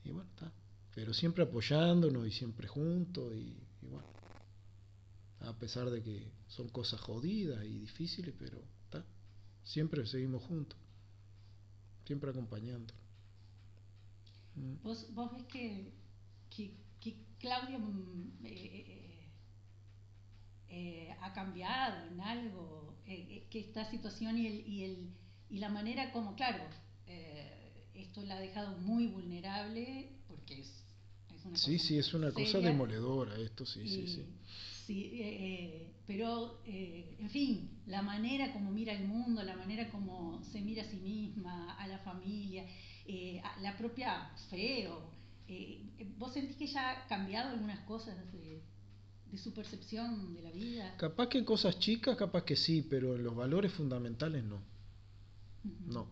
y 0.03 0.11
bueno, 0.11 0.29
está. 0.31 0.51
Pero 0.93 1.13
siempre 1.13 1.43
apoyándonos 1.43 2.27
y 2.27 2.31
siempre 2.31 2.67
juntos 2.67 3.33
y, 3.33 3.55
y 3.81 3.87
bueno, 3.87 4.07
a 5.39 5.57
pesar 5.57 5.89
de 5.89 6.03
que 6.03 6.27
son 6.47 6.67
cosas 6.69 6.99
jodidas 6.99 7.63
y 7.65 7.79
difíciles, 7.79 8.35
pero 8.37 8.61
está. 8.85 9.05
Siempre 9.63 10.05
seguimos 10.05 10.43
juntos, 10.43 10.77
siempre 12.05 12.31
acompañando. 12.31 12.93
Mm. 14.55 14.75
¿Vos, 14.83 15.07
vos 15.13 15.31
ves 15.33 15.43
que, 15.45 15.93
que, 16.49 16.71
que 16.99 17.15
Claudia 17.39 17.77
mm, 17.79 18.45
eh, 18.45 18.85
eh, 18.87 19.27
eh, 20.69 21.15
ha 21.21 21.33
cambiado 21.33 22.07
en 22.11 22.19
algo? 22.21 22.95
Eh, 23.05 23.27
eh, 23.29 23.47
que 23.49 23.59
esta 23.59 23.89
situación 23.89 24.37
y, 24.37 24.47
el, 24.47 24.67
y, 24.67 24.83
el, 24.85 25.09
y 25.49 25.57
la 25.59 25.69
manera 25.69 26.11
como, 26.11 26.35
claro, 26.35 26.63
eh, 27.07 27.85
esto 27.93 28.21
la 28.23 28.37
ha 28.37 28.39
dejado 28.39 28.77
muy 28.77 29.07
vulnerable 29.07 30.09
porque 30.27 30.61
es, 30.61 30.85
es 31.35 31.45
una 31.45 31.57
Sí, 31.57 31.73
cosa 31.73 31.87
sí, 31.87 31.97
es 31.97 32.13
una 32.13 32.31
cosa 32.31 32.59
seria. 32.59 32.69
demoledora 32.69 33.35
esto, 33.37 33.65
sí, 33.65 33.87
sí, 33.87 34.03
Y- 34.03 34.07
sí. 34.07 34.25
sí, 34.87 35.09
eh, 35.13 35.91
pero, 36.07 36.61
eh, 36.65 37.15
en 37.19 37.29
fin, 37.29 37.69
la 37.87 38.01
manera 38.01 38.51
como 38.53 38.71
mira 38.71 38.93
el 38.93 39.05
mundo, 39.07 39.43
la 39.43 39.55
manera 39.55 39.89
como 39.91 40.41
se 40.43 40.61
mira 40.61 40.83
a 40.83 40.85
sí 40.85 40.97
misma, 40.97 41.73
a 41.75 41.87
la 41.87 41.99
familia, 41.99 42.65
eh, 43.05 43.41
la 43.61 43.77
propia 43.77 44.29
fe. 44.49 44.87
o, 44.87 45.01
eh, 45.47 45.81
¿Vos 46.17 46.33
sentís 46.33 46.55
que 46.57 46.65
ella 46.65 46.91
ha 46.91 47.07
cambiado 47.07 47.51
algunas 47.51 47.79
cosas 47.81 48.15
de, 48.31 48.61
de 49.31 49.37
su 49.37 49.53
percepción 49.53 50.33
de 50.33 50.41
la 50.41 50.51
vida? 50.51 50.95
Capaz 50.97 51.27
que 51.27 51.37
en 51.37 51.45
cosas 51.45 51.79
chicas, 51.79 52.15
capaz 52.17 52.43
que 52.43 52.55
sí, 52.55 52.81
pero 52.89 53.15
en 53.15 53.23
los 53.23 53.35
valores 53.35 53.73
fundamentales 53.73 54.43
no. 54.43 54.61
No, 55.85 56.09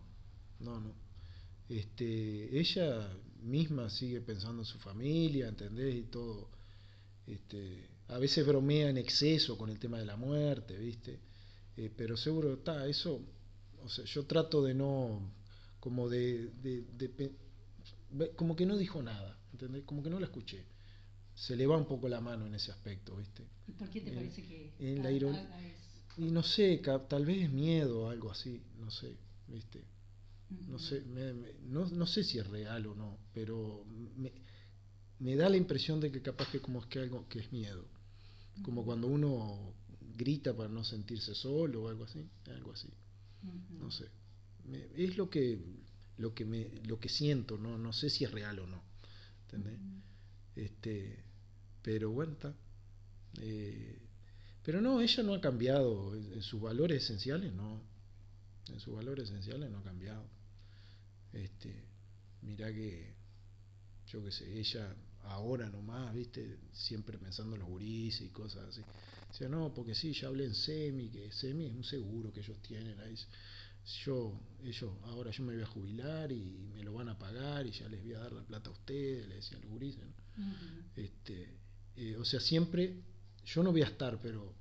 no, 0.60 0.80
no. 0.80 0.94
Este, 1.68 2.58
ella 2.58 3.08
misma 3.42 3.90
sigue 3.90 4.20
pensando 4.20 4.62
en 4.62 4.66
su 4.66 4.78
familia, 4.78 5.48
¿entendés? 5.48 5.94
Y 5.94 6.02
todo. 6.04 6.50
Este, 7.26 7.88
a 8.08 8.18
veces 8.18 8.46
bromea 8.46 8.90
en 8.90 8.98
exceso 8.98 9.56
con 9.56 9.70
el 9.70 9.78
tema 9.78 9.98
de 9.98 10.04
la 10.04 10.16
muerte, 10.16 10.76
¿viste? 10.76 11.20
Eh, 11.76 11.90
pero 11.96 12.16
seguro 12.16 12.54
está, 12.54 12.86
eso, 12.86 13.20
o 13.82 13.88
sea, 13.88 14.04
yo 14.04 14.26
trato 14.26 14.62
de 14.62 14.74
no, 14.74 15.20
como 15.82 16.08
de, 16.08 16.46
de- 16.62 16.82
de 16.96 18.30
como 18.36 18.54
que 18.54 18.64
no 18.66 18.76
dijo 18.76 19.02
nada, 19.02 19.36
¿entendés? 19.52 19.82
Como 19.84 20.00
que 20.02 20.10
no 20.10 20.20
la 20.20 20.26
escuché. 20.26 20.64
Se 21.34 21.56
le 21.56 21.66
va 21.66 21.76
un 21.76 21.86
poco 21.86 22.08
la 22.08 22.20
mano 22.20 22.46
en 22.46 22.54
ese 22.54 22.70
aspecto, 22.70 23.16
¿viste? 23.16 23.42
¿Y 23.66 23.72
por 23.72 23.90
qué 23.90 24.00
te 24.00 24.10
En- 24.10 24.14
parece 24.16 24.42
que 24.42 24.72
en 24.78 25.02
la 25.02 25.08
ha- 25.08 25.12
iron- 25.12 25.34
haga 25.34 25.60
eso? 25.66 25.78
Y 26.18 26.30
no 26.30 26.42
sé, 26.44 26.80
tal 27.08 27.26
vez 27.26 27.42
es 27.44 27.50
miedo 27.50 28.02
o 28.02 28.08
algo 28.10 28.30
así, 28.30 28.62
no 28.78 28.90
sé, 28.90 29.16
¿viste? 29.48 29.82
No 30.68 30.78
sé, 30.78 31.00
me- 31.00 31.32
me- 31.32 31.54
no, 31.64 31.86
no 31.86 32.06
sé 32.06 32.22
si 32.22 32.38
es 32.38 32.46
real 32.46 32.86
o 32.86 32.94
no, 32.94 33.18
pero 33.34 33.84
me, 34.16 34.30
me 35.18 35.34
da 35.34 35.48
la 35.48 35.56
impresión 35.56 35.98
de 36.00 36.12
que 36.12 36.20
capaz 36.22 36.48
que 36.52 36.60
como 36.60 36.80
es 36.80 36.86
que 36.86 37.00
algo 37.00 37.26
que 37.28 37.40
es 37.40 37.50
miedo. 37.52 37.84
como 38.62 38.84
cuando 38.84 39.06
uno 39.08 39.72
grita 40.14 40.54
para 40.54 40.68
no 40.68 40.84
sentirse 40.84 41.34
solo 41.34 41.84
o 41.84 41.88
algo 41.88 42.04
así, 42.04 42.28
algo 42.48 42.72
así. 42.72 42.88
No 43.80 43.90
sé. 43.90 44.06
Es 44.96 45.16
lo 45.16 45.30
que 45.30 45.58
lo 46.18 46.34
que 46.34 46.44
me 46.44 46.68
lo 46.84 47.00
que 47.00 47.08
siento, 47.08 47.58
no 47.58 47.78
no 47.78 47.92
sé 47.92 48.10
si 48.10 48.24
es 48.24 48.30
real 48.30 48.58
o 48.60 48.66
no. 48.66 48.82
¿Entendés? 49.44 49.78
Este, 50.56 51.24
pero 51.82 52.10
bueno, 52.10 52.32
está. 52.32 52.54
Eh, 53.40 53.98
pero 54.62 54.80
no, 54.80 55.00
ella 55.00 55.22
no 55.22 55.34
ha 55.34 55.40
cambiado 55.40 56.14
en 56.14 56.42
sus 56.42 56.60
valores 56.60 57.02
esenciales, 57.02 57.52
no. 57.52 57.82
En 58.68 58.78
sus 58.80 58.94
valores 58.94 59.28
esenciales 59.28 59.70
no 59.70 59.78
ha 59.78 59.82
cambiado. 59.82 60.24
Este, 61.32 61.84
mira 62.42 62.72
que 62.72 63.14
yo 64.06 64.22
qué 64.22 64.30
sé, 64.30 64.58
ella 64.58 64.94
ahora 65.24 65.68
nomás, 65.70 66.14
viste, 66.14 66.58
siempre 66.72 67.18
pensando 67.18 67.54
en 67.56 67.60
los 67.60 67.68
gurises 67.68 68.22
y 68.22 68.28
cosas 68.28 68.68
así. 68.68 68.82
Dice, 69.30 69.48
no, 69.48 69.72
porque 69.72 69.94
sí, 69.94 70.12
ya 70.12 70.28
hablé 70.28 70.44
en 70.44 70.54
SEMI, 70.54 71.08
que 71.08 71.32
SEMI 71.32 71.66
es 71.66 71.72
un 71.72 71.84
seguro 71.84 72.32
que 72.32 72.40
ellos 72.40 72.60
tienen 72.60 72.98
ahí. 73.00 73.16
Yo, 74.04 74.32
ellos, 74.62 74.92
ahora 75.04 75.30
yo 75.30 75.42
me 75.42 75.54
voy 75.54 75.62
a 75.62 75.66
jubilar 75.66 76.30
y 76.30 76.70
me 76.74 76.84
lo 76.84 76.92
van 76.94 77.08
a 77.08 77.18
pagar 77.18 77.66
y 77.66 77.72
ya 77.72 77.88
les 77.88 78.02
voy 78.02 78.14
a 78.14 78.20
dar 78.20 78.32
la 78.32 78.42
plata 78.42 78.70
a 78.70 78.72
ustedes, 78.72 79.28
le 79.28 79.36
decían 79.36 79.60
los 79.62 79.70
gurises. 79.70 80.04
este, 80.96 81.48
eh, 81.96 82.16
o 82.16 82.24
sea, 82.24 82.40
siempre, 82.40 83.02
yo 83.44 83.62
no 83.62 83.72
voy 83.72 83.82
a 83.82 83.86
estar, 83.86 84.18
pero 84.20 84.54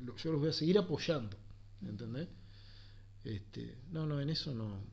yo 0.00 0.32
los 0.32 0.40
voy 0.40 0.50
a 0.50 0.52
seguir 0.52 0.78
apoyando, 0.78 1.36
¿entendés? 1.82 2.28
Este, 3.22 3.78
no, 3.90 4.06
no, 4.06 4.20
en 4.20 4.30
eso 4.30 4.52
no, 4.54 4.84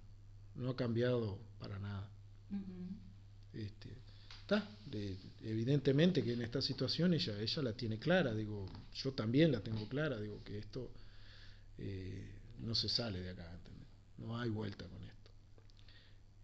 no 0.55 0.69
ha 0.69 0.75
cambiado 0.75 1.39
para 1.59 1.79
nada. 1.79 2.09
este, 3.53 4.01
evidentemente 5.41 6.23
que 6.23 6.33
en 6.33 6.41
esta 6.41 6.61
situación 6.61 7.13
ella, 7.13 7.39
ella 7.39 7.61
la 7.61 7.73
tiene 7.73 7.97
clara, 7.97 8.33
digo, 8.33 8.65
yo 8.93 9.11
también 9.13 9.51
la 9.51 9.61
tengo 9.61 9.87
clara, 9.87 10.19
digo 10.19 10.43
que 10.43 10.57
esto 10.57 10.91
eh, 11.77 12.40
no 12.61 12.75
se 12.75 12.89
sale 12.89 13.19
de 13.21 13.31
acá, 13.31 13.59
no 14.17 14.37
hay 14.37 14.49
vuelta 14.49 14.87
con 14.87 15.03
esto. 15.03 15.31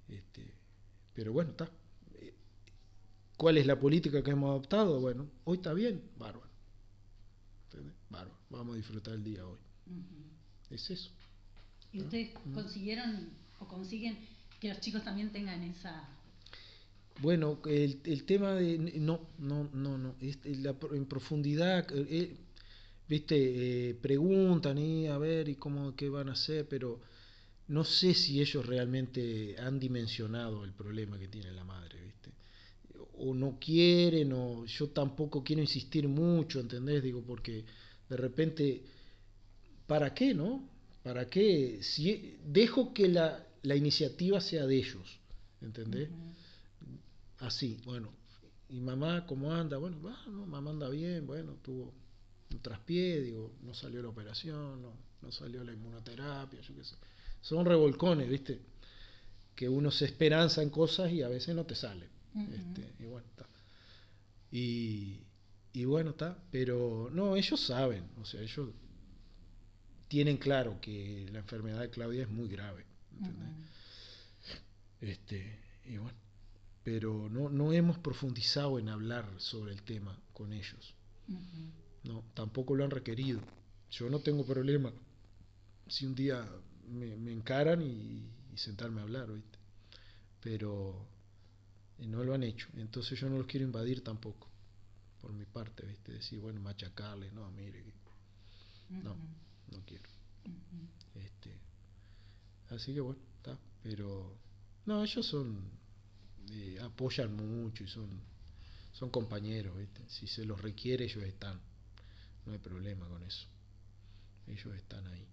Este, 0.07 0.53
pero 1.13 1.33
bueno, 1.33 1.51
está. 1.51 1.69
Eh, 2.19 2.33
¿Cuál 3.37 3.57
es 3.57 3.65
la 3.65 3.79
política 3.79 4.23
que 4.23 4.31
hemos 4.31 4.49
adoptado? 4.49 4.99
Bueno, 4.99 5.29
hoy 5.43 5.57
está 5.57 5.73
bien, 5.73 6.01
bárbaro. 6.17 6.47
Bárbaro, 8.09 8.37
vamos 8.49 8.73
a 8.73 8.77
disfrutar 8.77 9.13
el 9.13 9.23
día 9.23 9.45
hoy. 9.45 9.59
Es 10.69 10.89
eso. 10.89 11.11
¿Y 11.91 12.01
ustedes 12.01 12.33
consiguieron 12.53 13.29
o 13.59 13.67
consiguen 13.67 14.17
que 14.59 14.69
los 14.69 14.79
chicos 14.79 15.03
también 15.03 15.31
tengan 15.31 15.61
esa 15.63 16.09
bueno, 17.19 17.59
el, 17.65 17.99
el 18.03 18.23
tema 18.25 18.53
de... 18.53 18.77
No, 18.77 19.21
no, 19.39 19.69
no, 19.73 19.97
no. 19.97 20.15
en 20.21 21.05
profundidad, 21.05 21.91
eh, 21.91 22.07
eh, 22.09 22.37
viste, 23.07 23.89
eh, 23.89 23.93
preguntan 23.95 24.77
y 24.77 25.07
a 25.07 25.17
ver 25.17 25.49
y 25.49 25.55
cómo, 25.55 25.95
qué 25.95 26.09
van 26.09 26.29
a 26.29 26.33
hacer, 26.33 26.67
pero 26.67 26.99
no 27.67 27.83
sé 27.83 28.13
si 28.13 28.41
ellos 28.41 28.65
realmente 28.65 29.55
han 29.59 29.79
dimensionado 29.79 30.63
el 30.63 30.73
problema 30.73 31.17
que 31.19 31.27
tiene 31.27 31.51
la 31.51 31.63
madre, 31.63 32.01
viste. 32.01 32.31
O 33.19 33.33
no 33.33 33.57
quieren, 33.59 34.31
o 34.33 34.65
yo 34.65 34.89
tampoco 34.89 35.43
quiero 35.43 35.61
insistir 35.61 36.07
mucho, 36.07 36.59
¿entendés? 36.59 37.03
Digo, 37.03 37.23
porque 37.23 37.65
de 38.09 38.17
repente, 38.17 38.83
¿para 39.85 40.13
qué, 40.13 40.33
no? 40.33 40.69
¿Para 41.03 41.29
qué? 41.29 41.79
Si 41.81 42.37
dejo 42.45 42.93
que 42.93 43.07
la, 43.07 43.45
la 43.63 43.75
iniciativa 43.75 44.39
sea 44.39 44.65
de 44.65 44.77
ellos, 44.77 45.19
¿entendés? 45.61 46.09
así, 47.39 47.77
bueno, 47.85 48.09
¿y 48.69 48.79
mamá 48.79 49.25
cómo 49.27 49.53
anda? 49.53 49.77
Bueno, 49.77 49.97
mamá 50.47 50.71
anda 50.71 50.89
bien, 50.89 51.27
bueno, 51.27 51.53
tuvo 51.63 51.93
un 52.51 52.59
traspié, 52.61 53.21
digo, 53.21 53.53
no 53.61 53.73
salió 53.73 54.01
la 54.01 54.09
operación, 54.09 54.81
no, 54.81 54.93
no 55.21 55.31
salió 55.31 55.63
la 55.63 55.73
inmunoterapia, 55.73 56.61
yo 56.61 56.75
qué 56.75 56.83
sé. 56.83 56.95
Son 57.41 57.65
revolcones, 57.65 58.29
¿viste? 58.29 58.59
Que 59.55 59.67
uno 59.67 59.91
se 59.91 60.05
esperanza 60.05 60.61
en 60.61 60.69
cosas 60.69 61.11
y 61.11 61.21
a 61.21 61.27
veces 61.27 61.55
no 61.55 61.65
te 61.65 61.75
sale. 61.75 62.07
este, 62.35 62.93
y 62.99 63.05
bueno, 63.05 63.27
está. 63.29 63.47
Y, 64.51 65.21
y 65.73 65.85
bueno, 65.85 66.11
está, 66.11 66.37
pero 66.51 67.09
no, 67.11 67.35
ellos 67.35 67.59
saben, 67.59 68.09
o 68.21 68.25
sea, 68.25 68.41
ellos 68.41 68.69
tienen 70.07 70.37
claro 70.37 70.79
que 70.79 71.27
la 71.31 71.39
enfermedad 71.39 71.81
de 71.81 71.89
Claudia 71.89 72.23
es 72.23 72.29
muy 72.29 72.47
grave. 72.47 72.85
¿entendés? 73.17 73.49
Este, 75.01 75.59
y 75.85 75.97
bueno, 75.97 76.17
pero 76.83 77.29
no, 77.29 77.49
no 77.49 77.73
hemos 77.73 77.97
profundizado 77.99 78.79
en 78.79 78.89
hablar 78.89 79.29
sobre 79.37 79.73
el 79.73 79.83
tema 79.83 80.17
con 80.33 80.53
ellos. 80.53 80.95
No, 82.07 82.23
tampoco 82.33 82.75
lo 82.75 82.83
han 82.83 82.91
requerido. 82.91 83.41
Yo 83.91 84.09
no 84.09 84.19
tengo 84.19 84.45
problema 84.45 84.91
si 85.87 86.05
un 86.05 86.15
día 86.15 86.47
me, 86.87 87.31
encaran 87.31 87.81
y, 87.81 88.25
sentarme 88.55 89.01
a 89.01 89.03
hablar, 89.03 89.29
¿oíste? 89.29 89.59
pero 90.41 91.07
no 91.99 92.23
lo 92.23 92.33
han 92.33 92.43
hecho. 92.43 92.67
Entonces 92.75 93.19
yo 93.19 93.29
no 93.29 93.37
los 93.37 93.45
quiero 93.45 93.65
invadir 93.65 94.03
tampoco, 94.03 94.47
por 95.21 95.31
mi 95.31 95.45
parte, 95.45 95.85
¿viste? 95.85 96.13
Decir, 96.13 96.39
bueno, 96.39 96.59
machacarles, 96.61 97.31
no, 97.33 97.49
mire, 97.51 97.83
no, 98.89 99.15
no 99.71 99.85
quiero. 99.85 100.09
este, 101.15 101.53
así 102.69 102.93
que 102.93 103.01
bueno, 103.01 103.19
está, 103.37 103.57
pero 103.83 104.35
no, 104.85 105.03
ellos 105.03 105.25
son 105.25 105.69
eh, 106.49 106.79
apoyan 106.81 107.35
mucho 107.35 107.83
y 107.83 107.87
son, 107.87 108.09
son 108.93 109.09
compañeros, 109.09 109.75
si 110.07 110.27
se 110.27 110.45
los 110.45 110.61
requiere 110.61 111.05
ellos 111.05 111.23
están, 111.23 111.59
no 112.47 112.53
hay 112.53 112.59
problema 112.59 113.07
con 113.07 113.21
eso, 113.23 113.45
ellos 114.47 114.75
están 114.75 115.05
ahí. 115.07 115.27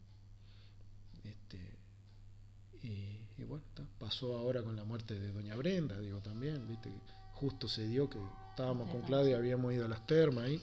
Este, 1.23 1.59
y, 2.83 3.45
bueno, 3.45 3.65
pasó 3.99 4.37
ahora 4.37 4.63
con 4.63 4.77
la 4.77 4.85
muerte 4.85 5.19
de 5.19 5.33
Doña 5.33 5.55
Brenda, 5.57 5.99
digo 6.01 6.21
también, 6.21 6.67
viste, 6.69 6.93
justo 7.35 7.69
se 7.69 7.87
dio 7.87 8.11
que 8.11 8.19
estábamos 8.51 8.91
con 8.91 9.03
Claudia, 9.03 9.37
habíamos 9.37 9.73
ido 9.73 9.87
a 9.87 9.89
las 9.89 10.07
termas 10.07 10.45
ahí, 10.45 10.61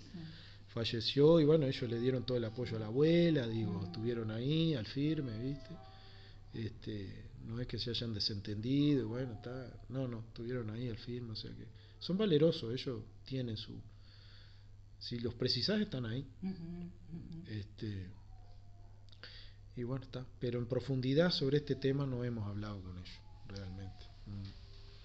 falleció 0.73 1.39
y 1.39 1.45
bueno, 1.45 1.65
ellos 1.65 1.89
le 1.89 1.99
dieron 1.99 2.25
todo 2.25 2.37
el 2.37 2.45
apoyo 2.45 2.75
a 2.75 2.79
la 2.79 2.87
abuela, 2.87 3.47
digo, 3.47 3.83
estuvieron 3.85 4.29
ahí 4.31 4.75
al 4.75 4.85
firme, 4.85 5.37
viste. 5.39 5.69
Este, 6.53 7.31
no 7.45 7.59
es 7.59 7.67
que 7.67 7.79
se 7.79 7.89
hayan 7.91 8.13
desentendido, 8.13 9.07
bueno, 9.07 9.33
está, 9.33 9.71
no, 9.89 10.07
no, 10.07 10.19
estuvieron 10.19 10.69
ahí 10.69 10.89
al 10.89 10.97
firme, 10.97 11.31
o 11.31 11.35
sea 11.35 11.49
que 11.51 11.65
son 11.99 12.17
valerosos, 12.17 12.73
ellos 12.73 13.01
tienen 13.25 13.57
su, 13.57 13.73
si 15.01 15.19
los 15.19 15.33
precisás 15.33 15.81
están 15.81 16.05
ahí. 16.05 16.25
Este, 17.47 18.09
y 19.75 19.83
bueno, 19.83 20.05
está, 20.05 20.25
pero 20.39 20.59
en 20.59 20.67
profundidad 20.67 21.31
sobre 21.31 21.57
este 21.57 21.75
tema 21.75 22.05
no 22.05 22.23
hemos 22.23 22.47
hablado 22.47 22.81
con 22.81 22.97
ellos, 22.97 23.19
realmente. 23.47 24.05
Mm. 24.27 24.43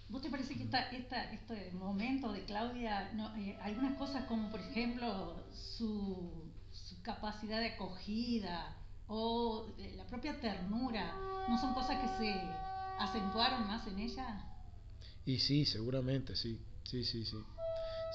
¿Vos 0.08 0.22
te 0.22 0.30
parece 0.30 0.54
que 0.54 0.62
esta, 0.62 0.82
esta, 0.90 1.32
este 1.32 1.72
momento 1.72 2.30
de 2.32 2.44
Claudia, 2.44 3.12
no, 3.14 3.34
eh, 3.36 3.58
algunas 3.60 3.98
cosas 3.98 4.26
como 4.26 4.50
por 4.50 4.60
ejemplo 4.60 5.44
su, 5.52 6.52
su 6.70 7.02
capacidad 7.02 7.58
de 7.58 7.70
acogida, 7.70 8.76
o 9.08 9.74
eh, 9.78 9.94
la 9.96 10.06
propia 10.06 10.40
ternura, 10.40 11.14
¿no 11.48 11.60
son 11.60 11.74
cosas 11.74 11.98
que 12.00 12.08
se 12.18 12.32
acentuaron 12.98 13.66
más 13.66 13.86
en 13.86 13.98
ella? 13.98 14.44
Y 15.24 15.38
sí, 15.38 15.64
seguramente, 15.64 16.36
sí, 16.36 16.60
sí, 16.84 17.04
sí, 17.04 17.24
sí. 17.24 17.36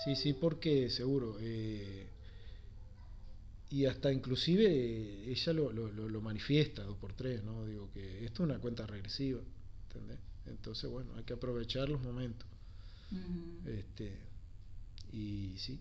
Sí, 0.04 0.16
sí, 0.16 0.34
porque 0.34 0.90
seguro. 0.90 1.38
Eh, 1.40 2.08
y 3.70 3.86
hasta 3.86 4.12
inclusive 4.12 4.66
eh, 4.66 5.32
ella 5.32 5.54
lo, 5.54 5.72
lo, 5.72 5.90
lo, 5.92 6.22
manifiesta 6.22 6.84
dos 6.84 6.98
por 6.98 7.14
tres, 7.14 7.44
¿no? 7.44 7.66
Digo 7.66 7.90
que 7.94 8.26
esto 8.26 8.44
es 8.44 8.50
una 8.50 8.60
cuenta 8.60 8.86
regresiva, 8.88 9.42
¿entendés? 9.88 10.20
Entonces, 10.48 10.90
bueno, 10.90 11.16
hay 11.16 11.24
que 11.24 11.34
aprovechar 11.34 11.88
los 11.88 12.02
momentos. 12.02 12.48
este, 13.66 14.18
y 15.14 15.56
sí, 15.58 15.80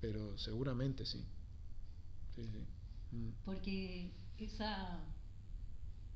pero 0.00 0.36
seguramente 0.38 1.06
sí. 1.06 1.24
sí, 2.34 2.42
sí. 2.42 3.16
Mm. 3.16 3.30
Porque 3.44 4.10
esa 4.38 5.00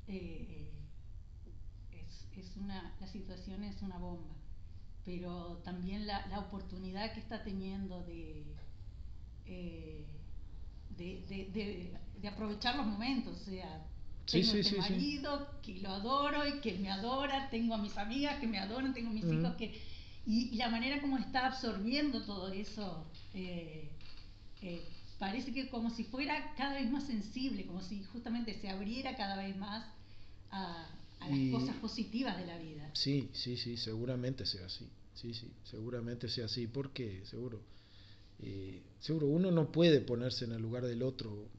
eh, 0.07 0.69
es, 2.35 2.55
una, 2.57 2.95
la 2.99 3.07
situación 3.07 3.63
es 3.63 3.81
una 3.81 3.97
bomba, 3.97 4.35
pero 5.07 5.61
también 5.63 6.05
la, 6.05 6.27
la 6.27 6.39
oportunidad 6.39 7.13
que 7.13 7.21
está 7.21 7.41
teniendo 7.41 8.03
de, 8.03 8.43
eh, 9.45 10.05
de, 10.97 11.97
de, 12.21 12.27
aprovechar 12.27 12.75
los 12.75 12.85
momentos, 12.85 13.41
o 13.41 13.45
sea, 13.45 13.87
tengo 14.29 14.51
a 14.51 14.57
este 14.57 14.77
marido 14.77 15.47
que 15.61 15.79
lo 15.79 15.91
adoro 15.91 16.45
y 16.45 16.59
que 16.59 16.77
me 16.79 16.91
adora, 16.91 17.49
tengo 17.49 17.75
a 17.75 17.77
mis 17.77 17.97
amigas 17.97 18.37
que 18.41 18.47
me 18.47 18.59
adoran, 18.59 18.93
tengo 18.93 19.11
a 19.11 19.13
mis 19.13 19.23
hijos 19.23 19.55
que... 19.55 19.81
Y, 20.25 20.57
la 20.57 20.67
manera 20.67 20.99
como 20.99 21.17
está 21.17 21.47
absorbiendo 21.47 22.25
todo 22.25 22.51
eso, 22.51 23.09
eh, 23.33 23.89
parece 25.19 25.53
que 25.53 25.69
como 25.69 25.89
si 25.89 26.03
fuera 26.03 26.53
cada 26.57 26.73
vez 26.73 26.91
más 26.91 27.05
sensible, 27.05 27.65
como 27.65 27.81
si 27.81 28.03
justamente 28.03 28.59
se 28.59 28.67
abriera 28.67 29.15
cada 29.15 29.37
vez 29.37 29.55
más 29.55 29.85
a, 30.51 30.89
las 31.21 31.51
cosas 31.51 31.75
positivas 31.77 32.37
de 32.37 32.45
la 32.45 32.57
vida. 32.57 32.91
Sí, 32.93 33.29
sí, 33.31 33.55
sí, 33.55 33.77
seguramente 33.77 34.45
sea 34.45 34.65
así. 34.65 34.85
Sí, 35.17 35.33
sí, 35.33 35.51
seguramente 35.63 36.29
sea 36.29 36.45
así, 36.45 36.67
porque 36.67 37.25
seguro 37.25 37.61
eh, 38.39 38.83
seguro 38.99 39.27
uno 39.27 39.51
no 39.51 39.71
puede 39.71 40.01
ponerse 40.01 40.45
en 40.45 40.51
el 40.53 40.61
lugar 40.61 40.85
del 40.85 41.03
otro. 41.03 41.49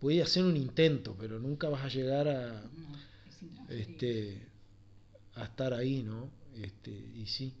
Puede 0.00 0.22
hacer 0.22 0.44
un 0.44 0.56
intento, 0.56 1.16
pero 1.18 1.38
nunca 1.38 1.68
vas 1.68 1.84
a 1.84 1.88
llegar 1.88 2.28
a, 2.28 2.62
este, 3.70 4.46
a 5.34 5.44
estar 5.44 5.72
ahí, 5.72 6.02
¿no? 6.02 6.30
Este, 6.54 6.90
y 6.90 7.26
sí. 7.26 7.52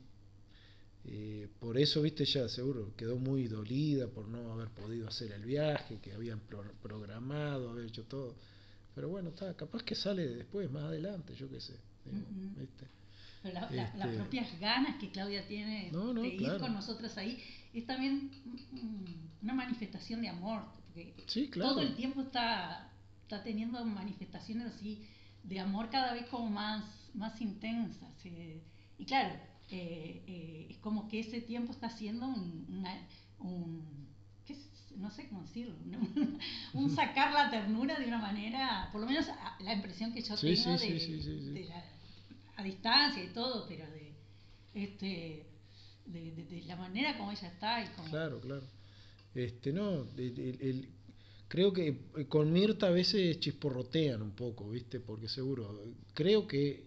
Eh, 1.06 1.48
por 1.58 1.78
eso, 1.78 2.02
viste, 2.02 2.24
ya 2.24 2.48
seguro 2.48 2.92
quedó 2.96 3.16
muy 3.16 3.48
dolida 3.48 4.06
por 4.08 4.28
no 4.28 4.52
haber 4.52 4.68
podido 4.68 5.08
hacer 5.08 5.32
el 5.32 5.44
viaje 5.44 5.98
que 6.00 6.12
habían 6.12 6.40
programado, 6.82 7.70
haber 7.70 7.86
hecho 7.86 8.04
todo. 8.04 8.34
Pero 8.94 9.08
bueno, 9.08 9.30
está, 9.30 9.54
capaz 9.54 9.82
que 9.82 9.94
sale 9.94 10.28
después, 10.28 10.70
más 10.70 10.84
adelante, 10.84 11.34
yo 11.34 11.48
qué 11.48 11.60
sé. 11.60 11.74
Pero 13.70 13.80
las 13.96 14.08
este 14.08 14.16
propias 14.16 14.60
ganas 14.60 14.96
que 14.96 15.10
Claudia 15.10 15.46
tiene 15.46 15.90
de 15.90 16.28
ir 16.28 16.58
con 16.58 16.72
nosotros 16.74 17.16
ahí 17.16 17.42
es 17.72 17.86
también 17.86 18.30
una 19.42 19.54
manifestación 19.54 20.22
de 20.22 20.28
amor, 20.28 20.64
porque 20.86 21.14
todo 21.52 21.80
el 21.80 21.94
tiempo 21.94 22.22
está, 22.22 22.90
está 23.22 23.42
teniendo 23.42 23.84
manifestaciones 23.84 24.74
así 24.74 25.06
de 25.42 25.60
amor 25.60 25.90
cada 25.90 26.14
vez 26.14 26.26
como 26.26 26.50
más, 26.50 26.84
más 27.14 27.40
intensas. 27.40 28.10
Eh, 28.24 28.62
y 28.98 29.04
claro, 29.04 29.34
eh, 29.70 30.22
eh, 30.26 30.66
es 30.70 30.78
como 30.78 31.08
que 31.08 31.20
ese 31.20 31.40
tiempo 31.40 31.72
está 31.72 31.90
siendo 31.90 32.26
un, 32.26 34.06
no 34.96 35.10
sé 35.10 35.28
cómo 35.28 35.42
decirlo, 35.42 35.74
un, 36.72 36.96
sacar 36.96 37.32
la 37.32 37.50
ternura 37.50 37.98
de 37.98 38.06
una 38.06 38.18
manera, 38.18 38.88
por 38.92 39.02
lo 39.02 39.06
menos 39.06 39.26
la 39.60 39.74
impresión 39.74 40.12
que 40.12 40.22
yo 40.22 40.34
tengo 40.34 40.78
de, 40.78 41.68
a 42.56 42.62
distancia 42.62 43.22
y 43.22 43.28
todo, 43.28 43.66
pero 43.68 43.84
de, 43.90 44.12
este, 44.74 45.46
de, 46.06 46.62
la 46.66 46.76
manera 46.76 47.16
como 47.16 47.32
ella 47.32 47.48
está. 47.48 47.84
Y 47.84 47.88
como... 47.94 48.08
Claro, 48.08 48.40
claro. 48.40 48.64
Este, 49.34 49.72
no, 49.72 50.06
el, 50.16 50.88
creo 51.48 51.72
que 51.72 52.26
con 52.28 52.52
Mirta 52.52 52.88
a 52.88 52.90
veces 52.90 53.38
chisporrotean 53.38 54.22
un 54.22 54.32
poco, 54.32 54.70
¿viste? 54.70 55.00
Porque 55.00 55.28
seguro, 55.28 55.82
creo 56.14 56.46
que 56.46 56.86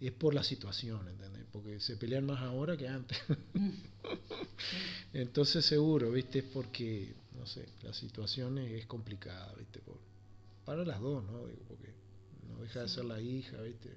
es 0.00 0.12
por 0.12 0.34
la 0.34 0.42
situación, 0.42 1.08
¿entendés? 1.08 1.44
Porque 1.52 1.80
se 1.80 1.96
pelean 1.96 2.26
más 2.26 2.40
ahora 2.40 2.76
que 2.76 2.88
antes. 2.88 3.18
Mm. 3.54 3.70
Entonces 5.12 5.64
seguro, 5.64 6.10
¿viste? 6.10 6.40
Es 6.40 6.44
porque, 6.46 7.14
no 7.38 7.46
sé, 7.46 7.68
la 7.82 7.92
situación 7.92 8.58
es, 8.58 8.86
complicada, 8.86 9.54
¿viste? 9.56 9.80
para 10.64 10.84
las 10.84 11.00
dos, 11.00 11.22
¿no? 11.24 11.46
Digo, 11.46 11.62
porque 11.68 11.92
no 12.48 12.62
deja 12.62 12.80
de 12.80 12.88
ser 12.88 13.04
la 13.04 13.20
hija, 13.20 13.60
¿viste? 13.60 13.90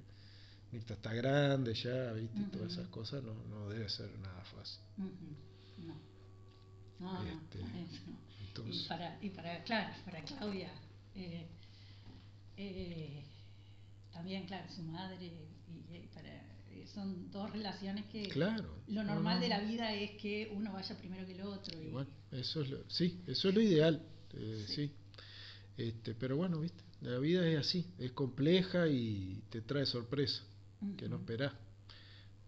Mirta 0.71 0.93
está 0.95 1.13
grande 1.13 1.73
ya, 1.73 2.11
¿viste? 2.13 2.41
Todas 2.51 2.73
esas 2.73 2.87
cosas 2.89 3.23
no, 3.23 3.33
no 3.49 3.69
debe 3.69 3.87
ser 3.89 4.09
nada 4.19 4.43
fácil. 4.43 4.81
No. 4.97 6.15
No, 6.99 7.23
este, 7.23 7.59
no, 7.59 8.73
y, 8.73 8.87
para, 8.87 9.17
y 9.21 9.29
para, 9.29 9.63
claro, 9.63 9.93
para 10.05 10.23
Claudia, 10.23 10.71
eh, 11.13 11.45
eh, 12.57 13.23
también, 14.13 14.45
claro, 14.45 14.71
su 14.73 14.81
madre, 14.81 15.25
y, 15.91 16.07
para, 16.13 16.29
eh, 16.29 16.87
son 16.93 17.29
dos 17.31 17.51
relaciones 17.51 18.05
que 18.05 18.29
claro, 18.29 18.81
lo 18.87 19.03
normal 19.03 19.41
de 19.41 19.49
la 19.49 19.59
vida 19.59 19.93
es 19.93 20.11
que 20.11 20.49
uno 20.53 20.71
vaya 20.71 20.97
primero 20.97 21.25
que 21.25 21.33
el 21.33 21.41
otro. 21.41 21.77
Y, 21.81 21.89
bueno, 21.89 22.09
eso 22.31 22.61
es 22.61 22.69
lo, 22.69 22.89
sí, 22.89 23.21
eso 23.27 23.49
es 23.49 23.55
lo 23.55 23.61
ideal, 23.61 24.01
eh, 24.33 24.65
sí. 24.67 24.91
Este, 25.77 26.15
pero 26.15 26.37
bueno, 26.37 26.61
viste, 26.61 26.81
la 27.01 27.19
vida 27.19 27.45
es 27.45 27.59
así, 27.59 27.93
es 27.99 28.13
compleja 28.13 28.87
y 28.87 29.43
te 29.49 29.61
trae 29.61 29.85
sorpresa, 29.85 30.43
que 30.97 31.09
no 31.09 31.17
esperás. 31.17 31.53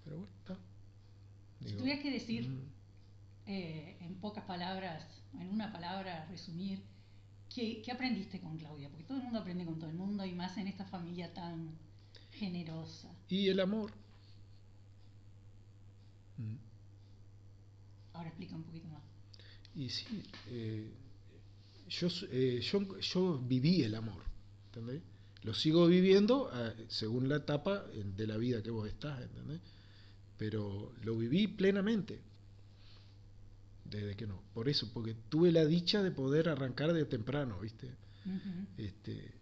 Pero 0.04 0.18
bueno, 0.18 0.34
está. 0.40 0.58
si 1.66 1.76
tuvieras 1.76 2.02
que 2.02 2.12
decir, 2.12 2.48
mm. 2.48 2.62
eh, 3.48 3.98
en 4.02 4.16
pocas 4.16 4.44
palabras, 4.46 5.06
en 5.34 5.50
una 5.50 5.72
palabra, 5.72 6.26
resumir, 6.30 6.82
¿Qué, 7.54 7.92
aprendiste 7.92 8.40
con 8.40 8.58
Claudia? 8.58 8.90
Porque 8.90 9.04
todo 9.06 9.18
el 9.18 9.24
mundo 9.24 9.40
aprende 9.40 9.66
con 9.66 9.80
todo 9.80 9.90
el 9.90 9.96
mundo 9.96 10.26
y 10.26 10.34
más 10.34 10.58
en 10.58 10.68
esta 10.68 10.86
familia 10.86 11.34
tan 11.34 11.72
generosa. 12.34 13.10
Y 13.30 13.48
el 13.48 13.60
amor. 13.60 13.92
Mm. 16.38 16.56
Ahora 18.14 18.30
explica 18.30 18.56
un 18.56 18.64
poquito 18.64 18.88
más. 18.90 19.02
Y 19.76 19.90
sí, 19.90 20.24
eh, 20.50 20.92
yo, 21.90 22.08
eh, 22.32 22.60
yo, 22.62 23.00
yo, 23.00 23.40
viví 23.40 23.82
el 23.82 23.96
amor, 23.96 24.24
¿entendés? 24.68 25.02
Lo 25.48 25.54
sigo 25.54 25.88
viviendo 25.88 26.52
eh, 26.54 26.88
según 26.90 27.30
la 27.30 27.38
etapa 27.38 27.86
de 27.86 28.28
la 28.28 28.36
vida 28.36 28.62
que 28.62 28.70
vos 28.70 28.86
estás, 28.86 29.22
¿entendés? 29.22 29.62
Pero 30.38 30.92
lo 31.06 31.16
viví 31.16 31.48
plenamente 31.48 32.20
desde 33.86 34.18
que 34.18 34.28
no. 34.28 34.42
Por 34.54 34.68
eso, 34.68 34.92
porque 34.94 35.14
tuve 35.30 35.54
la 35.54 35.64
dicha 35.64 36.04
de 36.04 36.12
poder 36.12 36.50
arrancar 36.50 36.92
de 36.92 37.06
temprano, 37.06 37.62
¿viste? 37.62 37.96
este, 38.78 39.36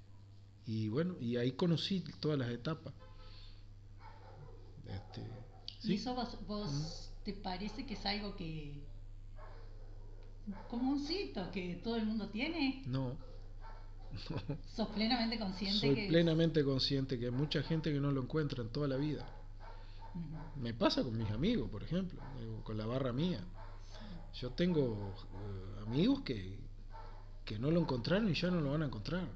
y 0.68 0.90
bueno, 0.90 1.16
y 1.20 1.38
ahí 1.38 1.54
conocí 1.54 2.04
todas 2.20 2.38
las 2.38 2.52
etapas. 2.52 2.94
Este, 4.86 5.28
¿Y 5.86 5.96
eso 5.96 6.14
vos, 6.46 7.10
te 7.24 7.34
parece 7.34 7.88
que 7.88 7.96
es 7.96 8.06
algo 8.06 8.36
que 8.36 8.84
comúncito 10.70 11.50
que 11.50 11.82
todo 11.84 11.96
el 11.96 12.06
mundo 12.06 12.30
tiene? 12.30 12.84
No. 12.86 13.18
¿Sos 14.76 14.88
plenamente 14.90 15.40
consciente? 15.40 15.80
Soy 15.80 16.08
plenamente 16.08 16.64
consciente 16.64 17.20
que 17.20 17.26
hay 17.26 17.32
mucha 17.32 17.62
gente 17.64 17.92
que 17.92 18.00
no 18.00 18.12
lo 18.12 18.22
encuentra 18.22 18.64
en 18.64 18.70
toda 18.70 18.88
la 18.88 18.98
vida. 18.98 19.26
Me 20.56 20.74
pasa 20.74 21.04
con 21.04 21.18
mis 21.18 21.30
amigos, 21.32 21.70
por 21.70 21.84
ejemplo, 21.84 22.22
con 22.64 22.78
la 22.78 22.86
barra 22.86 23.12
mía. 23.12 23.44
Yo 24.40 24.52
tengo 24.52 25.14
eh, 25.34 25.84
amigos 25.86 26.22
que, 26.22 26.58
que 27.44 27.60
no 27.60 27.72
lo 27.72 27.82
encontraron 27.82 28.30
y 28.30 28.34
ya 28.34 28.50
no 28.50 28.62
lo 28.62 28.72
van 28.72 28.84
a 28.84 28.86
encontrar. 28.86 29.28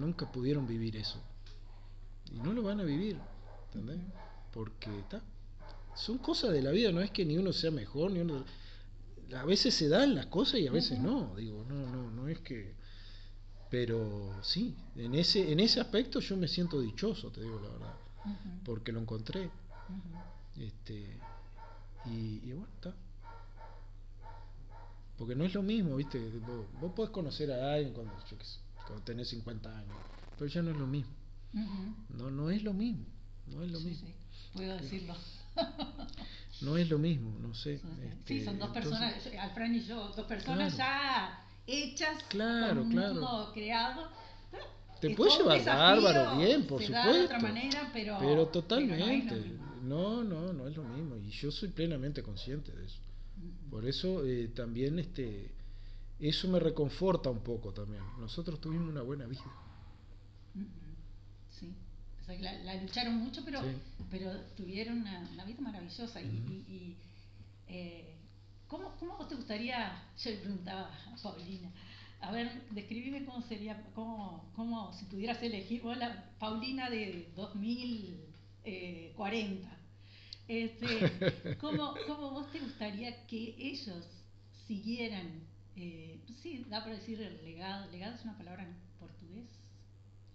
Nunca 0.00 0.30
pudieron 0.30 0.66
vivir 0.66 0.96
eso. 0.96 1.20
Y 2.30 2.38
no 2.40 2.52
lo 2.52 2.62
van 2.62 2.80
a 2.80 2.84
vivir. 2.84 3.18
¿entendés? 3.66 4.00
Porque 4.52 4.98
está 4.98 5.22
son 5.94 6.18
cosas 6.18 6.52
de 6.52 6.62
la 6.62 6.70
vida, 6.70 6.92
no 6.92 7.00
es 7.00 7.10
que 7.10 7.24
ni 7.24 7.36
uno 7.36 7.52
sea 7.52 7.70
mejor, 7.70 8.10
ni 8.12 8.20
uno... 8.20 8.44
A 9.36 9.44
veces 9.44 9.74
se 9.74 9.88
dan 9.88 10.14
las 10.14 10.26
cosas 10.26 10.60
y 10.60 10.66
a 10.66 10.72
veces 10.72 10.98
no. 10.98 11.34
Digo, 11.36 11.64
no, 11.68 11.86
no, 11.90 12.10
no 12.10 12.28
es 12.28 12.38
que... 12.40 12.74
Pero 13.72 14.36
sí, 14.42 14.76
en 14.96 15.14
ese, 15.14 15.50
en 15.50 15.58
ese 15.58 15.80
aspecto 15.80 16.20
yo 16.20 16.36
me 16.36 16.46
siento 16.46 16.78
dichoso, 16.78 17.30
te 17.30 17.40
digo 17.40 17.58
la 17.58 17.70
verdad. 17.70 17.94
Porque 18.66 18.92
lo 18.92 19.00
encontré. 19.00 19.48
este 20.58 21.18
y, 22.04 22.42
y 22.44 22.52
bueno, 22.52 22.68
está. 22.74 22.94
Porque 25.16 25.34
no 25.34 25.44
es 25.44 25.54
lo 25.54 25.62
mismo, 25.62 25.96
¿viste? 25.96 26.18
Vos, 26.46 26.66
vos 26.82 26.92
podés 26.92 27.12
conocer 27.12 27.50
a 27.50 27.72
alguien 27.72 27.94
cuando, 27.94 28.12
cuando 28.86 29.04
tenés 29.04 29.28
50 29.30 29.74
años, 29.74 29.96
pero 30.38 30.50
ya 30.50 30.60
no 30.60 30.72
es 30.72 30.76
lo 30.76 30.86
mismo. 30.86 31.12
No, 32.10 32.30
no 32.30 32.50
es 32.50 32.62
lo 32.62 32.74
mismo. 32.74 33.06
No 33.46 33.62
es 33.62 33.72
lo 33.72 33.80
mismo. 33.80 34.06
Sí, 34.06 34.50
puedo 34.52 34.76
decirlo. 34.76 35.16
no 36.60 36.76
es 36.76 36.90
lo 36.90 36.98
mismo, 36.98 37.38
no 37.38 37.54
sé. 37.54 37.78
sí, 37.78 37.84
este, 38.36 38.44
son 38.44 38.58
dos 38.58 38.68
personas, 38.68 39.14
Alfred 39.40 39.72
y 39.72 39.80
yo, 39.86 40.08
dos 40.14 40.26
personas 40.26 40.76
ya 40.76 41.41
hechas, 41.66 42.22
claro, 42.24 42.82
con 42.82 42.92
un 42.92 42.94
mundo 42.94 43.50
creado. 43.54 44.08
Te 45.00 45.10
puedes 45.16 45.36
llevar 45.36 45.64
bárbaro, 45.64 46.38
bien, 46.38 46.66
por 46.66 46.80
supuesto. 46.82 47.12
de 47.12 47.24
otra 47.24 47.40
manera, 47.40 47.90
pero, 47.92 48.18
pero 48.20 48.46
totalmente. 48.46 49.34
no, 49.82 50.22
no, 50.22 50.52
no 50.52 50.68
es 50.68 50.76
lo 50.76 50.84
mismo. 50.84 51.16
Y 51.16 51.30
yo 51.30 51.50
soy 51.50 51.70
plenamente 51.70 52.22
consciente 52.22 52.70
de 52.72 52.86
eso. 52.86 52.98
Por 53.68 53.88
eso 53.88 54.24
eh, 54.24 54.48
también 54.54 54.98
este, 54.98 55.50
eso 56.20 56.46
me 56.46 56.60
reconforta 56.60 57.30
un 57.30 57.40
poco 57.40 57.72
también. 57.72 58.02
Nosotros 58.20 58.60
tuvimos 58.60 58.90
una 58.90 59.02
buena 59.02 59.26
vida. 59.26 59.42
Sí, 61.50 61.74
la, 62.38 62.74
lucharon 62.76 63.16
mucho, 63.16 63.42
pero, 63.44 63.60
pero 64.10 64.30
tuvieron 64.56 65.00
una, 65.00 65.44
vida 65.44 65.60
maravillosa. 65.60 66.20
Y, 66.20 66.96
eh, 67.66 68.11
¿cómo, 68.72 68.92
¿cómo, 68.98 69.24
te 69.26 69.34
gustaría? 69.34 70.02
Yo 70.18 70.30
le 70.30 70.38
preguntaba 70.38 70.90
a 70.90 71.16
Paulina. 71.22 71.70
A 72.20 72.32
ver, 72.32 72.50
describime 72.70 73.26
cómo 73.26 73.42
sería, 73.42 73.84
cómo, 73.94 74.50
cómo 74.56 74.94
si 74.94 75.04
pudieras 75.04 75.42
elegir, 75.42 75.82
vos 75.82 75.98
la 75.98 76.30
Paulina 76.38 76.88
de 76.88 77.30
2040, 77.36 79.68
este, 80.48 81.56
¿cómo, 81.60 81.92
¿Cómo 82.06 82.30
vos 82.30 82.50
te 82.50 82.60
gustaría 82.60 83.26
que 83.26 83.54
ellos 83.58 84.06
siguieran, 84.66 85.42
eh, 85.76 86.22
sí, 86.42 86.64
da 86.70 86.82
para 86.82 86.94
decir 86.94 87.20
el 87.20 87.44
legado, 87.44 87.90
legado 87.90 88.14
es 88.14 88.24
una 88.24 88.38
palabra 88.38 88.62
en 88.62 88.74
portugués, 88.98 89.50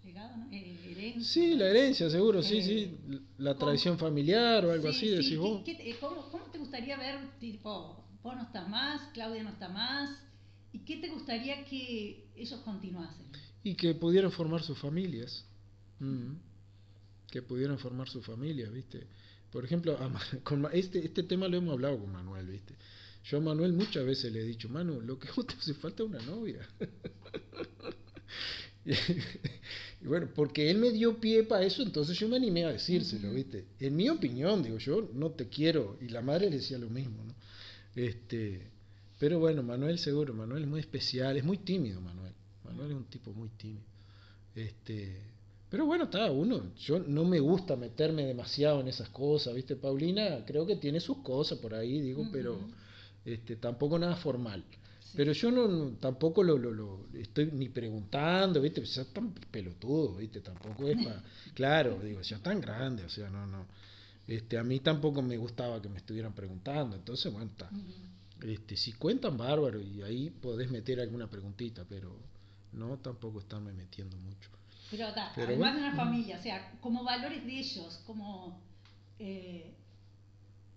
legado, 0.04 0.36
¿no? 0.36 0.48
Eh, 0.52 0.78
herencia. 0.92 1.24
Sí, 1.24 1.56
la 1.56 1.70
herencia, 1.70 2.08
seguro, 2.08 2.40
sí, 2.42 2.62
sí, 2.62 2.96
eh, 3.10 3.18
la 3.38 3.56
tradición 3.56 3.98
familiar 3.98 4.64
o 4.64 4.70
algo 4.70 4.86
así, 4.88 5.08
decís 5.08 5.38
vos. 5.38 5.64
cómo, 6.00 6.28
¿Cómo 6.30 6.44
te 6.52 6.58
gustaría 6.58 6.96
ver, 6.96 7.18
tipo, 7.40 8.04
vos 8.22 8.36
no 8.36 8.42
estás 8.42 8.68
más, 8.68 9.00
Claudia 9.12 9.42
no 9.42 9.50
está 9.50 9.68
más, 9.68 10.10
y 10.72 10.80
qué 10.80 10.96
te 10.98 11.08
gustaría 11.08 11.64
que 11.64 12.26
ellos 12.36 12.60
continuasen? 12.60 13.26
Y 13.62 13.74
que 13.74 13.94
pudieran 13.94 14.30
formar 14.30 14.62
sus 14.62 14.78
familias. 14.78 15.44
Mm. 15.98 16.34
Que 17.30 17.42
pudieran 17.42 17.78
formar 17.78 18.08
sus 18.08 18.24
familias, 18.24 18.72
¿viste? 18.72 19.06
Por 19.50 19.64
ejemplo, 19.64 19.98
con 20.44 20.66
este, 20.72 21.04
este 21.04 21.22
tema 21.22 21.48
lo 21.48 21.56
hemos 21.56 21.72
hablado 21.72 21.98
con 21.98 22.12
Manuel, 22.12 22.46
¿viste? 22.46 22.74
Yo 23.24 23.38
a 23.38 23.40
Manuel 23.40 23.72
muchas 23.72 24.04
veces 24.06 24.32
le 24.32 24.40
he 24.40 24.44
dicho, 24.44 24.68
Manu, 24.68 25.00
lo 25.00 25.18
que 25.18 25.28
te 25.28 25.54
hace 25.54 25.74
falta 25.74 26.02
es 26.02 26.08
una 26.08 26.20
novia. 26.22 26.66
y 28.86 30.06
bueno, 30.06 30.28
porque 30.34 30.70
él 30.70 30.78
me 30.78 30.90
dio 30.90 31.20
pie 31.20 31.42
para 31.42 31.64
eso, 31.64 31.82
entonces 31.82 32.18
yo 32.18 32.28
me 32.28 32.36
animé 32.36 32.64
a 32.64 32.72
decírselo, 32.72 33.32
¿viste? 33.32 33.66
En 33.80 33.96
mi 33.96 34.08
opinión, 34.08 34.62
digo, 34.62 34.78
yo 34.78 35.10
no 35.12 35.30
te 35.30 35.48
quiero, 35.48 35.98
y 36.00 36.08
la 36.08 36.22
madre 36.22 36.48
le 36.48 36.56
decía 36.56 36.78
lo 36.78 36.88
mismo, 36.88 37.22
¿no? 37.24 37.34
Este, 37.94 38.70
pero 39.18 39.38
bueno, 39.38 39.62
Manuel 39.62 39.98
seguro, 39.98 40.34
Manuel 40.34 40.62
es 40.62 40.68
muy 40.68 40.80
especial, 40.80 41.36
es 41.36 41.44
muy 41.44 41.58
tímido 41.58 42.00
Manuel. 42.00 42.32
Manuel 42.64 42.90
es 42.90 42.96
un 42.96 43.04
tipo 43.04 43.32
muy 43.32 43.48
tímido. 43.50 43.84
Este, 44.54 45.20
pero 45.70 45.84
bueno, 45.84 46.04
está 46.04 46.30
uno, 46.30 46.74
yo 46.76 46.98
no 47.00 47.24
me 47.24 47.40
gusta 47.40 47.76
meterme 47.76 48.24
demasiado 48.24 48.80
en 48.80 48.88
esas 48.88 49.08
cosas, 49.10 49.54
¿viste? 49.54 49.76
Paulina 49.76 50.44
creo 50.46 50.66
que 50.66 50.76
tiene 50.76 51.00
sus 51.00 51.18
cosas 51.18 51.58
por 51.58 51.74
ahí, 51.74 52.00
digo, 52.00 52.26
pero 52.32 52.58
este, 53.24 53.56
tampoco 53.56 53.98
nada 53.98 54.16
formal. 54.16 54.64
Pero 55.14 55.32
yo 55.32 55.50
no, 55.50 55.96
tampoco 55.98 56.42
lo, 56.42 56.58
lo, 56.58 57.06
estoy 57.14 57.50
ni 57.52 57.68
preguntando, 57.68 58.60
¿viste? 58.60 58.80
Pues 58.80 59.12
tan 59.12 59.32
pelotudo, 59.32 60.16
¿viste? 60.16 60.40
Tampoco 60.40 60.86
es 60.86 61.02
para... 61.02 61.22
claro, 61.54 61.98
digo, 62.02 62.20
ya 62.22 62.38
tan 62.38 62.60
grande, 62.60 63.04
o 63.04 63.08
sea, 63.08 63.28
no, 63.28 63.46
no. 63.46 63.66
Este, 64.28 64.58
a 64.58 64.62
mí 64.62 64.80
tampoco 64.80 65.22
me 65.22 65.38
gustaba 65.38 65.80
que 65.80 65.88
me 65.88 65.96
estuvieran 65.96 66.34
preguntando, 66.34 66.94
entonces, 66.94 67.32
bueno, 67.32 67.50
está. 67.50 67.70
Este, 68.42 68.76
si 68.76 68.92
cuentan 68.92 69.38
bárbaro 69.38 69.80
y 69.80 70.02
ahí 70.02 70.28
podés 70.28 70.70
meter 70.70 71.00
alguna 71.00 71.28
preguntita, 71.28 71.86
pero 71.88 72.14
no 72.72 72.98
tampoco 72.98 73.40
estarme 73.40 73.72
metiendo 73.72 74.18
mucho. 74.18 74.50
Pero, 74.90 75.06
además 75.06 75.74
de 75.74 75.80
una 75.80 75.96
familia, 75.96 76.38
o 76.38 76.42
sea, 76.42 76.78
como 76.82 77.04
valores 77.04 77.44
de 77.44 77.58
ellos, 77.58 78.02
como 78.06 78.60
eh, 79.18 79.72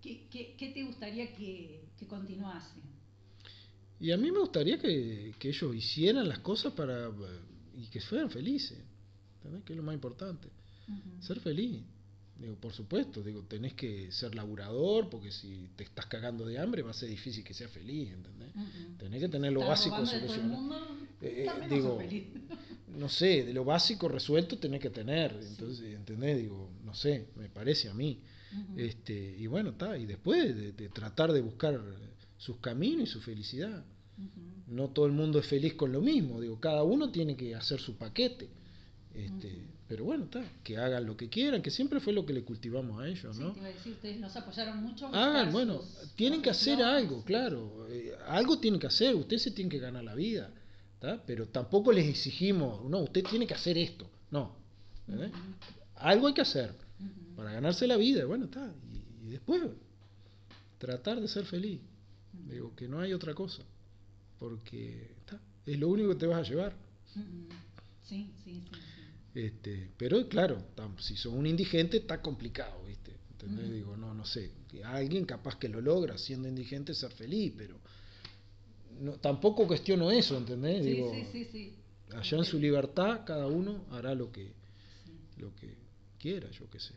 ¿qué, 0.00 0.72
te 0.74 0.82
gustaría 0.82 1.34
que, 1.34 1.84
que, 1.98 2.06
continuasen? 2.06 2.82
Y 4.00 4.12
a 4.12 4.16
mí 4.16 4.32
me 4.32 4.40
gustaría 4.40 4.78
que, 4.78 5.34
ellos 5.40 5.76
hicieran 5.76 6.26
las 6.26 6.38
cosas 6.38 6.72
para 6.72 7.10
y 7.76 7.86
que 7.88 8.00
fueran 8.00 8.30
felices, 8.30 8.78
que 9.64 9.72
es 9.72 9.76
lo 9.76 9.82
más 9.82 9.94
importante, 9.94 10.48
ser 11.20 11.38
feliz. 11.40 11.82
Digo, 12.42 12.56
por 12.56 12.72
supuesto, 12.72 13.22
digo, 13.22 13.44
tenés 13.44 13.74
que 13.74 14.10
ser 14.10 14.34
laburador, 14.34 15.08
porque 15.08 15.30
si 15.30 15.68
te 15.76 15.84
estás 15.84 16.06
cagando 16.06 16.44
de 16.44 16.58
hambre 16.58 16.82
va 16.82 16.90
a 16.90 16.94
ser 16.94 17.08
difícil 17.08 17.44
que 17.44 17.54
seas 17.54 17.70
feliz, 17.70 18.10
¿entendés? 18.10 18.50
Tenés 18.98 19.20
que 19.20 19.28
tener 19.28 19.52
lo 19.52 19.60
básico 19.60 20.04
solucionado. 20.04 20.96
Eh, 21.20 21.46
eh, 21.46 21.68
digo, 21.70 22.00
no 22.98 23.08
sé, 23.08 23.44
de 23.44 23.54
lo 23.54 23.64
básico 23.64 24.08
resuelto 24.08 24.58
tenés 24.58 24.80
que 24.80 24.90
tener, 24.90 25.38
entonces, 25.40 25.94
¿entendés? 25.94 26.38
Digo, 26.38 26.68
no 26.84 26.94
sé, 26.94 27.28
me 27.36 27.48
parece 27.48 27.88
a 27.88 27.94
mí. 27.94 28.20
este 28.76 29.36
Y 29.38 29.46
bueno, 29.46 29.70
está, 29.70 29.96
y 29.96 30.04
después 30.04 30.56
de, 30.56 30.88
tratar 30.88 31.30
de 31.30 31.42
buscar 31.42 31.80
sus 32.38 32.56
caminos 32.56 33.08
y 33.08 33.12
su 33.12 33.20
felicidad. 33.20 33.84
No 34.66 34.88
todo 34.88 35.06
el 35.06 35.12
mundo 35.12 35.38
es 35.38 35.46
feliz 35.46 35.74
con 35.74 35.92
lo 35.92 36.00
mismo, 36.00 36.40
digo, 36.40 36.58
cada 36.58 36.82
uno 36.82 37.12
tiene 37.12 37.36
que 37.36 37.54
hacer 37.54 37.78
su 37.78 37.96
paquete. 37.96 38.48
Este, 39.14 39.64
Pero 39.92 40.06
bueno, 40.06 40.24
está, 40.24 40.42
que 40.64 40.78
hagan 40.78 41.04
lo 41.04 41.18
que 41.18 41.28
quieran, 41.28 41.60
que 41.60 41.70
siempre 41.70 42.00
fue 42.00 42.14
lo 42.14 42.24
que 42.24 42.32
le 42.32 42.44
cultivamos 42.44 42.98
a 42.98 43.06
ellos, 43.06 43.36
¿no? 43.36 43.48
Sí, 43.48 43.52
te 43.52 43.60
iba 43.60 43.68
a 43.68 43.72
decir, 43.72 43.92
ustedes 43.92 44.20
nos 44.20 44.34
apoyaron 44.34 44.82
mucho. 44.82 45.06
Hagan, 45.08 45.52
bueno, 45.52 45.82
tienen 46.16 46.40
que 46.40 46.48
hacer 46.48 46.82
algo, 46.82 47.22
claro. 47.22 47.86
Eh, 47.90 48.16
algo 48.26 48.58
tienen 48.58 48.80
que 48.80 48.86
hacer, 48.86 49.14
ustedes 49.14 49.42
se 49.42 49.50
tienen 49.50 49.68
que 49.68 49.78
ganar 49.78 50.02
la 50.02 50.14
vida, 50.14 50.50
¿está? 50.94 51.22
Pero 51.26 51.46
tampoco 51.48 51.92
les 51.92 52.08
exigimos, 52.08 52.88
no, 52.88 53.00
usted 53.00 53.22
tiene 53.22 53.46
que 53.46 53.52
hacer 53.52 53.76
esto, 53.76 54.08
no. 54.30 54.56
Algo 55.96 56.28
hay 56.28 56.32
que 56.32 56.40
hacer 56.40 56.72
para 57.36 57.52
ganarse 57.52 57.86
la 57.86 57.98
vida, 57.98 58.24
bueno, 58.24 58.46
está. 58.46 58.72
Y, 59.22 59.28
después 59.28 59.60
tratar 60.78 61.20
de 61.20 61.28
ser 61.28 61.44
feliz. 61.44 61.82
Digo, 62.48 62.74
que 62.74 62.88
no 62.88 62.98
hay 62.98 63.12
otra 63.12 63.34
cosa, 63.34 63.62
porque 64.38 65.12
está, 65.18 65.38
es 65.66 65.78
lo 65.78 65.90
único 65.90 66.08
que 66.08 66.14
te 66.14 66.26
vas 66.28 66.38
a 66.38 66.50
llevar. 66.50 66.72
Sí, 67.12 67.20
sí, 68.08 68.30
sí. 68.42 68.62
Este, 69.34 69.90
pero 69.96 70.28
claro, 70.28 70.62
si 70.98 71.16
son 71.16 71.38
un 71.38 71.46
indigente 71.46 71.98
está 71.98 72.20
complicado, 72.20 72.84
¿viste? 72.84 73.12
Digo, 73.44 73.96
no, 73.96 74.14
no 74.14 74.24
sé, 74.24 74.52
que 74.68 74.84
alguien 74.84 75.24
capaz 75.24 75.56
que 75.58 75.68
lo 75.68 75.80
logra 75.80 76.16
siendo 76.16 76.48
indigente 76.48 76.94
ser 76.94 77.10
feliz, 77.10 77.52
pero 77.56 77.76
no, 79.00 79.14
tampoco 79.14 79.66
cuestiono 79.66 80.10
eso, 80.12 80.36
¿entendés? 80.36 80.84
Sí, 80.84 81.02
sí, 81.10 81.28
sí, 81.32 81.48
sí, 81.50 81.76
Allá 82.14 82.38
en 82.38 82.44
su 82.44 82.58
libertad 82.58 83.22
cada 83.24 83.46
uno 83.48 83.84
hará 83.90 84.14
lo 84.14 84.30
que, 84.30 84.52
lo 85.38 85.54
que 85.56 85.74
quiera, 86.20 86.48
yo 86.50 86.70
qué 86.70 86.78
sé. 86.78 86.94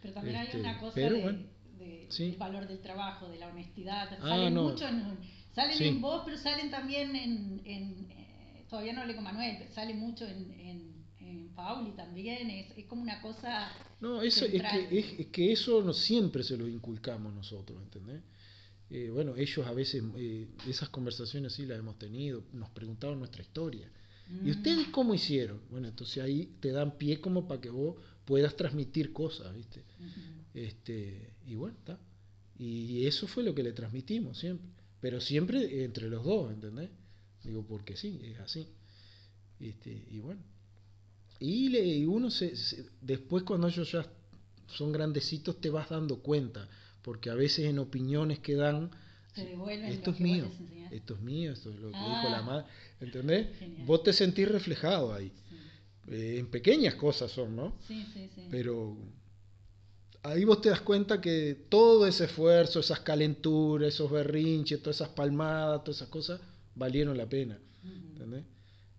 Pero 0.00 0.14
también 0.14 0.36
hay 0.36 0.48
una 0.54 0.72
este, 0.72 0.80
cosa 0.80 1.00
de, 1.00 2.08
del 2.08 2.36
valor 2.36 2.68
del 2.68 2.80
trabajo, 2.80 3.28
de 3.28 3.38
la 3.38 3.48
honestidad. 3.48 4.08
Ah, 4.20 4.28
salen 4.28 4.54
mucho 4.54 4.86
en, 4.86 5.18
salen 5.52 5.82
en 5.82 6.00
vos, 6.00 6.22
pero 6.24 6.36
salen 6.36 6.70
también 6.70 7.16
en, 7.16 7.60
en 7.64 8.10
eh, 8.10 8.64
todavía 8.68 8.92
no 8.92 9.00
hablé 9.00 9.16
con 9.16 9.24
Manuel, 9.24 9.66
salen 9.72 9.98
mucho 9.98 10.26
en 10.26 10.52
en 10.60 10.97
Pauli 11.54 11.92
también, 11.92 12.50
es, 12.50 12.76
es 12.76 12.86
como 12.86 13.02
una 13.02 13.20
cosa... 13.20 13.70
No, 14.00 14.22
eso, 14.22 14.44
es, 14.44 14.62
que, 14.62 14.98
es, 15.20 15.26
que 15.28 15.52
eso 15.52 15.82
no 15.82 15.92
siempre 15.92 16.42
se 16.42 16.56
lo 16.56 16.68
inculcamos 16.68 17.34
nosotros, 17.34 17.82
¿entendés? 17.82 18.22
Eh, 18.90 19.10
bueno, 19.12 19.36
ellos 19.36 19.66
a 19.66 19.72
veces, 19.72 20.02
eh, 20.16 20.48
esas 20.66 20.88
conversaciones 20.88 21.52
sí 21.52 21.66
las 21.66 21.78
hemos 21.78 21.98
tenido, 21.98 22.44
nos 22.52 22.70
preguntaban 22.70 23.18
nuestra 23.18 23.42
historia. 23.42 23.90
¿Y 24.30 24.48
mm. 24.48 24.50
ustedes 24.50 24.88
cómo 24.88 25.14
hicieron? 25.14 25.60
Bueno, 25.70 25.88
entonces 25.88 26.22
ahí 26.22 26.56
te 26.60 26.70
dan 26.70 26.96
pie 26.96 27.20
como 27.20 27.46
para 27.46 27.60
que 27.60 27.70
vos 27.70 27.96
puedas 28.24 28.56
transmitir 28.56 29.12
cosas, 29.12 29.54
¿viste? 29.54 29.84
este, 30.54 31.34
y 31.46 31.54
bueno, 31.54 31.76
está. 31.78 31.98
Y 32.58 33.06
eso 33.06 33.28
fue 33.28 33.44
lo 33.44 33.54
que 33.54 33.62
le 33.62 33.72
transmitimos 33.72 34.38
siempre. 34.38 34.68
Pero 35.00 35.20
siempre 35.20 35.84
entre 35.84 36.08
los 36.08 36.24
dos, 36.24 36.52
¿entendés? 36.52 36.90
Digo, 37.44 37.64
porque 37.64 37.96
sí, 37.96 38.20
es 38.24 38.40
así. 38.40 38.68
Este, 39.60 40.06
y 40.10 40.18
bueno. 40.20 40.42
Y, 41.40 42.04
uno 42.06 42.30
se, 42.30 42.52
después 43.00 43.44
cuando 43.44 43.68
ellos 43.68 43.90
ya 43.92 44.06
son 44.66 44.92
grandecitos 44.92 45.60
te 45.60 45.70
vas 45.70 45.88
dando 45.88 46.20
cuenta, 46.20 46.68
porque 47.02 47.30
a 47.30 47.34
veces 47.34 47.66
en 47.66 47.78
opiniones 47.78 48.40
que 48.40 48.54
dan, 48.54 48.90
esto 49.34 50.10
es 50.10 50.20
mío, 50.20 50.50
esto 50.90 51.14
es 51.14 51.20
mío, 51.20 51.52
esto 51.52 51.70
es 51.70 51.76
lo 51.76 51.90
que 51.90 51.98
dijo 51.98 52.28
la 52.28 52.38
ah. 52.38 52.42
madre, 52.42 52.66
¿entendés? 53.00 53.46
Vos 53.86 54.02
te 54.02 54.12
sentís 54.12 54.48
reflejado 54.48 55.14
ahí. 55.14 55.32
Eh, 56.08 56.38
en 56.38 56.50
pequeñas 56.50 56.94
cosas 56.94 57.30
son, 57.30 57.54
¿no? 57.54 57.76
Sí, 57.86 58.04
sí, 58.12 58.30
sí. 58.34 58.48
Pero 58.50 58.96
ahí 60.22 60.44
vos 60.44 60.60
te 60.60 60.70
das 60.70 60.80
cuenta 60.80 61.20
que 61.20 61.66
todo 61.68 62.06
ese 62.06 62.24
esfuerzo, 62.24 62.80
esas 62.80 63.00
calenturas, 63.00 63.94
esos 63.94 64.10
berrinches, 64.10 64.80
todas 64.80 64.96
esas 64.96 65.10
palmadas, 65.10 65.84
todas 65.84 65.98
esas 65.98 66.08
cosas, 66.08 66.40
valieron 66.74 67.16
la 67.16 67.28
pena. 67.28 67.58
¿Entendés? 67.84 68.44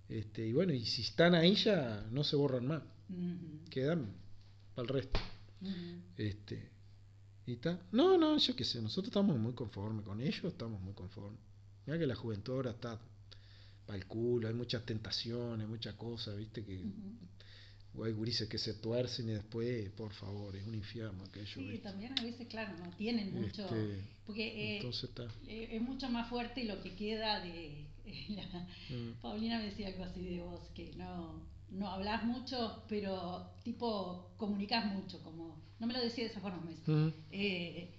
Este, 0.10 0.48
y 0.48 0.54
bueno, 0.54 0.74
y 0.74 0.86
si 0.86 1.04
están 1.04 1.36
ahí 1.36 1.56
ya 1.56 2.06
no 2.12 2.24
se 2.24 2.36
borran 2.36 2.68
más. 2.68 2.84
Quedan 3.70 4.12
para 4.76 4.88
el 4.88 4.94
resto. 4.94 5.20
este, 6.18 6.70
y 7.46 7.54
está. 7.54 7.80
No, 7.92 8.18
no, 8.18 8.38
yo 8.38 8.56
qué 8.56 8.64
sé, 8.66 8.82
nosotros 8.82 9.10
estamos 9.10 9.38
muy 9.38 9.54
conformes 9.54 10.06
con 10.06 10.20
ellos, 10.22 10.44
estamos 10.46 10.82
muy 10.82 10.94
conformes. 10.94 11.40
Mira 11.86 12.00
que 12.00 12.08
la 12.08 12.16
juventud 12.16 12.54
ahora 12.54 12.72
está 12.72 13.00
para 13.86 13.98
el 13.98 14.06
culo, 14.06 14.48
hay 14.48 14.54
muchas 14.54 14.86
tentaciones, 14.86 15.68
muchas 15.68 15.96
cosas, 15.96 16.38
viste 16.38 16.64
que 16.64 16.84
hay 18.04 18.12
gurises 18.12 18.48
que 18.48 18.58
se 18.58 18.76
tuercen 18.76 19.30
y 19.30 19.34
después, 19.34 19.90
por 19.92 20.14
favor, 20.14 20.56
es 20.56 20.66
un 20.66 20.76
infierno 20.76 21.24
aquello. 21.24 21.48
Sí, 21.48 21.80
también 21.80 22.18
a 22.18 22.24
veces, 22.24 22.48
claro, 22.48 22.78
no 22.78 22.90
tienen 22.92 23.34
mucho. 23.34 23.64
Este, 23.64 24.04
porque 24.26 24.78
eh, 24.78 24.92
eh, 25.48 25.70
es 25.72 25.82
mucho 25.82 26.10
más 26.10 26.30
fuerte 26.30 26.64
lo 26.64 26.82
que 26.82 26.96
queda 26.96 27.40
de. 27.42 27.88
Mm. 28.90 29.22
Paulina 29.22 29.60
me 29.60 29.66
decía 29.66 29.88
algo 29.88 30.04
así 30.04 30.24
de 30.24 30.42
vos, 30.42 30.70
que 30.74 30.94
no, 30.96 31.46
no 31.70 31.88
hablas 31.90 32.24
mucho, 32.24 32.84
pero 32.88 33.52
tipo 33.64 34.32
comunicas 34.38 34.86
mucho, 34.94 35.22
como. 35.24 35.62
No 35.80 35.88
me 35.88 35.94
lo 35.94 36.02
decía 36.02 36.26
de 36.26 36.32
esa 36.32 36.42
forma, 36.42 36.62
me 36.62 36.94
mm. 36.94 37.14
eh, 37.32 37.94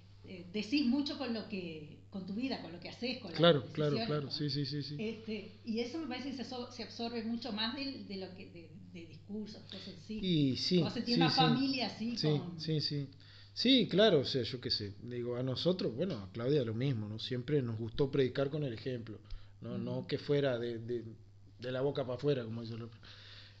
decís 0.51 0.85
mucho 0.85 1.17
con 1.17 1.33
lo 1.33 1.47
que 1.49 2.01
con 2.11 2.27
tu 2.27 2.33
vida, 2.33 2.61
con 2.61 2.73
lo 2.73 2.79
que 2.79 2.89
haces, 2.89 3.19
con 3.19 3.31
Claro, 3.31 3.63
claro, 3.71 3.95
claro, 4.05 4.29
sí, 4.29 4.49
sí, 4.49 4.65
sí. 4.65 4.83
sí. 4.83 4.97
Este, 4.99 5.59
y 5.63 5.79
eso 5.79 5.97
me 5.97 6.07
parece 6.07 6.31
que 6.35 6.43
se, 6.43 6.55
se 6.75 6.83
absorbe 6.83 7.23
mucho 7.23 7.53
más 7.53 7.73
de, 7.75 8.03
de 8.03 8.17
lo 8.17 8.35
que, 8.35 8.51
de, 8.51 8.69
de 8.91 9.07
discursos, 9.07 9.61
cosas 9.63 9.95
así. 10.03 10.19
Y 10.21 10.57
sí. 10.57 10.83
Se 10.93 11.01
tiene 11.01 11.23
una 11.23 11.31
familia 11.31 11.87
así. 11.87 12.17
Sí, 12.17 12.41
sí, 12.57 12.81
sí. 12.81 13.07
Sí, 13.53 13.87
claro, 13.87 14.19
o 14.19 14.25
sea, 14.25 14.43
yo 14.43 14.59
qué 14.61 14.69
sé, 14.69 14.93
digo, 15.03 15.35
a 15.35 15.43
nosotros, 15.43 15.93
bueno, 15.95 16.15
a 16.15 16.31
Claudia 16.31 16.63
lo 16.63 16.73
mismo, 16.73 17.07
¿no? 17.07 17.19
Siempre 17.19 17.61
nos 17.61 17.77
gustó 17.77 18.09
predicar 18.09 18.49
con 18.49 18.63
el 18.63 18.73
ejemplo, 18.73 19.19
no, 19.61 19.77
no 19.77 20.07
que 20.07 20.17
fuera 20.17 20.57
de, 20.57 20.79
de, 20.79 21.03
de, 21.59 21.71
la 21.71 21.81
boca 21.81 22.03
para 22.03 22.15
afuera, 22.15 22.43
como 22.43 22.61
dice 22.61 22.75
el 22.75 22.83
otro. 22.83 22.99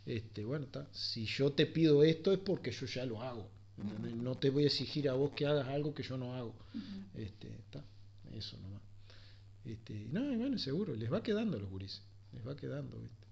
Este, 0.05 0.43
bueno, 0.43 0.65
está. 0.65 0.87
Si 0.91 1.25
yo 1.25 1.51
te 1.51 1.65
pido 1.67 2.03
esto 2.03 2.31
es 2.31 2.39
porque 2.39 2.71
yo 2.71 2.85
ya 2.87 3.05
lo 3.05 3.21
hago. 3.21 3.49
No 4.15 4.37
te 4.37 4.49
voy 4.49 4.63
a 4.63 4.67
exigir 4.67 5.09
a 5.09 5.13
vos 5.13 5.31
que 5.31 5.45
hagas 5.45 5.67
algo 5.67 5.93
que 5.93 6.03
yo 6.03 6.17
no 6.17 6.35
hago. 6.35 6.53
Este, 7.15 7.47
está 7.47 7.83
eso 8.33 8.57
nomás. 8.57 8.81
Este, 9.65 10.07
no, 10.11 10.21
bueno, 10.37 10.57
seguro, 10.57 10.95
les 10.95 11.11
va 11.11 11.21
quedando 11.21 11.59
los 11.59 11.69
gurises, 11.69 12.01
les 12.33 12.45
va 12.45 12.55
quedando, 12.55 12.99
¿viste? 12.99 13.27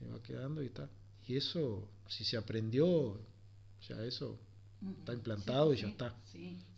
Les 0.00 0.12
va 0.12 0.22
quedando 0.22 0.62
y 0.62 0.66
está. 0.66 0.88
Y 1.26 1.36
eso, 1.36 1.88
si 2.08 2.24
se 2.24 2.36
aprendió, 2.36 3.20
ya 3.88 4.02
eso 4.04 4.38
está 4.98 5.12
implantado 5.12 5.74
y 5.74 5.76
ya 5.78 5.88
está. 5.88 6.16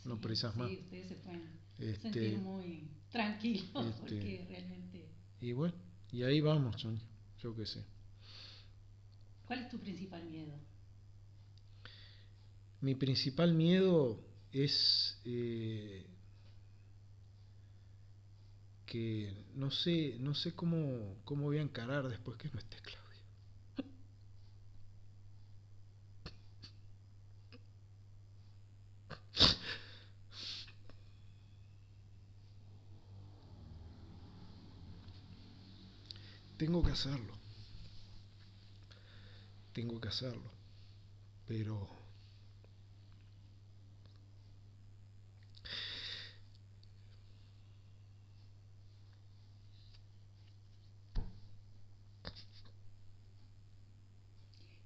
no 0.04 0.20
precisas 0.20 0.56
más. 0.56 0.70
ustedes 0.70 1.08
se 1.08 1.14
pueden 1.16 1.42
Este, 1.78 2.00
sentir 2.00 2.38
muy 2.38 2.88
tranquilo, 3.10 3.64
este, 3.80 4.00
porque 4.00 4.46
realmente... 4.48 5.03
y 5.44 5.52
bueno, 5.52 5.74
y 6.10 6.22
ahí 6.22 6.40
vamos, 6.40 6.80
Sonia, 6.80 7.02
yo 7.38 7.54
qué 7.54 7.66
sé. 7.66 7.84
¿Cuál 9.46 9.58
es 9.60 9.68
tu 9.68 9.78
principal 9.78 10.24
miedo? 10.24 10.54
Mi 12.80 12.94
principal 12.94 13.52
miedo 13.52 14.24
es 14.52 15.20
eh, 15.26 16.06
que 18.86 19.44
no 19.54 19.70
sé, 19.70 20.16
no 20.18 20.34
sé 20.34 20.54
cómo, 20.54 21.18
cómo 21.24 21.44
voy 21.44 21.58
a 21.58 21.62
encarar 21.62 22.08
después 22.08 22.38
que 22.38 22.48
no 22.48 22.58
esté 22.58 22.78
Tengo 36.56 36.82
que 36.82 36.92
hacerlo. 36.92 37.34
Tengo 39.72 40.00
que 40.00 40.08
hacerlo. 40.08 40.50
Pero 41.46 42.04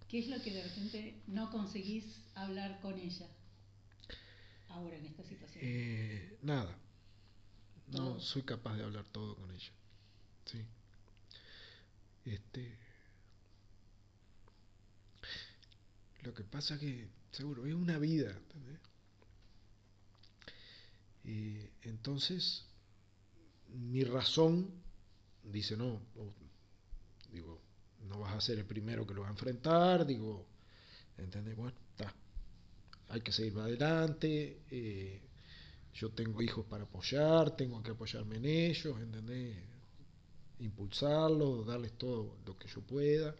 ¿Qué 0.08 0.20
es 0.20 0.28
lo 0.28 0.40
que 0.42 0.52
de 0.52 0.62
repente 0.62 1.20
no 1.26 1.50
conseguís 1.50 2.04
hablar 2.34 2.80
con 2.80 2.98
ella 2.98 3.26
ahora 4.70 4.96
en 4.96 5.04
esta 5.04 5.22
situación? 5.22 5.62
eh, 5.62 6.38
nada. 6.42 6.74
No 7.88 8.18
soy 8.18 8.42
capaz 8.42 8.76
de 8.76 8.84
hablar 8.84 9.04
todo 9.12 9.36
con 9.36 9.50
ella. 9.50 9.70
Sí. 10.46 10.64
Este. 12.28 12.78
Lo 16.24 16.32
que 16.34 16.44
pasa 16.44 16.78
que, 16.78 17.08
seguro, 17.32 17.64
es 17.66 17.72
una 17.74 17.98
vida, 17.98 18.30
¿entendés? 18.30 18.78
Entonces, 21.82 22.64
mi 23.92 24.02
razón 24.04 24.70
dice, 25.44 25.76
no, 25.76 26.00
o- 26.16 26.34
digo, 27.32 27.60
no 28.08 28.20
vas 28.20 28.34
a 28.36 28.40
ser 28.40 28.58
el 28.58 28.66
primero 28.66 29.06
que 29.06 29.14
lo 29.14 29.22
va 29.22 29.28
a 29.28 29.32
enfrentar, 29.32 30.06
digo, 30.06 30.46
¿entendés? 31.18 31.56
Bueno, 31.56 31.76
está, 31.92 32.14
hay 33.10 33.20
que 33.22 33.32
seguir 33.32 33.58
adelante, 33.58 34.62
eh, 34.70 35.22
yo 35.94 36.10
tengo 36.10 36.42
hijos 36.42 36.66
para 36.66 36.84
apoyar, 36.84 37.56
tengo 37.56 37.82
que 37.82 37.92
apoyarme 37.92 38.36
en 38.38 38.46
ellos, 38.46 39.00
¿entendés? 39.00 39.56
Impulsarlos, 40.60 41.66
darles 41.66 41.92
todo 41.98 42.36
lo 42.44 42.56
que 42.58 42.66
yo 42.68 42.80
pueda, 42.82 43.34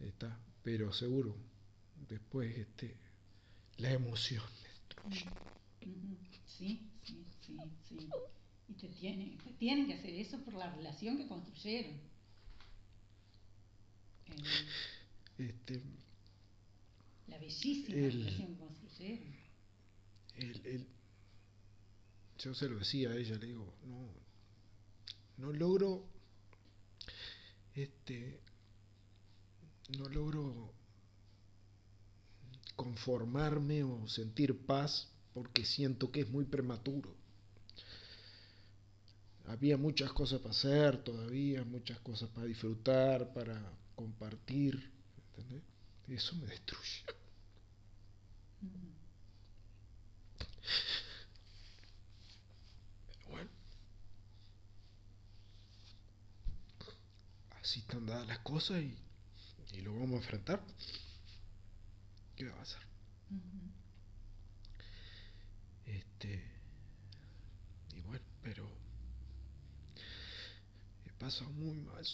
está, 0.00 0.36
pero 0.62 0.92
seguro, 0.92 1.36
después, 2.08 2.56
este, 2.58 2.96
la 3.78 3.92
emoción. 3.92 4.42
Sí, 5.10 5.24
sí, 6.46 6.80
sí, 7.04 7.24
sí. 7.88 8.08
Y 8.68 8.72
te, 8.74 8.88
tiene, 8.88 9.36
te 9.44 9.52
tienen 9.52 9.86
que 9.86 9.94
hacer 9.94 10.14
eso 10.14 10.38
por 10.44 10.54
la 10.54 10.74
relación 10.74 11.18
que 11.18 11.28
construyeron. 11.28 11.92
Eh, 14.26 14.34
Este, 15.38 15.82
la 17.28 17.38
bellísima 17.38 17.96
El- 17.96 18.12
relación 18.24 18.54
que 18.54 18.58
construyeron. 18.58 19.34
el- 20.36 20.66
el- 20.66 20.86
yo 22.38 22.54
se 22.54 22.68
lo 22.68 22.78
decía 22.78 23.10
a 23.10 23.16
ella, 23.16 23.36
le 23.36 23.46
digo, 23.46 23.74
no, 23.86 24.08
no 25.38 25.52
logro, 25.52 26.04
este, 27.74 28.40
no 29.98 30.08
logro 30.08 30.72
conformarme 32.76 33.84
o 33.84 34.08
sentir 34.08 34.66
paz 34.66 35.08
porque 35.32 35.64
siento 35.64 36.10
que 36.10 36.20
es 36.20 36.28
muy 36.28 36.44
prematuro. 36.44 37.14
Había 39.46 39.76
muchas 39.76 40.12
cosas 40.12 40.40
para 40.40 40.52
hacer 40.52 41.04
todavía, 41.04 41.64
muchas 41.64 41.98
cosas 42.00 42.30
para 42.30 42.46
disfrutar, 42.46 43.32
para 43.34 43.60
compartir, 43.94 44.90
¿entendés? 45.28 45.62
Eso 46.08 46.34
me 46.36 46.46
destruye 46.46 47.04
bueno, 53.30 53.50
así 57.64 57.80
están 57.80 58.04
dadas 58.04 58.26
las 58.26 58.40
cosas 58.40 58.82
y, 58.82 58.94
y 59.72 59.80
lo 59.80 59.94
vamos 59.94 60.12
a 60.12 60.22
enfrentar. 60.22 60.62
¿Qué 62.36 62.44
va 62.44 62.60
a? 62.60 62.62
Ujú. 62.62 63.72
Este. 65.86 66.44
Y 67.94 68.00
bueno, 68.02 68.24
pero. 68.42 68.68
He 71.06 71.12
pasado 71.12 71.50
muy 71.52 71.78
mal. 71.80 72.04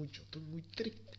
Mucho, 0.00 0.22
estoy 0.22 0.42
muy 0.42 0.62
triste. 0.62 1.18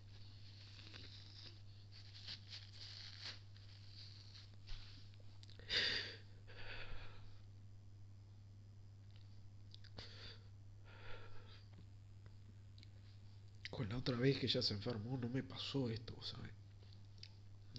Con 13.70 13.88
la 13.90 13.98
otra 13.98 14.18
vez 14.18 14.38
que 14.40 14.46
ella 14.48 14.62
se 14.62 14.74
enfermó 14.74 15.18
no 15.18 15.30
me 15.30 15.44
pasó 15.44 15.90
esto, 15.90 16.14
¿sabes? 16.24 16.52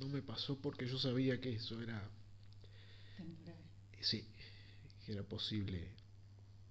No 0.01 0.09
me 0.09 0.23
pasó 0.23 0.57
porque 0.61 0.87
yo 0.89 0.99
sabía 0.99 1.41
que 1.41 1.55
eso 1.55 1.81
era, 1.81 2.03
Temporal. 3.17 3.57
sí, 4.01 4.27
que 5.05 5.13
era 5.13 5.23
posible 5.23 5.91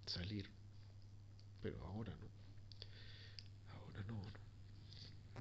salir, 0.06 0.50
pero 1.62 1.86
ahora 1.86 2.14
no. 2.20 2.30
Ahora 3.74 4.04
no, 4.04 4.22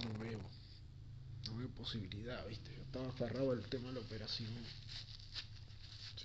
no, 0.01 0.19
veo, 0.19 0.41
no 1.47 1.57
veo 1.57 1.69
posibilidad, 1.71 2.47
¿viste? 2.47 2.75
Yo 2.75 2.83
estaba 2.83 3.09
aferrado 3.09 3.53
al 3.53 3.69
tema 3.69 3.89
de 3.89 3.95
la 3.95 4.01
operación. 4.01 4.53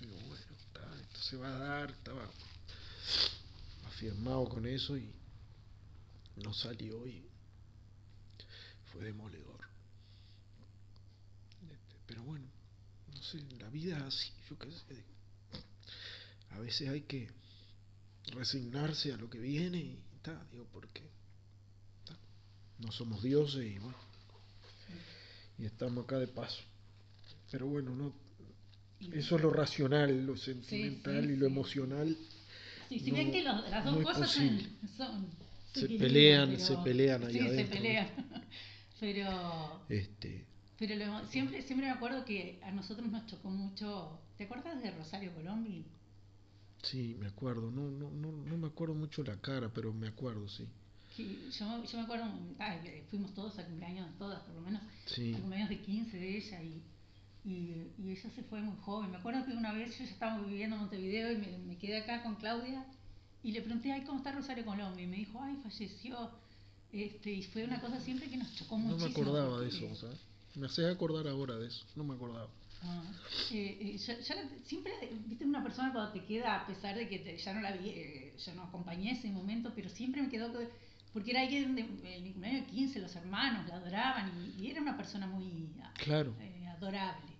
Digo, 0.00 0.14
bueno, 0.28 0.44
está, 0.58 0.94
esto 1.02 1.20
se 1.22 1.36
va 1.36 1.48
a 1.48 1.58
dar, 1.58 1.90
estaba 1.90 2.30
afirmado 3.86 4.48
con 4.48 4.66
eso 4.66 4.96
y 4.96 5.10
no 6.36 6.52
salió 6.52 7.06
y 7.06 7.26
fue 8.92 9.04
demoledor. 9.04 9.60
Este, 11.62 11.96
pero 12.06 12.22
bueno, 12.22 12.46
no 13.14 13.22
sé, 13.22 13.40
la 13.58 13.70
vida 13.70 13.96
es 13.96 14.02
así, 14.02 14.32
yo 14.50 14.58
qué 14.58 14.70
sé. 14.70 15.04
A 16.50 16.58
veces 16.58 16.88
hay 16.88 17.02
que 17.02 17.30
resignarse 18.26 19.12
a 19.12 19.16
lo 19.16 19.30
que 19.30 19.38
viene 19.38 19.78
y 19.78 19.98
está, 20.16 20.44
digo, 20.50 20.66
porque 20.72 21.08
no 22.78 22.92
somos 22.92 23.22
dioses 23.22 23.64
y 23.64 23.78
bueno, 23.78 23.96
y 25.58 25.64
estamos 25.64 26.04
acá 26.04 26.18
de 26.18 26.28
paso. 26.28 26.62
Pero 27.50 27.66
bueno, 27.66 27.94
no, 27.94 28.12
eso 29.12 29.36
es 29.36 29.42
lo 29.42 29.50
racional, 29.50 30.26
lo 30.26 30.36
sentimental 30.36 31.24
sí, 31.26 31.32
y 31.32 31.36
lo 31.36 31.46
emocional. 31.46 32.16
Sí, 32.88 33.00
si 33.00 33.10
no- 33.10 33.16
ven 33.16 33.32
que 33.32 33.42
los- 33.42 33.68
las 33.70 33.84
dos 33.84 33.96
no 33.96 34.02
cosas 34.02 34.28
posible. 34.32 34.68
son, 34.96 35.26
Se 35.74 35.88
pelean, 35.88 36.50
pero- 36.50 36.64
se 36.64 36.76
pelean 36.78 37.24
ahí 37.24 37.32
sí, 37.32 37.40
adentro, 37.40 37.66
se 37.66 37.72
pelean. 37.82 38.08
Pero, 38.98 39.84
Este, 39.90 40.46
pero 40.78 40.94
lo- 40.96 41.26
siempre, 41.26 41.60
siempre 41.60 41.86
me 41.86 41.92
acuerdo 41.92 42.24
que 42.24 42.58
a 42.62 42.70
nosotros 42.70 43.06
nos 43.10 43.26
chocó 43.26 43.50
mucho. 43.50 44.18
¿Te 44.38 44.44
acuerdas 44.44 44.82
de 44.82 44.90
Rosario 44.90 45.34
Colombi? 45.34 45.84
sí, 46.82 47.14
me 47.20 47.26
acuerdo, 47.26 47.70
no, 47.70 47.90
no, 47.90 48.10
no, 48.10 48.32
no 48.32 48.56
me 48.56 48.68
acuerdo 48.68 48.94
mucho 48.94 49.22
la 49.22 49.36
cara, 49.36 49.68
pero 49.74 49.92
me 49.92 50.08
acuerdo, 50.08 50.48
sí. 50.48 50.66
Que 51.16 51.50
yo, 51.50 51.84
yo 51.84 51.98
me 51.98 52.04
acuerdo, 52.04 52.26
ay, 52.58 53.02
fuimos 53.10 53.32
todos 53.34 53.58
al 53.58 53.66
cumpleaños, 53.66 54.06
todas 54.18 54.40
por 54.42 54.54
lo 54.54 54.60
menos, 54.60 54.82
Sí. 55.06 55.32
al 55.34 55.40
cumpleaños 55.40 55.70
de 55.70 55.80
15 55.80 56.16
de 56.16 56.36
ella 56.36 56.62
y, 56.62 56.82
y, 57.44 57.92
y 57.98 58.10
ella 58.10 58.30
se 58.34 58.42
fue 58.42 58.60
muy 58.60 58.76
joven. 58.82 59.10
Me 59.12 59.16
acuerdo 59.16 59.44
que 59.46 59.52
una 59.52 59.72
vez 59.72 59.96
yo 59.98 60.04
ya 60.04 60.10
estaba 60.10 60.38
viviendo 60.42 60.76
en 60.76 60.82
Montevideo 60.82 61.32
y 61.32 61.36
me, 61.38 61.58
me 61.58 61.78
quedé 61.78 61.98
acá 61.98 62.22
con 62.22 62.34
Claudia 62.34 62.84
y 63.42 63.52
le 63.52 63.62
pregunté, 63.62 63.92
ay, 63.92 64.02
¿cómo 64.02 64.18
está 64.18 64.32
Rosario 64.32 64.64
Colombi? 64.64 65.04
Y 65.04 65.06
me 65.06 65.16
dijo, 65.16 65.40
ay, 65.42 65.56
falleció. 65.62 66.30
Este, 66.92 67.30
y 67.32 67.42
fue 67.44 67.64
una 67.64 67.80
cosa 67.80 68.00
siempre 68.00 68.28
que 68.28 68.36
nos 68.36 68.54
chocó 68.54 68.76
No 68.78 68.84
muchísimo. 68.84 69.08
me 69.08 69.12
acordaba 69.12 69.60
de 69.60 69.68
eso, 69.68 69.94
¿sabes? 69.96 70.18
Me 70.54 70.66
haces 70.66 70.86
acordar 70.94 71.26
ahora 71.28 71.56
de 71.56 71.68
eso, 71.68 71.84
no 71.96 72.04
me 72.04 72.14
acordaba. 72.14 72.48
Ah, 72.82 73.02
eh, 73.52 73.78
eh, 73.80 73.98
ya- 73.98 74.18
ya 74.20 74.34
la- 74.34 74.48
siempre, 74.64 74.92
viste, 75.26 75.44
una 75.44 75.62
persona 75.62 75.92
cuando 75.92 76.12
te 76.12 76.24
queda, 76.24 76.62
a 76.62 76.66
pesar 76.66 76.94
de 76.94 77.08
que 77.08 77.18
te- 77.20 77.36
ya 77.38 77.52
no 77.54 77.60
la 77.60 77.72
vi, 77.72 77.88
eh, 77.90 78.34
ya 78.38 78.54
no 78.54 78.62
acompañé 78.64 79.12
ese 79.12 79.30
momento, 79.30 79.72
pero 79.74 79.88
siempre 79.90 80.22
me 80.22 80.28
quedó, 80.28 80.52
que- 80.52 80.68
porque 81.16 81.30
era 81.32 81.40
alguien 81.42 81.74
de 81.74 81.82
en 81.82 82.22
mi 82.22 82.32
cumpleaños 82.32 82.66
de 82.66 82.72
15, 82.72 82.98
los 83.00 83.16
hermanos 83.16 83.66
la 83.68 83.76
adoraban 83.76 84.30
y, 84.58 84.62
y 84.62 84.70
era 84.70 84.82
una 84.82 84.96
persona 84.96 85.26
muy 85.26 85.68
Claro. 86.04 86.34
eh, 86.40 86.66
adorable. 86.68 87.32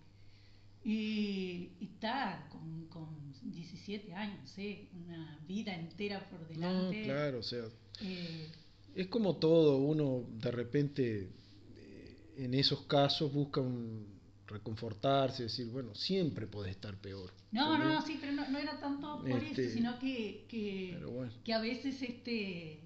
Y 0.84 1.70
está 1.80 2.46
con, 2.50 2.86
con 2.88 3.32
17 3.42 4.14
años, 4.14 4.38
no 4.40 4.46
sé, 4.46 4.88
una 4.94 5.38
vida 5.46 5.74
entera 5.74 6.20
por 6.30 6.40
No, 6.40 6.46
delante. 6.48 7.02
claro, 7.02 7.38
o 7.40 7.42
sea, 7.42 7.64
Eh, 8.00 8.48
es 8.94 9.08
como 9.08 9.36
todo, 9.36 9.78
uno 9.78 10.24
de 10.40 10.50
repente 10.50 11.30
eh, 11.76 12.16
en 12.36 12.54
esos 12.54 12.82
casos 12.86 13.32
busca 13.32 13.60
un 13.60 14.06
reconfortarse, 14.46 15.44
decir, 15.44 15.66
bueno, 15.66 15.94
siempre 15.94 16.46
puede 16.46 16.70
estar 16.70 16.96
peor. 17.00 17.32
No, 17.50 17.78
no, 17.78 17.84
¿entendés? 17.84 18.00
no, 18.00 18.06
sí, 18.06 18.18
pero 18.20 18.32
no, 18.32 18.48
no 18.48 18.58
era 18.58 18.78
tanto 18.78 19.20
por 19.22 19.42
Este, 19.42 19.64
eso, 19.64 19.74
sino 19.74 19.98
que, 19.98 20.46
que, 20.48 20.98
bueno. 21.04 21.32
que 21.44 21.52
a 21.52 21.60
veces, 21.60 22.00
este, 22.02 22.80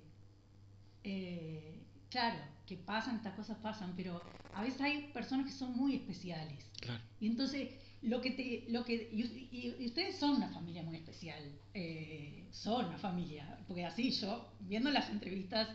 eh, 1.04 1.82
claro, 2.10 2.38
que 2.66 2.76
pasan, 2.76 3.16
estas 3.16 3.34
cosas 3.34 3.58
pasan, 3.58 3.94
pero 3.96 4.20
a 4.52 4.62
veces 4.62 4.80
hay 4.80 5.10
personas 5.12 5.46
que 5.46 5.52
son 5.52 5.76
muy 5.76 5.96
especiales. 5.96 6.64
Claro. 6.80 7.02
Y 7.20 7.26
entonces, 7.26 7.68
lo 8.02 8.20
que 8.20 8.30
te, 8.30 8.64
lo 8.70 8.84
que, 8.84 8.94
y, 9.12 9.22
y- 9.80 9.86
ustedes 9.86 10.18
son 10.18 10.36
una 10.36 10.48
familia 10.48 10.82
muy 10.82 10.96
especial, 10.96 11.42
eh, 11.74 12.46
son 12.50 12.86
una 12.86 12.98
familia, 12.98 13.58
porque 13.66 13.84
así 13.84 14.10
yo, 14.10 14.52
viendo 14.60 14.90
las 14.90 15.10
entrevistas, 15.10 15.68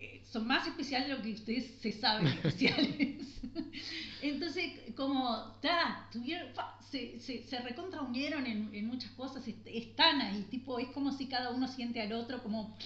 eh, 0.00 0.22
son 0.30 0.46
más 0.46 0.66
especiales 0.66 1.08
de 1.08 1.14
lo 1.16 1.22
que 1.22 1.32
ustedes 1.32 1.78
se 1.80 1.92
saben 1.92 2.26
especiales. 2.44 3.40
Entonces, 4.22 4.72
como, 4.96 5.56
ta, 5.62 6.08
tuvieron, 6.12 6.52
fa, 6.54 6.78
se, 6.90 7.18
se, 7.20 7.44
se 7.44 7.58
recontra 7.60 8.02
unieron 8.02 8.46
en, 8.46 8.74
en 8.74 8.86
muchas 8.86 9.10
cosas, 9.12 9.46
est- 9.48 9.66
están 9.66 10.20
ahí, 10.20 10.42
tipo, 10.50 10.78
es 10.78 10.88
como 10.88 11.12
si 11.12 11.26
cada 11.26 11.50
uno 11.50 11.66
siente 11.68 12.00
al 12.00 12.12
otro 12.12 12.42
como 12.42 12.76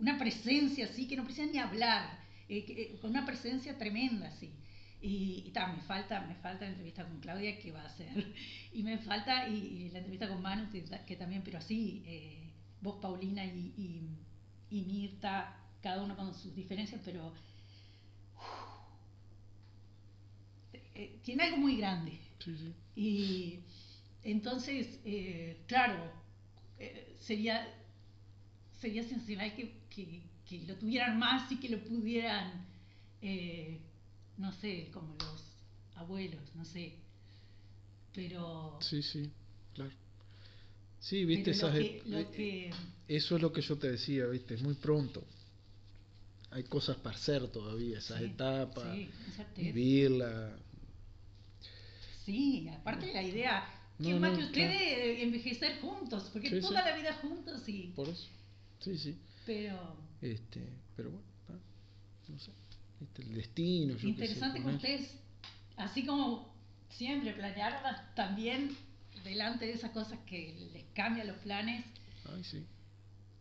una 0.00 0.18
presencia 0.18 0.86
así, 0.86 1.06
que 1.06 1.16
no 1.16 1.24
precisa 1.24 1.46
ni 1.52 1.58
hablar, 1.58 2.18
eh, 2.48 2.64
que- 2.64 2.82
eh, 2.82 2.98
con 3.00 3.10
una 3.10 3.24
presencia 3.26 3.76
tremenda 3.78 4.28
así. 4.28 4.52
Y, 5.00 5.44
y 5.46 5.50
ta, 5.52 5.66
me 5.66 5.80
falta, 5.80 6.20
me 6.20 6.34
falta 6.34 6.64
la 6.66 6.72
entrevista 6.72 7.06
con 7.06 7.20
Claudia 7.20 7.58
que 7.58 7.72
va 7.72 7.82
a 7.82 7.86
hacer. 7.86 8.08
Y 8.72 8.82
me 8.82 8.98
falta, 8.98 9.48
y, 9.48 9.54
y 9.56 9.88
la 9.90 9.98
entrevista 9.98 10.28
con 10.28 10.42
Manu, 10.42 10.68
que, 10.70 10.84
que 11.06 11.16
también, 11.16 11.42
pero 11.42 11.58
así, 11.58 12.02
eh, 12.06 12.52
vos 12.80 12.96
Paulina 13.00 13.44
y, 13.44 13.72
y, 14.70 14.82
Mirta, 14.82 15.56
cada 15.82 16.02
uno 16.02 16.16
con 16.16 16.34
sus 16.34 16.54
diferencias, 16.54 17.00
pero 17.04 17.32
eh, 20.94 21.18
tiene 21.22 21.44
algo 21.44 21.56
muy 21.58 21.76
grande. 21.76 22.20
Sí, 22.38 22.56
sí. 22.56 22.74
Y 22.94 23.60
entonces, 24.22 25.00
eh, 25.04 25.62
claro, 25.66 26.10
sería, 27.18 27.66
sería 28.80 29.02
sensacional 29.04 29.54
que, 29.54 29.79
que- 29.94 30.22
que 30.48 30.60
lo 30.66 30.74
tuvieran 30.76 31.18
más 31.18 31.50
y 31.52 31.58
que 31.60 31.68
lo 31.68 31.78
pudieran, 31.84 32.66
eh, 33.22 33.78
no 34.38 34.52
sé, 34.52 34.90
como 34.92 35.14
los 35.16 35.42
abuelos, 35.96 36.42
no 36.54 36.64
sé. 36.64 36.94
Pero, 38.14 38.78
Sí, 38.80 39.02
sí, 39.02 39.30
claro. 39.74 39.92
Sí, 41.00 41.24
viste, 41.24 41.52
esas, 41.52 41.72
que, 41.72 42.02
lo 42.06 42.18
eh, 42.18 42.28
que- 42.34 42.70
eso 43.08 43.36
es 43.36 43.42
lo 43.42 43.52
que 43.52 43.62
yo 43.62 43.76
te 43.78 43.90
decía, 43.90 44.26
viste, 44.26 44.54
es 44.54 44.62
muy 44.62 44.74
pronto. 44.74 45.22
Hay 46.50 46.64
cosas 46.64 46.96
para 46.96 47.16
hacer 47.16 47.46
todavía, 47.48 47.98
esas 47.98 48.18
sí, 48.18 48.24
etapas, 48.24 48.96
sí, 48.96 49.10
vivirla. 49.56 50.56
Sí, 52.24 52.68
aparte 52.68 53.12
la 53.12 53.22
idea, 53.22 53.64
¿quién 53.98 54.14
No, 54.14 54.20
más 54.20 54.32
no, 54.32 54.38
que 54.38 54.44
ustedes 54.44 54.80
eh, 54.82 55.22
envejecer 55.22 55.80
juntos? 55.80 56.28
Porque 56.32 56.50
Sí, 56.50 56.60
toda 56.60 56.84
la 56.84 56.96
vida 56.96 57.12
juntos 57.14 57.68
y... 57.68 57.92
Por 57.94 58.08
eso. 58.08 58.26
Sí, 58.80 58.98
sí. 58.98 59.16
Pero... 59.46 59.96
Este, 60.20 60.68
pero 60.96 61.10
bueno, 61.10 61.60
no 62.28 62.38
sé. 62.38 62.52
Este, 63.00 63.22
el 63.22 63.34
destino, 63.34 63.94
yo 63.94 64.00
sé, 64.00 64.06
Interesante 64.08 64.58
que 64.58 64.62
con 64.62 64.70
él. 64.72 64.76
ustedes, 64.76 65.16
así 65.76 66.04
como 66.04 66.52
siempre 66.90 67.32
planearon, 67.32 67.80
también 68.14 68.76
delante 69.24 69.64
de 69.66 69.72
esas 69.72 69.90
cosas 69.92 70.18
que 70.26 70.68
les 70.72 70.84
cambian 70.94 71.26
los 71.26 71.38
planes, 71.38 71.84
Ay, 72.34 72.44
sí. 72.44 72.64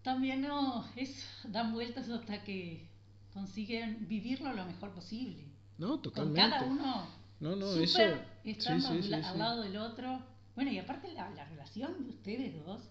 también 0.04 0.42
no 0.42 0.88
es 0.96 1.26
dan 1.50 1.74
vueltas 1.74 2.08
hasta 2.10 2.44
que 2.44 2.88
consiguen 3.34 4.08
vivirlo 4.08 4.54
lo 4.54 4.66
mejor 4.66 4.92
posible. 4.94 5.44
No, 5.78 5.90
Con 5.90 6.02
totalmente. 6.02 6.42
cada 6.42 6.64
uno 6.66 7.08
No, 7.40 7.56
no, 7.56 7.68
súper 7.72 7.84
eso. 7.84 8.02
estando 8.46 8.90
sí, 8.90 9.02
sí, 9.02 9.08
sí, 9.10 9.14
al, 9.14 9.22
sí. 9.24 9.30
al 9.30 9.38
lado 9.40 9.62
del 9.62 9.78
otro. 9.78 10.22
Bueno, 10.56 10.72
y 10.72 10.78
aparte 10.78 11.12
la, 11.14 11.30
la 11.32 11.46
relación 11.46 12.04
de 12.04 12.10
ustedes 12.10 12.66
dos 12.66 12.82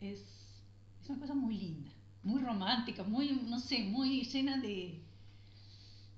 es, 0.00 0.20
es 1.02 1.08
una 1.10 1.18
cosa 1.20 1.34
muy 1.34 1.56
linda, 1.58 1.90
muy 2.28 2.42
romántica, 2.42 3.02
muy, 3.02 3.32
no 3.48 3.58
sé, 3.58 3.82
muy 3.84 4.22
llena 4.24 4.58
de, 4.60 5.00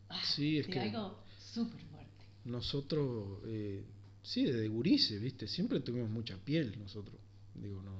ah, 0.08 0.20
Sí, 0.34 0.58
es 0.58 0.66
de 0.66 0.72
que- 0.72 0.80
algo 0.80 1.22
súper 1.52 1.80
fuerte. 1.82 2.24
Nosotros, 2.44 3.38
eh, 3.46 3.84
sí, 4.22 4.44
desde 4.44 4.68
gurises, 4.68 5.20
¿viste? 5.20 5.46
Siempre 5.46 5.80
tuvimos 5.80 6.10
mucha 6.10 6.36
piel 6.38 6.78
nosotros. 6.78 7.16
Digo, 7.54 7.80
no, 7.82 7.92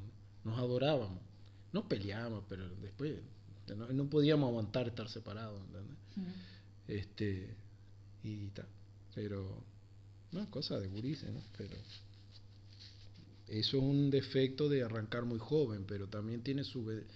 nos 0.45 0.59
adorábamos. 0.59 1.21
Nos 1.73 1.85
peleábamos, 1.85 2.45
pero 2.49 2.69
después 2.77 3.17
no, 3.77 3.87
no 3.93 4.11
podíamos 4.11 4.49
aguantar 4.49 4.89
estar 4.89 5.09
separados, 5.09 5.63
¿entendés? 5.67 5.97
Mm. 6.17 6.23
Este, 6.89 7.55
y 8.25 8.49
tal. 8.49 8.67
Pero, 9.15 9.63
no, 10.33 10.51
cosa 10.51 10.81
de 10.81 10.89
gurises, 10.89 11.31
¿no? 11.33 11.41
Pero 11.57 11.77
eso 13.51 13.77
es 13.79 13.83
un 13.83 14.11
defecto 14.11 14.69
de 14.69 14.83
arrancar 14.83 15.25
muy 15.25 15.39
joven, 15.39 15.85
pero 15.87 16.07
también 16.09 16.43
tiene 16.43 16.65
sus 16.65 16.85
ve- 16.85 17.07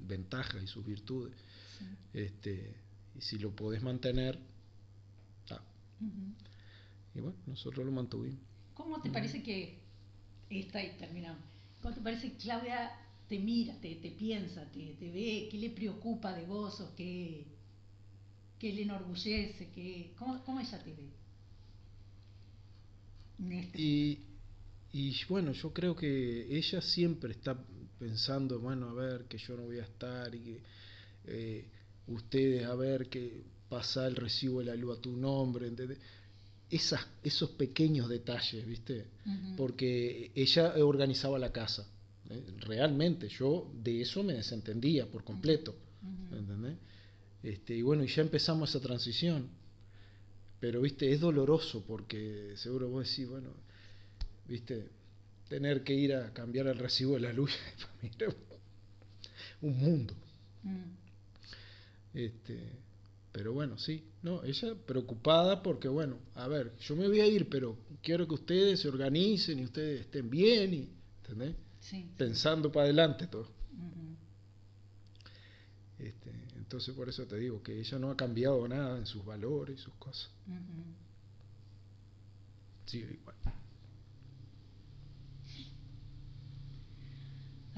ventajas 0.00 0.62
y 0.62 0.66
sus 0.66 0.84
virtudes. 0.84 1.34
Sí. 1.78 1.84
Este, 2.14 2.74
y 3.16 3.20
si 3.20 3.38
lo 3.38 3.54
podés 3.54 3.82
mantener, 3.82 4.38
ta. 5.46 5.62
Ujú. 6.00 6.34
Y 7.14 7.20
bueno, 7.20 7.36
nosotros 7.46 7.86
lo 7.86 7.92
mantuvimos. 7.92 8.40
¿Cómo 8.74 9.00
te 9.00 9.10
parece 9.10 9.42
que, 9.42 9.78
esta 10.50 10.82
y 10.82 10.96
terminamos, 10.98 11.42
cómo 11.82 11.94
te 11.94 12.00
parece 12.00 12.32
que 12.32 12.38
Claudia 12.38 12.90
te 13.28 13.38
mira, 13.38 13.74
te, 13.80 13.94
te 13.96 14.10
piensa, 14.10 14.64
te, 14.72 14.94
te 14.98 15.10
ve, 15.12 15.48
qué 15.50 15.58
le 15.58 15.70
preocupa 15.70 16.32
de 16.34 16.46
vos 16.46 16.80
o 16.80 16.94
qué, 16.96 17.44
qué 18.58 18.72
le 18.72 18.82
enorgullece, 18.82 19.70
qué, 19.74 20.12
cómo, 20.18 20.42
cómo 20.44 20.60
ella 20.60 20.82
te 20.82 20.92
ve? 20.92 21.08
Este 23.50 23.78
Y, 23.80 24.18
y 24.98 25.16
bueno, 25.28 25.52
yo 25.52 25.72
creo 25.72 25.94
que 25.94 26.48
ella 26.50 26.80
siempre 26.80 27.30
está 27.30 27.56
pensando, 28.00 28.58
bueno, 28.58 28.88
a 28.88 28.94
ver, 28.94 29.26
que 29.26 29.38
yo 29.38 29.56
no 29.56 29.62
voy 29.62 29.78
a 29.78 29.84
estar 29.84 30.34
y 30.34 30.40
que 30.40 30.62
eh, 31.26 31.68
ustedes, 32.08 32.66
a 32.66 32.74
ver, 32.74 33.08
que 33.08 33.44
pasa 33.68 34.08
el 34.08 34.16
recibo 34.16 34.58
de 34.58 34.64
la 34.64 34.74
luz 34.74 34.98
a 34.98 35.00
tu 35.00 35.16
nombre, 35.16 35.68
¿entendés? 35.68 35.98
Esas, 36.68 37.06
esos 37.22 37.50
pequeños 37.50 38.08
detalles, 38.08 38.66
¿viste? 38.66 39.06
Porque 39.56 40.32
ella 40.34 40.74
organizaba 40.84 41.38
la 41.38 41.52
casa. 41.52 41.88
¿eh? 42.28 42.42
Realmente, 42.58 43.28
yo 43.28 43.70
de 43.72 44.00
eso 44.00 44.24
me 44.24 44.32
desentendía 44.32 45.06
por 45.06 45.22
completo. 45.22 45.76
Ujú. 46.02 46.36
¿entendés? 46.36 46.76
Este, 47.44 47.76
y 47.76 47.82
bueno, 47.82 48.02
y 48.02 48.08
ya 48.08 48.22
empezamos 48.22 48.70
esa 48.70 48.80
transición. 48.80 49.48
Pero, 50.58 50.80
viste, 50.80 51.12
es 51.12 51.20
doloroso 51.20 51.84
porque 51.86 52.54
seguro 52.56 52.88
vos 52.88 53.08
decís, 53.08 53.28
bueno, 53.28 53.50
viste, 54.48 54.88
tener 55.48 55.84
que 55.84 55.94
ir 55.94 56.14
a 56.14 56.32
cambiar 56.32 56.66
el 56.66 56.78
recibo 56.78 57.14
de 57.14 57.20
la 57.20 57.32
luz 57.32 57.52
un 59.60 59.78
mundo. 59.78 60.14
Mm. 60.62 60.98
Este, 62.14 62.72
pero 63.32 63.52
bueno, 63.52 63.78
sí, 63.78 64.04
no, 64.22 64.42
ella 64.42 64.74
preocupada 64.86 65.62
porque, 65.62 65.88
bueno, 65.88 66.18
a 66.34 66.48
ver, 66.48 66.76
yo 66.78 66.96
me 66.96 67.06
voy 67.06 67.20
a 67.20 67.26
ir, 67.26 67.48
pero 67.48 67.76
quiero 68.02 68.26
que 68.26 68.34
ustedes 68.34 68.80
se 68.80 68.88
organicen 68.88 69.58
y 69.58 69.64
ustedes 69.64 70.00
estén 70.02 70.28
bien, 70.30 70.74
y, 70.74 70.88
¿entendés? 71.22 71.54
Sí. 71.80 72.10
Pensando 72.16 72.72
para 72.72 72.84
adelante 72.84 73.26
todo. 73.26 73.42
Ujú. 73.42 74.16
Este, 75.98 76.30
entonces 76.56 76.94
por 76.94 77.08
eso 77.08 77.26
te 77.26 77.36
digo 77.36 77.62
que 77.62 77.78
ella 77.78 77.98
no 77.98 78.10
ha 78.10 78.16
cambiado 78.16 78.66
nada 78.66 78.98
en 78.98 79.06
sus 79.06 79.24
valores 79.24 79.78
y 79.78 79.82
sus 79.82 79.94
cosas. 79.94 80.30
Ujú. 80.46 80.84
Sigue 82.86 83.14
igual. 83.14 83.36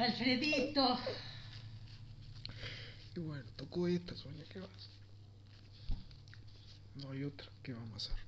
Alfredito, 0.01 0.99
Y 3.17 3.21
bueno, 3.21 3.45
tocó 3.57 3.87
esta, 3.87 4.17
Sonia, 4.17 4.45
¿qué 4.51 4.61
vas? 4.61 4.71
No 7.03 7.11
hay 7.11 7.25
otra, 7.25 7.47
¿qué 7.63 7.75
vamos 7.75 8.09
a 8.09 8.13
hacer? 8.13 8.25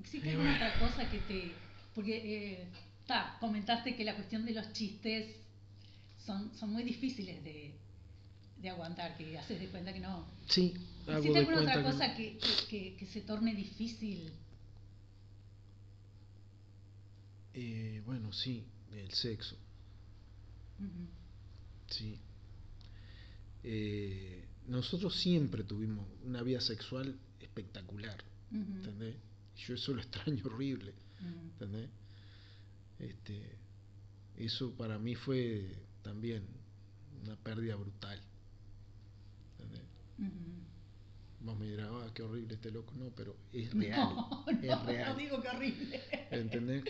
¿existe 0.00 0.26
Y 0.28 0.30
alguna 0.32 0.50
bueno. 0.50 0.66
otra 0.66 0.78
cosa 0.88 1.10
que 1.10 1.18
te... 1.20 1.54
Porque, 1.94 2.16
eh, 2.52 2.68
ta, 3.06 3.36
comentaste 3.40 3.96
que 3.96 4.04
la 4.04 4.14
cuestión 4.16 4.44
de 4.44 4.52
los 4.52 4.70
chistes 4.74 5.34
son, 6.26 6.50
son 6.58 6.70
muy 6.72 6.82
difíciles 6.82 7.42
de, 7.44 7.72
de 8.60 8.68
aguantar, 8.68 9.16
que 9.16 9.38
haces 9.38 9.58
de 9.60 9.68
cuenta 9.68 9.92
que 9.94 10.00
no. 10.00 10.26
Sí, 10.48 10.74
¿Existe 11.06 11.38
alguna 11.38 11.60
otra 11.62 11.74
que- 11.74 11.82
cosa 11.82 12.14
que, 12.14 12.38
que, 12.38 12.66
que- 12.68 12.96
que 12.96 13.06
se 13.06 13.20
torne 13.22 13.54
difícil? 13.54 14.30
Eh, 17.54 18.02
bueno, 18.06 18.32
sí, 18.32 18.64
el 18.94 19.12
sexo, 19.12 19.56
sí. 21.88 22.18
Eh, 23.64 24.44
nosotros 24.66 25.14
siempre 25.20 25.64
tuvimos 25.64 26.06
una 26.24 26.42
vida 26.42 26.60
sexual 26.60 27.16
espectacular. 27.40 28.22
¿entendés? 28.50 29.16
Yo 29.56 29.74
eso 29.74 29.94
lo 29.94 30.02
extraño 30.02 30.44
horrible. 30.46 30.94
¿entendés? 31.20 31.88
Este, 32.98 33.56
eso 34.36 34.72
para 34.74 34.98
mí 34.98 35.14
fue 35.14 35.74
también 36.02 36.44
una 37.22 37.36
pérdida 37.36 37.76
brutal. 37.76 38.20
¿entendés? 39.58 40.61
Vos 41.44 41.58
me 41.58 41.66
dirás, 41.66 41.88
ah, 41.92 42.10
qué 42.14 42.22
horrible 42.22 42.54
este 42.54 42.70
loco. 42.70 42.94
No, 42.94 43.10
pero 43.10 43.36
es 43.52 43.72
real. 43.74 44.14
No, 44.14 44.44
es 44.48 44.62
no, 44.62 44.84
real. 44.84 45.12
no 45.12 45.18
digo 45.18 45.40
que 45.42 45.48
horrible. 45.48 46.00
¿Entendés? 46.30 46.84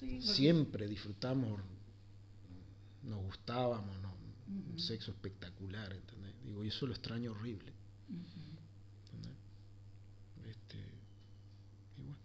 Sí, 0.00 0.20
Siempre 0.22 0.86
disfrutamos, 0.88 1.60
nos 3.02 3.22
gustábamos, 3.22 3.96
¿no? 4.00 4.08
sexo 4.78 5.10
espectacular, 5.10 5.92
¿entendés? 5.92 6.34
Digo, 6.44 6.64
y 6.64 6.68
eso 6.68 6.86
lo 6.86 6.92
extraño 6.94 7.32
horrible. 7.32 7.72
¿entendés? 8.08 9.36
Este, 10.46 10.78
y 11.98 12.02
bueno. 12.02 12.16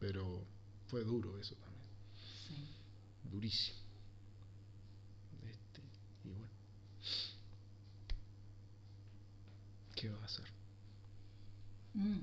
Pero 0.00 0.44
fue 0.88 1.04
duro 1.04 1.38
eso 1.38 1.54
también, 1.56 1.86
Sí. 2.48 2.66
durísimo. 3.30 3.78
Este, 5.44 5.80
y 6.24 6.32
bueno. 6.32 6.48
¿Qué 10.02 10.08
va 10.08 10.20
a 10.20 10.24
hacer? 10.24 10.44
Ujú. 11.94 12.22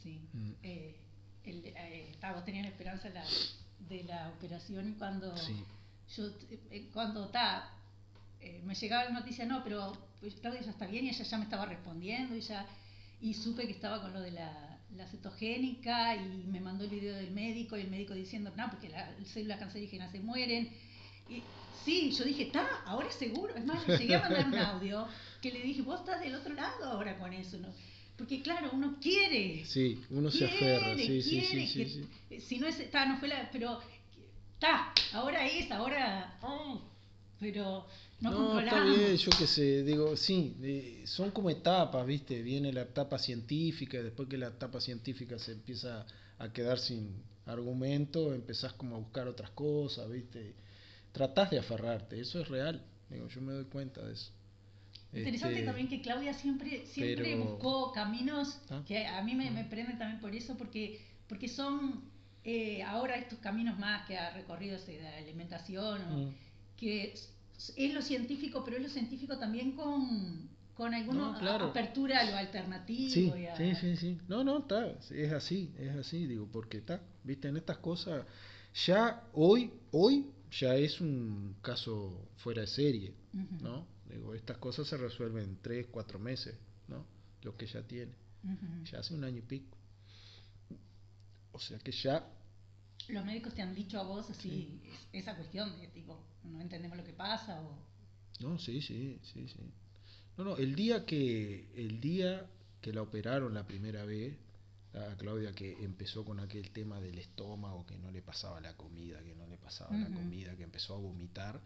Sí. 0.00 0.20
Mm. 0.32 0.52
Eh, 0.62 0.96
el, 1.42 1.62
eh, 1.66 2.14
vos 2.32 2.44
tenías 2.44 2.66
esperanza 2.68 3.08
de 3.08 3.14
la, 3.14 3.24
de 3.88 4.04
la 4.04 4.28
operación 4.28 4.94
cuando 4.96 5.36
Sí. 5.36 5.56
yo 6.16 6.30
eh, 6.70 6.88
cuando 6.92 7.26
ta, 7.30 7.68
eh, 8.38 8.62
me 8.64 8.76
llegaba 8.76 9.06
la 9.06 9.10
noticia, 9.10 9.44
no, 9.44 9.64
pero 9.64 9.92
pues, 10.20 10.34
Claudia 10.36 10.60
ya 10.60 10.70
está 10.70 10.86
bien 10.86 11.06
y 11.06 11.08
ella 11.08 11.24
ya 11.24 11.36
me 11.36 11.44
estaba 11.44 11.66
respondiendo 11.66 12.36
y 12.36 12.40
ya 12.40 12.64
y 13.20 13.34
supe 13.34 13.66
que 13.66 13.72
estaba 13.72 14.00
con 14.02 14.12
lo 14.12 14.20
de 14.20 14.30
la, 14.30 14.78
la 14.96 15.08
cetogénica 15.08 16.14
y 16.14 16.44
me 16.46 16.60
mandó 16.60 16.84
el 16.84 16.90
video 16.90 17.16
del 17.16 17.32
médico 17.32 17.76
y 17.76 17.80
el 17.80 17.90
médico 17.90 18.14
diciendo, 18.14 18.52
no, 18.56 18.70
porque 18.70 18.88
las 18.88 19.10
células 19.26 19.58
cancerígenas 19.58 20.12
se 20.12 20.20
mueren. 20.20 20.72
Y 21.32 21.44
sí, 21.84 22.12
yo 22.12 22.24
dije, 22.24 22.44
está, 22.44 22.82
ahora 22.86 23.10
seguro. 23.10 23.54
Es 23.54 23.64
más, 23.64 23.86
le 23.88 23.98
llegué 23.98 24.14
a 24.16 24.20
mandar 24.20 24.46
un 24.48 24.54
audio 24.58 25.06
que 25.40 25.50
le 25.52 25.62
dije, 25.62 25.82
vos 25.82 26.00
estás 26.00 26.20
del 26.20 26.34
otro 26.34 26.54
lado 26.54 26.84
ahora 26.84 27.18
con 27.18 27.32
eso, 27.32 27.58
¿no? 27.58 27.68
Porque 28.16 28.42
claro, 28.42 28.70
uno 28.72 28.98
quiere. 29.00 29.64
Sí, 29.64 30.00
uno 30.10 30.30
se 30.30 30.44
aferra, 30.44 30.96
sí, 30.96 31.22
sí, 31.22 31.40
sí, 31.42 31.66
sí, 31.66 31.84
que- 32.28 32.38
sí. 32.38 32.40
Si 32.40 32.58
no 32.58 32.66
es, 32.68 32.78
está, 32.78 33.06
no 33.06 33.18
fue 33.18 33.28
la, 33.28 33.50
pero 33.50 33.80
está, 34.54 34.92
ahora 35.12 35.46
es, 35.46 35.70
ahora, 35.70 36.38
oh, 36.42 36.80
pero 37.40 37.86
no, 38.20 38.30
No, 38.30 38.60
está 38.60 38.84
bien, 38.84 39.16
yo 39.16 39.30
qué 39.36 39.46
sé, 39.46 39.82
digo, 39.82 40.16
sí, 40.16 40.54
eh, 40.62 41.02
son 41.06 41.32
como 41.32 41.50
etapas, 41.50 42.06
¿viste? 42.06 42.40
Viene 42.42 42.72
la 42.72 42.82
etapa 42.82 43.18
científica, 43.18 43.98
y 43.98 44.02
después 44.04 44.28
que 44.28 44.38
la 44.38 44.48
etapa 44.48 44.80
científica 44.80 45.38
se 45.38 45.52
empieza 45.52 46.06
a 46.38 46.52
quedar 46.52 46.78
sin 46.78 47.10
argumento, 47.46 48.32
empezás 48.32 48.72
como 48.74 48.94
a 48.94 48.98
buscar 49.00 49.26
otras 49.26 49.50
cosas, 49.50 50.08
¿viste? 50.08 50.54
Tratás 51.12 51.50
de 51.50 51.58
aferrarte, 51.58 52.18
eso 52.20 52.40
es 52.40 52.48
real, 52.48 52.82
digo, 53.10 53.28
yo 53.28 53.40
me 53.42 53.52
doy 53.52 53.64
cuenta 53.66 54.02
de 54.04 54.14
eso. 54.14 54.32
Interesante 55.12 55.56
Este, 55.56 55.66
también 55.66 55.88
que 55.88 56.00
Claudia 56.00 56.32
siempre, 56.32 56.86
siempre 56.86 57.22
pero- 57.34 57.44
buscó 57.44 57.92
caminos 57.92 58.60
Ah. 58.70 58.82
que 58.86 59.06
a 59.06 59.22
mí 59.22 59.34
me, 59.34 59.50
me 59.50 59.64
prenden 59.64 59.98
también 59.98 60.20
por 60.20 60.34
eso, 60.34 60.56
porque, 60.56 61.04
porque 61.28 61.48
son 61.48 62.10
eh, 62.44 62.82
ahora 62.82 63.14
estos 63.16 63.38
caminos 63.38 63.78
más 63.78 64.04
que 64.06 64.16
ha 64.18 64.30
recorrido 64.34 64.74
ese 64.76 64.92
de 64.96 65.02
la 65.02 65.16
alimentación, 65.18 66.00
o- 66.10 66.16
Mm. 66.30 66.34
que 66.76 67.12
es, 67.12 67.32
es 67.76 67.94
lo 67.94 68.02
científico, 68.02 68.64
pero 68.64 68.78
es 68.78 68.82
lo 68.82 68.88
científico 68.88 69.38
también 69.38 69.72
con, 69.76 70.48
con 70.74 70.92
alguna 70.92 71.32
No, 71.32 71.38
claro. 71.38 71.66
apertura 71.66 72.18
a 72.20 72.24
lo 72.24 72.36
alternativo. 72.36 73.10
Sí, 73.12 73.32
y 73.38 73.46
a- 73.46 73.54
sí, 73.56 73.74
sí, 73.76 73.96
sí. 73.96 74.18
No, 74.26 74.42
no, 74.42 74.58
está, 74.60 74.86
es 75.10 75.30
así, 75.32 75.72
es 75.78 75.94
así, 75.94 76.26
digo, 76.26 76.48
porque 76.50 76.78
está, 76.78 77.00
viste, 77.22 77.46
en 77.48 77.58
estas 77.58 77.78
cosas, 77.78 78.24
ya 78.86 79.22
hoy, 79.34 79.70
hoy 79.92 80.26
ya 80.60 80.74
es 80.76 81.00
un 81.00 81.56
caso 81.62 82.28
fuera 82.38 82.62
de 82.62 82.66
serie, 82.68 83.14
Ujú, 83.34 83.64
¿no? 83.64 83.86
Digo, 84.10 84.34
estas 84.34 84.58
cosas 84.58 84.86
se 84.88 84.96
resuelven 84.96 85.44
en 85.44 85.56
tres, 85.62 85.86
cuatro 85.90 86.18
meses, 86.18 86.54
¿no? 86.88 87.06
Lo 87.42 87.56
que 87.56 87.66
ya 87.66 87.82
tiene, 87.86 88.12
ujú. 88.44 88.84
ya 88.90 88.98
hace 89.00 89.14
un 89.14 89.24
año 89.24 89.38
y 89.38 89.42
pico. 89.42 89.76
O 91.52 91.58
sea 91.58 91.78
que 91.78 91.92
ya, 91.92 92.26
Los 93.08 93.24
médicos 93.24 93.54
te 93.54 93.62
han 93.62 93.74
dicho 93.74 93.98
a 93.98 94.04
vos 94.04 94.30
así 94.30 94.80
es- 94.84 95.22
esa 95.22 95.34
cuestión 95.36 95.78
de 95.80 95.88
tipo, 95.88 96.24
no 96.44 96.60
entendemos 96.60 96.96
lo 96.96 97.04
que 97.04 97.12
pasa 97.12 97.60
o... 97.62 97.76
no, 98.40 98.58
sí, 98.58 98.80
sí, 98.80 99.18
sí, 99.32 99.46
sí. 99.48 99.72
No, 100.36 100.44
no, 100.44 100.56
el 100.56 100.74
día 100.74 101.04
que, 101.04 101.68
el 101.76 102.00
día 102.00 102.46
que 102.80 102.92
la 102.92 103.02
operaron 103.02 103.54
la 103.54 103.66
primera 103.66 104.04
vez, 104.04 104.34
a 104.94 105.16
Claudia 105.16 105.52
que 105.52 105.82
empezó 105.82 106.24
con 106.24 106.40
aquel 106.40 106.70
tema 106.70 107.00
del 107.00 107.18
estómago, 107.18 107.86
que 107.86 107.98
no 107.98 108.10
le 108.10 108.22
pasaba 108.22 108.60
la 108.60 108.76
comida, 108.76 109.22
que 109.22 109.34
no 109.34 109.46
le 109.46 109.56
pasaba 109.56 109.96
la 109.96 110.08
comida, 110.08 110.54
que 110.56 110.64
empezó 110.64 110.94
a 110.94 110.98
vomitar, 110.98 111.60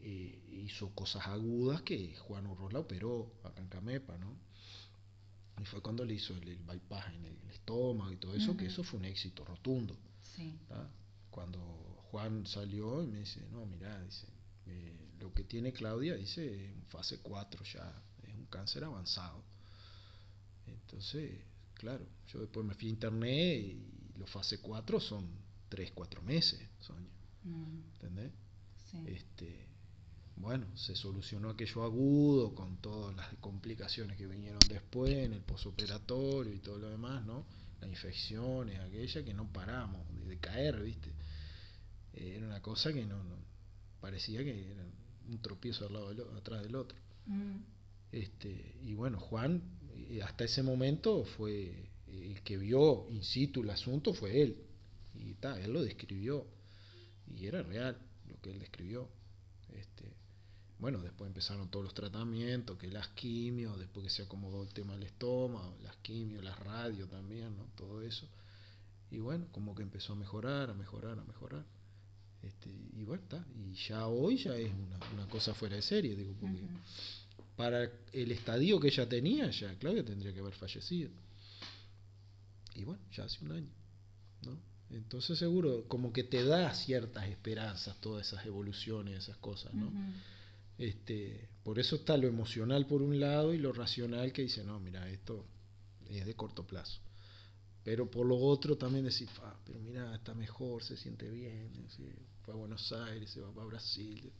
eh, 0.00 0.62
hizo 0.64 0.90
cosas 0.94 1.26
agudas 1.26 1.82
que 1.82 2.14
Juan 2.16 2.46
Urroz 2.46 2.72
la 2.72 2.80
operó 2.80 3.32
acá 3.44 3.60
en 3.60 3.68
Camepa, 3.68 4.18
¿no? 4.18 4.36
Y 5.60 5.64
fue 5.64 5.80
cuando 5.80 6.04
le 6.04 6.14
hizo 6.14 6.34
el, 6.34 6.48
el 6.48 6.58
bypass 6.58 7.14
en 7.14 7.24
el 7.24 7.50
estómago 7.50 8.12
y 8.12 8.16
todo 8.16 8.34
eso, 8.34 8.56
que 8.56 8.66
eso 8.66 8.82
fue 8.84 8.98
un 8.98 9.06
éxito 9.06 9.44
rotundo. 9.44 9.96
Sí. 10.22 10.58
Cuando 11.30 11.60
Juan 12.10 12.46
salió 12.46 13.02
y 13.02 13.06
me 13.06 13.20
dice, 13.20 13.40
no, 13.50 13.64
mira, 13.64 14.02
dice, 14.02 14.26
eh, 14.66 15.08
lo 15.18 15.32
que 15.32 15.44
tiene 15.44 15.72
Claudia, 15.72 16.14
dice, 16.14 16.72
en 16.72 16.84
fase 16.86 17.20
4 17.20 17.64
ya, 17.64 18.02
es 18.22 18.34
un 18.34 18.46
cáncer 18.46 18.84
avanzado. 18.84 19.42
Entonces, 20.66 21.40
claro, 21.76 22.06
yo 22.28 22.40
después 22.40 22.66
me 22.66 22.74
fui 22.74 22.88
a 22.88 22.90
internet 22.90 23.60
y 23.60 24.18
los 24.18 24.28
fase 24.30 24.60
4 24.60 25.00
son 25.00 25.26
3, 25.68 25.92
4 25.92 26.22
meses, 26.22 26.60
Sonia, 26.80 27.10
Mm, 27.44 27.80
¿entendés? 27.94 28.32
sí. 28.90 28.98
Este, 29.06 29.66
bueno, 30.36 30.66
se 30.76 30.94
solucionó 30.96 31.50
aquello 31.50 31.84
agudo 31.84 32.54
con 32.54 32.76
todas 32.78 33.14
las 33.16 33.34
complicaciones 33.36 34.16
que 34.16 34.26
vinieron 34.26 34.66
después 34.68 35.14
en 35.16 35.32
el 35.32 35.42
posoperatorio 35.42 36.52
y 36.52 36.58
todo 36.60 36.78
lo 36.78 36.90
demás, 36.90 37.24
¿no? 37.24 37.46
Las 37.80 37.90
infecciones, 37.90 38.80
aquella 38.80 39.24
que 39.24 39.34
no 39.34 39.50
paramos 39.52 40.02
de, 40.26 40.38
caer, 40.38 40.82
¿viste? 40.82 41.10
Eh, 42.14 42.34
era 42.36 42.46
una 42.46 42.60
cosa 42.62 42.92
que 42.92 43.04
no, 43.06 43.22
no- 43.22 43.44
parecía 44.00 44.42
que 44.44 44.72
era 44.72 44.84
un 45.28 45.38
tropiezo 45.42 45.86
al 45.86 45.92
lado 45.94 46.08
del, 46.14 46.36
atrás 46.36 46.62
del 46.62 46.74
otro. 46.76 46.98
Mm, 47.26 47.56
Este, 48.12 48.76
y 48.82 48.94
bueno, 48.94 49.18
Juan, 49.20 49.62
eh, 50.10 50.22
hasta 50.22 50.44
ese 50.44 50.62
momento 50.62 51.24
fue 51.36 51.90
el 52.06 52.42
que 52.42 52.56
vio 52.56 53.06
in 53.10 53.22
situ 53.22 53.62
el 53.62 53.70
asunto 53.70 54.14
fue 54.14 54.42
él. 54.42 54.56
Y 55.14 55.34
ta, 55.34 55.60
él 55.60 55.72
lo 55.72 55.82
describió. 55.82 56.46
Y 57.34 57.46
era 57.46 57.62
real 57.62 57.98
lo 58.28 58.40
que 58.40 58.50
él 58.50 58.58
describió. 58.58 59.08
Este, 59.72 60.04
bueno, 60.78 61.00
después 61.00 61.28
empezaron 61.28 61.70
todos 61.70 61.84
los 61.84 61.94
tratamientos, 61.94 62.78
que 62.78 62.88
las 62.88 63.08
quimios, 63.08 63.78
después 63.78 64.04
que 64.04 64.10
se 64.10 64.22
acomodó 64.22 64.62
el 64.62 64.72
tema 64.72 64.94
del 64.94 65.04
estómago, 65.04 65.76
las 65.82 65.96
quimios, 65.96 66.44
las 66.44 66.58
radios 66.58 67.08
también, 67.10 67.56
¿no? 67.56 67.64
Todo 67.76 68.02
eso. 68.02 68.28
Y 69.10 69.18
bueno, 69.18 69.46
como 69.52 69.74
que 69.74 69.82
empezó 69.82 70.12
a 70.12 70.16
mejorar, 70.16 70.70
a 70.70 70.74
mejorar, 70.74 71.18
a 71.18 71.24
mejorar. 71.24 71.64
Este, 72.42 72.70
y 72.70 73.04
bueno. 73.04 73.22
Y 73.54 73.74
ya 73.74 74.06
hoy 74.06 74.36
ya 74.36 74.56
es 74.56 74.72
una, 74.72 75.26
cosa 75.28 75.54
fuera 75.54 75.76
de 75.76 75.82
serie, 75.82 76.14
digo, 76.14 76.34
porque. 76.40 76.62
Para 77.56 77.90
el 78.12 78.30
estadio 78.32 78.78
que 78.78 78.88
ella 78.88 79.08
tenía, 79.08 79.50
ya 79.50 79.74
Claudia 79.78 80.04
tendría 80.04 80.32
que 80.32 80.40
haber 80.40 80.54
fallecido. 80.54 81.10
Y 82.74 82.84
bueno, 82.84 83.02
ya 83.12 83.24
hace 83.24 83.42
un 83.44 83.52
año, 83.52 83.70
¿no? 84.42 84.58
Entonces 84.90 85.38
seguro, 85.38 85.88
como 85.88 86.12
que 86.12 86.24
te 86.24 86.44
da 86.44 86.72
ciertas 86.74 87.26
esperanzas 87.28 87.98
todas 88.00 88.26
esas 88.26 88.44
evoluciones, 88.46 89.24
esas 89.24 89.38
cosas, 89.38 89.72
¿no? 89.74 89.90
Este, 90.78 91.48
por 91.64 91.78
eso 91.78 91.96
está 91.96 92.16
lo 92.18 92.28
emocional 92.28 92.86
por 92.86 93.00
un 93.00 93.18
lado 93.18 93.54
y 93.54 93.58
lo 93.58 93.72
racional 93.72 94.32
que 94.32 94.42
dice, 94.42 94.62
no, 94.62 94.78
mira, 94.78 95.08
esto 95.08 95.46
es 96.10 96.26
de 96.26 96.34
corto 96.34 96.66
plazo. 96.66 97.00
Pero 97.82 98.10
por 98.10 98.26
lo 98.26 98.36
otro 98.36 98.76
también 98.76 99.04
decir, 99.06 99.28
"Ah, 99.42 99.56
pero 99.64 99.80
mira, 99.80 100.14
está 100.14 100.34
mejor, 100.34 100.82
se 100.82 100.96
siente 100.96 101.30
bien, 101.30 101.70
sí, 101.96 102.06
fue 102.42 102.52
a 102.52 102.56
Buenos 102.56 102.92
Aires, 102.92 103.30
se 103.30 103.40
va 103.40 103.50
para 103.52 103.66
Brasil, 103.66 104.30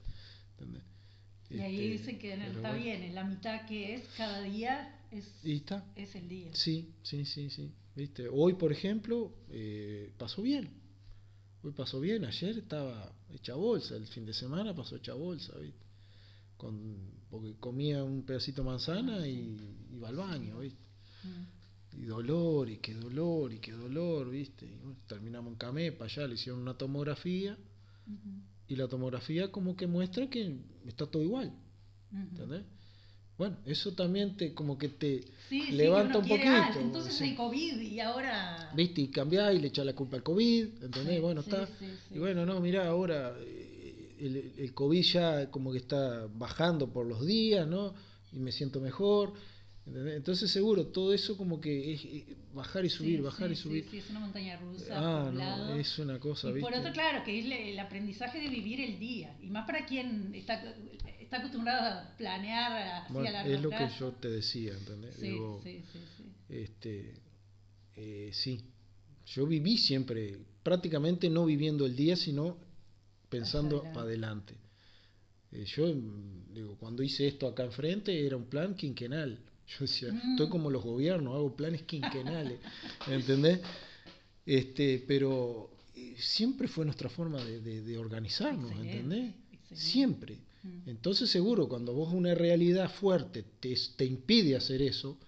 ¿entendés? 0.51 0.83
Y 1.51 1.61
ahí 1.61 1.77
Este, 1.93 1.99
dicen 1.99 2.19
que 2.19 2.33
en 2.35 2.41
el- 2.43 2.47
pero 2.49 2.59
está 2.59 2.69
bueno. 2.71 2.85
bien, 2.85 3.03
en 3.03 3.15
la 3.15 3.25
mitad 3.25 3.67
que 3.67 3.95
es 3.95 4.05
cada 4.17 4.43
día 4.43 5.01
es, 5.11 5.25
Y 5.45 5.57
está. 5.57 5.85
es 5.95 6.15
el 6.15 6.29
día. 6.29 6.51
Sí, 6.55 6.93
sí, 7.03 7.25
sí, 7.25 7.51
sí. 7.51 7.73
¿Viste? 7.95 8.29
Hoy, 8.29 8.55
por 8.55 8.73
ejemplo, 8.73 9.33
eh, 9.51 10.13
pasó 10.19 10.43
bien. 10.43 10.69
Hoy 11.63 11.73
pasó 11.73 11.99
bien, 12.01 12.25
ayer 12.25 12.59
estaba 12.59 13.13
hecha 13.33 13.55
bolsa, 13.55 13.97
el 13.97 14.07
fin 14.07 14.27
de 14.27 14.35
semana 14.35 14.75
pasó 14.75 14.97
hecha 14.97 15.15
bolsa, 15.15 15.57
¿viste? 15.59 15.85
Con, 16.57 17.11
porque 17.31 17.55
comía 17.59 18.03
un 18.05 18.23
pedacito 18.25 18.63
de 18.63 18.69
manzana 18.69 19.27
y 19.27 19.59
iba 19.93 20.09
al 20.09 20.17
baño, 20.17 20.59
¿viste? 20.61 20.79
Mm. 21.25 22.03
Y 22.03 22.05
dolor, 22.05 22.69
y 22.69 22.77
qué 22.79 22.93
dolor, 22.95 23.53
y 23.53 23.59
qué 23.59 23.73
dolor, 23.73 24.31
¿viste? 24.31 24.67
Y 24.67 24.77
bueno, 24.77 24.97
terminamos 25.09 25.53
en 25.53 25.59
Camepa, 25.59 26.07
ya 26.07 26.27
le 26.27 26.35
hicieron 26.35 26.61
una 26.61 26.77
tomografía. 26.77 27.57
Y 28.69 28.77
la 28.77 28.89
tomografía 28.89 29.51
como 29.53 29.77
que 29.77 29.87
muestra 29.87 30.29
que 30.29 30.57
está 30.87 31.07
todo 31.07 31.23
igual, 31.23 31.53
Ujú. 32.13 32.21
¿entendés? 32.23 32.63
Bueno, 33.39 33.59
eso 33.67 33.93
también 33.93 34.37
te 34.37 34.55
como 34.55 34.79
que 34.79 34.89
te 34.89 35.21
Sí, 35.51 35.63
sí, 35.63 35.73
levanta 35.73 36.19
uno 36.19 36.21
un 36.21 36.29
poquito. 36.29 36.51
ah, 36.51 36.71
entonces 36.81 37.15
sí. 37.15 37.25
hay 37.25 37.35
COVID 37.35 37.81
y 37.81 38.01
ahora... 38.01 38.73
¿Viste? 38.75 39.03
Y 39.03 39.09
cambiás 39.09 39.55
y 39.55 39.59
le 39.59 39.69
echás 39.69 39.85
la 39.85 39.95
culpa 39.95 40.17
al 40.17 40.23
COVID, 40.23 40.83
¿entendés? 40.83 41.15
Sí, 41.17 41.21
bueno, 41.21 41.43
sí, 41.43 41.51
está. 41.51 41.67
sí, 41.67 41.87
sí. 42.09 42.15
Y 42.15 42.19
bueno, 42.19 42.47
no, 42.47 42.61
mirá, 42.61 42.89
ahora 42.89 43.37
eh, 43.39 44.15
el, 44.19 44.55
el 44.57 44.73
COVID 44.73 45.03
ya 45.03 45.51
como 45.51 45.71
que 45.71 45.79
está 45.79 46.27
bajando 46.35 46.89
por 46.91 47.07
los 47.07 47.27
días, 47.27 47.69
¿no? 47.69 47.93
Y 48.33 48.39
me 48.39 48.53
siento 48.53 48.81
mejor. 48.81 49.35
¿Entendés? 49.87 50.17
Entonces, 50.17 50.51
seguro, 50.51 50.87
todo 50.87 51.13
eso 51.15 51.37
como 51.37 51.61
que 51.61 51.93
es 51.95 52.05
eh, 52.05 52.37
bajar 52.53 52.85
y 52.85 52.91
subir, 52.91 53.19
Sí, 53.19 53.23
bajar 53.23 53.49
sí, 53.49 53.53
y 53.53 53.57
subir. 53.57 53.85
Sí, 53.85 53.91
sí, 53.91 53.99
es 53.99 54.11
una 54.11 54.21
montaña 54.21 54.57
rusa. 54.59 54.95
ah, 54.97 55.25
por 55.25 55.33
no, 55.35 55.39
lado. 55.39 55.75
es 55.77 55.99
una 55.99 56.19
cosa, 56.19 56.49
y 56.49 56.55
¿viste? 56.55 56.69
por 56.71 56.79
otro, 56.79 56.93
claro, 56.93 57.25
que 57.25 57.39
es 57.39 57.47
el 57.47 57.79
aprendizaje 57.79 58.41
de 58.41 58.49
vivir 58.49 58.81
el 58.81 58.99
día. 58.99 59.37
Y 59.41 59.49
más 59.49 59.67
para 59.67 59.87
quien 59.87 60.35
está, 60.35 60.63
está 61.21 61.39
acostumbrado 61.39 62.01
a 62.01 62.17
planear 62.17 63.03
así 63.05 63.13
Bueno, 63.13 63.29
a 63.29 63.33
largo 63.33 63.53
es 63.53 63.63
lo 63.63 63.71
que 63.71 63.89
yo 63.99 64.13
te 64.13 64.29
decía, 64.29 64.73
¿entendés? 64.75 65.15
Sí, 65.17 65.23
Digo, 65.23 65.61
sí, 65.63 65.83
sí, 65.93 65.99
sí. 66.17 66.25
Este, 66.49 67.15
eh, 67.97 68.31
sí, 68.33 68.61
yo 69.27 69.47
viví 69.47 69.77
siempre, 69.79 70.39
prácticamente 70.63 71.29
no 71.29 71.45
viviendo 71.45 71.85
el 71.87 71.97
día, 71.97 72.17
sino 72.17 72.59
pensando 73.29 73.83
para 73.83 74.03
adelante. 74.03 74.55
Eh, 75.53 75.65
yo, 75.65 75.93
digo, 76.53 76.77
cuando 76.79 77.03
hice 77.03 77.27
esto 77.27 77.47
acá 77.49 77.65
enfrente, 77.65 78.25
era 78.27 78.37
un 78.37 78.47
plan 78.47 78.75
quinquenal. 78.75 79.41
Yo 79.69 79.77
decía, 79.81 80.13
Mm. 80.13 80.33
estoy 80.33 80.49
como 80.49 80.71
los 80.71 80.83
gobiernos, 80.85 81.35
hago 81.35 81.55
planes 81.57 81.83
quinquenales, 81.83 82.59
¿entendés? 83.09 83.61
Este, 84.45 85.03
pero 85.07 85.71
eh, 85.95 86.15
siempre 86.19 86.69
fue 86.69 86.85
nuestra 86.85 87.09
forma 87.09 87.43
de, 87.45 87.61
de- 87.61 87.83
de 87.83 87.99
organizarnos, 87.99 88.71
Excelente, 88.71 88.97
¿entendés? 88.99 89.35
excelente. 89.53 89.77
Siempre. 89.77 90.37
Mm. 90.63 90.89
Entonces 90.91 91.31
seguro, 91.31 91.69
cuando 91.69 91.93
vos 91.95 92.13
una 92.13 92.35
realidad 92.35 92.91
fuerte 92.93 93.45
te, 93.61 93.77
te 93.97 94.05
impide 94.05 94.57
hacer 94.57 94.83
eso, 94.83 95.19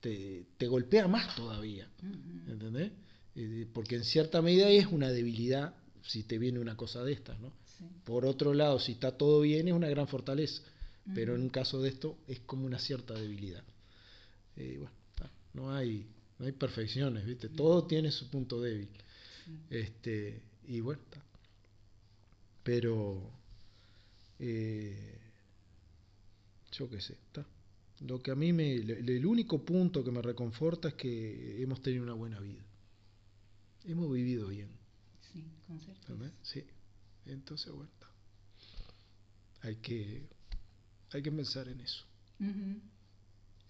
te, 0.00 0.44
te 0.56 0.66
golpea 0.68 1.08
más 1.08 1.34
todavía. 1.34 1.88
Ujú. 1.98 2.52
¿Entendés? 2.52 2.92
Eh, 3.34 3.66
porque 3.72 3.96
en 3.96 4.04
cierta 4.04 4.40
medida 4.42 4.68
es 4.70 4.86
una 4.86 5.10
debilidad 5.10 5.74
si 6.02 6.22
te 6.22 6.38
viene 6.38 6.58
una 6.60 6.76
cosa 6.76 7.02
de 7.04 7.12
estas, 7.12 7.38
¿no? 7.40 7.52
Sí. 7.78 7.84
Por 8.04 8.24
otro 8.24 8.54
lado, 8.54 8.78
si 8.78 8.92
está 8.92 9.12
todo 9.16 9.40
bien 9.40 9.68
es 9.68 9.74
una 9.74 9.88
gran 9.88 10.06
fortaleza, 10.08 10.62
pero 11.14 11.32
en 11.34 11.38
Ujú. 11.40 11.44
un 11.46 11.50
caso 11.50 11.82
de 11.82 11.88
esto 11.88 12.16
es 12.28 12.40
como 12.40 12.66
una 12.66 12.78
cierta 12.78 13.14
debilidad. 13.14 13.62
Eh, 14.56 14.76
bueno, 14.78 14.94
no 15.54 15.72
hay 15.72 16.06
no 16.40 16.46
hay 16.46 16.52
perfecciones, 16.52 17.26
¿viste? 17.26 17.50
Todo 17.50 17.86
tiene 17.86 18.10
su 18.10 18.30
punto 18.30 18.62
débil. 18.62 18.88
Este, 19.68 20.40
y 20.66 20.80
bueno, 20.80 21.02
está. 21.02 21.22
Pero 22.62 23.30
eh, 24.38 25.18
yo 26.72 26.88
qué 26.88 26.98
sé, 27.02 27.12
está. 27.12 27.46
Lo 28.00 28.22
que 28.22 28.30
a 28.30 28.34
mí 28.34 28.54
me 28.54 28.74
el, 28.74 29.26
único 29.26 29.62
punto 29.62 30.02
que 30.02 30.10
me 30.10 30.22
reconforta 30.22 30.88
es 30.88 30.94
que 30.94 31.62
hemos 31.62 31.82
tenido 31.82 32.04
una 32.04 32.14
buena 32.14 32.40
vida. 32.40 32.64
Hemos 33.84 34.10
vivido 34.10 34.48
bien, 34.48 34.70
Sí, 35.32 35.44
con 35.66 35.78
certeza. 35.80 36.32
Sí. 36.42 36.64
Entonces, 37.26 37.70
bueno, 37.70 37.90
está. 37.92 38.08
Hay 39.68 39.76
que 39.76 40.26
hay 41.12 41.22
que 41.22 41.32
pensar 41.32 41.68
en 41.68 41.80
eso. 41.80 42.06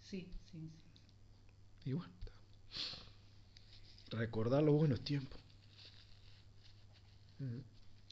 Sí, 0.09 0.28
sí, 0.52 0.59
sí. 1.85 1.90
Y 1.90 1.93
bueno, 1.94 2.12
está. 4.05 4.16
recordar 4.18 4.62
los 4.62 4.74
buenos 4.74 5.02
tiempos. 5.02 5.40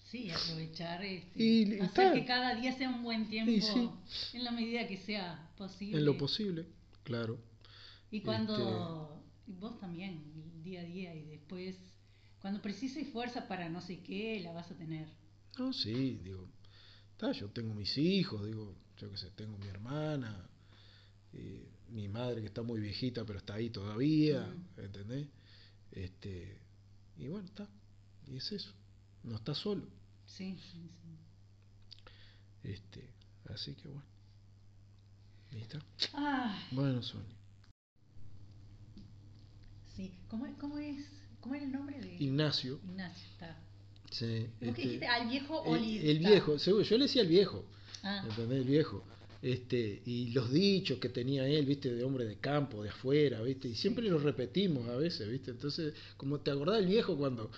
Sí, 0.05 0.31
aprovechar 0.31 1.05
este, 1.05 1.43
Y- 1.43 1.63
y 1.75 1.81
hacer 1.81 2.07
está. 2.07 2.13
que 2.15 2.25
cada 2.25 2.55
día 2.55 2.73
sea 2.79 2.89
un 2.89 3.03
buen 3.03 3.29
tiempo 3.29 3.51
Y 3.53 3.61
sí. 3.61 3.91
en 4.33 4.45
la 4.45 4.51
medida 4.53 4.87
que 4.89 4.97
sea 4.97 5.53
posible. 5.59 5.99
En 5.99 6.05
lo 6.07 6.17
posible, 6.17 6.67
claro. 7.05 7.39
Y 8.11 8.23
cuando 8.23 9.21
Este- 9.45 9.53
y 9.53 9.55
vos 9.57 9.79
también, 9.79 10.33
el 10.55 10.63
día 10.65 10.81
a 10.81 10.85
día 10.85 11.15
y 11.15 11.25
después, 11.25 11.77
cuando 12.41 12.63
precises 12.63 13.07
fuerza 13.13 13.47
para 13.49 13.69
no 13.69 13.83
sé 13.83 14.01
qué, 14.01 14.41
la 14.41 14.53
vas 14.53 14.71
a 14.71 14.77
tener. 14.79 15.09
No, 15.59 15.73
sí, 15.75 16.21
digo, 16.23 16.49
está, 17.13 17.33
yo 17.33 17.51
tengo 17.51 17.75
mis 17.75 17.99
hijos, 17.99 18.47
digo, 18.47 18.75
yo 18.97 19.11
qué 19.11 19.17
sé, 19.19 19.31
tengo 19.33 19.59
mi 19.59 19.67
hermana, 19.69 20.49
eh, 21.35 21.69
mi 21.91 22.09
madre 22.09 22.41
que 22.41 22.47
está 22.49 22.63
muy 22.63 22.81
viejita 22.81 23.25
pero 23.25 23.39
está 23.39 23.55
ahí 23.55 23.71
todavía, 23.71 24.41
Ujú. 24.43 24.81
¿entendés? 24.83 25.29
Este, 25.93 26.59
y 27.17 27.29
bueno, 27.29 27.47
está, 27.47 27.69
y 28.27 28.37
es 28.37 28.53
eso, 28.53 28.73
no 29.25 29.37
está 29.37 29.55
solo, 29.55 29.85
Sí, 30.27 30.57
sí, 30.73 30.91
sí. 31.03 32.69
este, 32.71 33.11
así 33.49 33.75
que 33.75 33.89
bueno, 33.89 34.07
está. 35.53 35.81
Ah, 36.15 36.63
Bueno, 36.73 37.03
Sonia, 37.03 37.35
sí. 39.97 40.13
¿Cómo, 40.29 40.47
cómo 40.59 40.79
es? 40.79 41.05
¿Cómo 41.41 41.55
era 41.55 41.65
el 41.65 41.73
nombre 41.73 41.99
de 42.01 42.17
Ignacio, 42.17 42.81
Ignacio? 42.85 43.27
Está. 43.33 43.57
sí, 44.11 44.27
¿Vos 44.27 44.51
qué 44.61 44.69
este, 44.69 44.83
dijiste? 44.83 45.07
Al 45.07 45.29
viejo 45.29 45.65
el, 45.67 45.73
Oli. 45.73 45.99
el 45.99 46.17
está. 46.19 46.29
viejo, 46.31 46.59
seguro, 46.59 46.85
yo 46.85 46.99
le 46.99 47.05
decía 47.05 47.23
el 47.23 47.29
viejo, 47.29 47.65
Ah, 48.03 48.25
¿entendés? 48.29 48.59
El 48.61 48.65
viejo. 48.69 49.05
Este, 49.41 50.03
y 50.05 50.31
los 50.33 50.51
dichos 50.53 50.99
que 50.99 51.09
tenía 51.09 51.47
él, 51.47 51.65
viste, 51.65 51.95
de 51.95 52.03
hombre 52.03 52.25
de 52.25 52.37
campo, 52.39 52.83
de 52.83 52.89
afuera, 52.91 53.41
viste, 53.43 53.69
y 53.69 53.75
siempre 53.77 54.03
Sí. 54.05 54.11
los 54.11 54.23
repetimos 54.25 54.89
a 54.89 54.97
veces, 54.97 55.29
viste, 55.31 55.53
entonces, 55.53 55.95
como 56.17 56.41
te 56.41 56.51
acordás 56.51 56.79
del 56.79 56.87
viejo 56.89 57.17
cuando, 57.17 57.51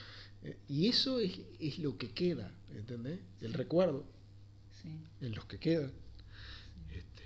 eh, 0.44 0.59
y 0.69 0.89
eso 0.89 1.19
es, 1.20 1.39
es 1.59 1.78
lo 1.78 1.97
que 1.97 2.11
queda, 2.12 2.52
¿entendés? 2.74 3.20
El 3.40 3.52
Sí. 3.52 3.57
recuerdo, 3.57 4.05
sí. 4.82 4.90
en 5.23 5.35
los 5.35 5.47
que 5.47 5.59
quedan. 5.59 5.93
Este, 6.90 7.23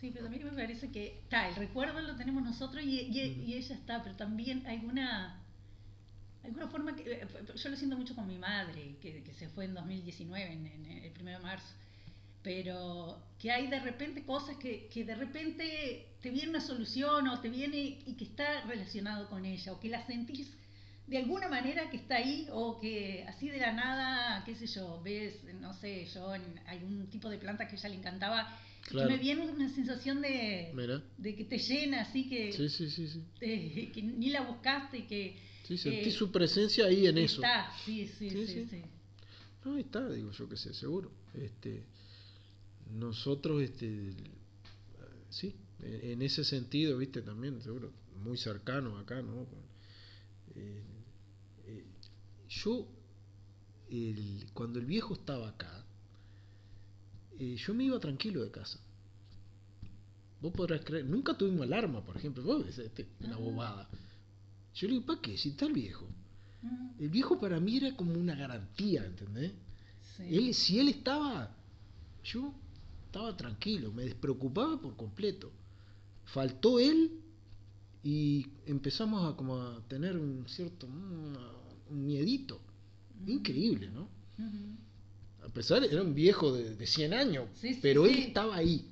Sí, 0.00 0.10
pero 0.12 0.24
también 0.24 0.44
me 0.46 0.52
parece 0.52 0.90
que 0.90 1.18
está, 1.22 1.48
el 1.48 1.56
recuerdo 1.56 2.00
lo 2.00 2.16
tenemos 2.16 2.42
nosotros 2.42 2.82
y, 2.82 3.00
y- 3.02 3.44
y 3.46 3.54
ella 3.54 3.74
está, 3.74 4.02
pero 4.02 4.16
también 4.16 4.66
hay 4.66 4.78
alguna, 6.42 6.64
alguna 6.64 6.68
forma 6.68 6.96
que 6.96 7.12
eh, 7.12 7.26
yo 7.54 7.68
lo 7.68 7.76
siento 7.76 7.96
mucho 7.96 8.14
con 8.14 8.26
mi 8.26 8.38
madre, 8.38 8.96
que, 9.00 9.22
que 9.22 9.34
se 9.34 9.48
fue 9.48 9.64
en 9.66 9.74
2019, 9.74 10.52
en, 10.52 10.66
en 10.66 10.86
el 11.04 11.12
1 11.20 11.30
de 11.30 11.38
marzo, 11.38 11.74
pero 12.42 13.22
que 13.38 13.50
hay 13.50 13.66
de 13.68 13.80
repente 13.80 14.24
cosas 14.24 14.56
que, 14.56 14.88
que 14.92 15.04
de 15.04 15.14
repente 15.14 16.06
te 16.22 16.30
viene 16.30 16.50
una 16.50 16.60
solución 16.60 17.28
o 17.28 17.40
te 17.40 17.48
viene 17.48 17.98
y 18.06 18.14
que 18.14 18.24
está 18.24 18.62
relacionado 18.62 19.28
con 19.28 19.44
ella, 19.44 19.72
o 19.72 19.80
que 19.80 19.88
la 19.88 20.06
sentís 20.06 20.50
de 21.06 21.18
alguna 21.18 21.48
manera 21.48 21.90
que 21.90 21.96
está 21.96 22.16
ahí, 22.16 22.46
o 22.52 22.78
que 22.78 23.24
así 23.28 23.48
de 23.48 23.58
la 23.58 23.72
nada, 23.72 24.44
qué 24.44 24.54
sé 24.54 24.66
yo, 24.68 25.00
ves, 25.02 25.42
no 25.60 25.74
sé, 25.74 26.06
yo 26.06 26.34
en 26.34 26.42
algún 26.68 27.08
tipo 27.10 27.28
de 27.28 27.36
planta 27.36 27.66
que 27.66 27.74
a 27.74 27.78
ella 27.78 27.88
le 27.88 27.96
encantaba, 27.96 28.58
Claro. 28.82 29.10
me 29.10 29.18
viene 29.18 29.42
una 29.42 29.68
sensación 29.68 30.22
de, 30.22 30.72
Mira. 30.74 31.02
de 31.18 31.36
que 31.36 31.44
te 31.44 31.58
llena, 31.58 32.00
así 32.02 32.28
que, 32.28 32.52
sí, 32.52 32.68
sí, 32.70 32.88
sí, 32.90 33.08
sí. 33.08 33.24
eh, 33.40 33.90
que 33.92 34.02
ni 34.02 34.30
la 34.30 34.40
buscaste 34.42 34.98
y 34.98 35.02
que... 35.02 35.49
Sí, 35.70 35.78
sentí 35.78 36.08
eh, 36.08 36.12
su 36.12 36.32
presencia 36.32 36.86
ahí 36.86 37.06
en 37.06 37.16
eso. 37.18 37.42
Está, 37.42 37.72
sí, 37.84 38.08
sí, 38.18 38.28
Sí, 38.30 38.66
sí. 38.66 38.82
No, 39.64 39.76
está, 39.76 40.08
digo 40.08 40.32
yo 40.32 40.48
que 40.48 40.56
sé, 40.56 40.74
seguro. 40.74 41.12
Este, 41.34 41.84
nosotros, 42.98 43.62
este, 43.62 44.12
sí, 45.28 45.54
en 45.80 46.22
ese 46.22 46.42
sentido, 46.44 46.98
viste, 46.98 47.22
también, 47.22 47.62
seguro, 47.62 47.92
muy 48.24 48.36
cercano 48.36 48.98
acá, 48.98 49.22
¿no? 49.22 49.46
Eh, 50.56 50.82
eh, 51.66 51.84
yo, 52.48 52.88
el- 53.90 54.46
cuando 54.54 54.80
el 54.80 54.86
viejo 54.86 55.14
estaba 55.14 55.50
acá, 55.50 55.84
eh, 57.38 57.56
yo 57.56 57.74
me 57.74 57.84
iba 57.84 57.98
tranquilo 57.98 58.42
de 58.42 58.50
casa. 58.50 58.80
Vos 60.40 60.52
podrás 60.52 60.82
creer, 60.84 61.04
nunca 61.04 61.36
tuvimos 61.36 61.62
alarma, 61.62 62.02
por 62.04 62.16
ejemplo, 62.16 62.42
vos 62.42 62.64
ves, 62.64 62.78
este, 62.78 63.06
una 63.20 63.36
bobada. 63.36 63.88
Yo 64.80 64.88
le 64.88 64.94
digo, 64.94 65.04
¿para 65.06 65.20
qué? 65.20 65.36
Si 65.36 65.50
está 65.50 65.66
el 65.66 65.74
viejo. 65.74 66.06
Mm, 66.62 67.02
El 67.02 67.08
viejo 67.10 67.38
para 67.38 67.60
mí 67.60 67.76
era 67.76 67.94
como 67.96 68.14
una 68.14 68.34
garantía, 68.34 69.04
¿entendés? 69.04 69.52
sí. 70.16 70.22
Él, 70.36 70.54
si 70.54 70.78
él 70.78 70.88
estaba, 70.88 71.54
yo 72.24 72.54
estaba 73.04 73.36
tranquilo, 73.36 73.92
me 73.92 74.04
despreocupaba 74.04 74.80
por 74.80 74.96
completo. 74.96 75.52
Faltó 76.24 76.78
él 76.78 77.20
y 78.02 78.46
empezamos 78.64 79.30
a 79.30 79.36
como 79.36 79.60
a 79.60 79.82
tener 79.86 80.16
un 80.16 80.48
cierto 80.48 80.86
mm, 80.88 81.34
un 81.90 82.06
miedito. 82.06 82.58
Ujú. 83.22 83.32
Increíble, 83.32 83.90
¿no? 83.90 84.08
A 85.44 85.48
pesar, 85.48 85.84
era 85.84 86.00
un 86.00 86.14
viejo 86.14 86.52
de, 86.54 86.74
de 86.74 86.86
100 86.86 87.12
años, 87.12 87.48
Sí, 87.60 87.74
sí, 87.74 87.80
pero 87.82 88.06
él 88.06 88.18
estaba 88.18 88.56
ahí. 88.56 88.86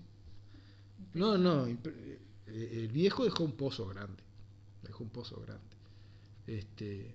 No, 1.14 1.38
no, 1.38 1.66
eh, 1.66 1.78
el 2.46 2.88
viejo 2.88 3.24
dejó 3.24 3.44
un 3.44 3.52
pozo 3.52 3.86
grande. 3.86 4.22
Dejó 4.82 5.04
un 5.04 5.10
pozo 5.10 5.40
grande. 5.40 5.77
Este, 6.48 7.14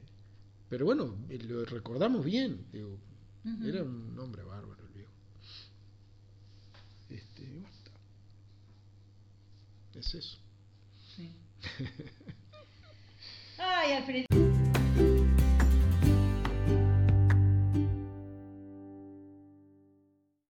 pero 0.70 0.86
bueno, 0.86 1.18
lo 1.28 1.66
recordamos 1.66 2.24
bien. 2.24 2.66
Digo. 2.72 3.00
Era 3.66 3.84
un 3.84 4.18
hombre 4.20 4.44
bárbaro 4.44 4.82
el 4.86 4.94
viejo. 4.94 5.12
Este, 7.10 7.50
bueno, 7.50 7.68
está. 7.68 7.92
es 10.00 10.14
eso. 10.14 10.38
Sí. 11.16 11.30
Ay, 13.58 13.94
Alfredito. 13.94 14.63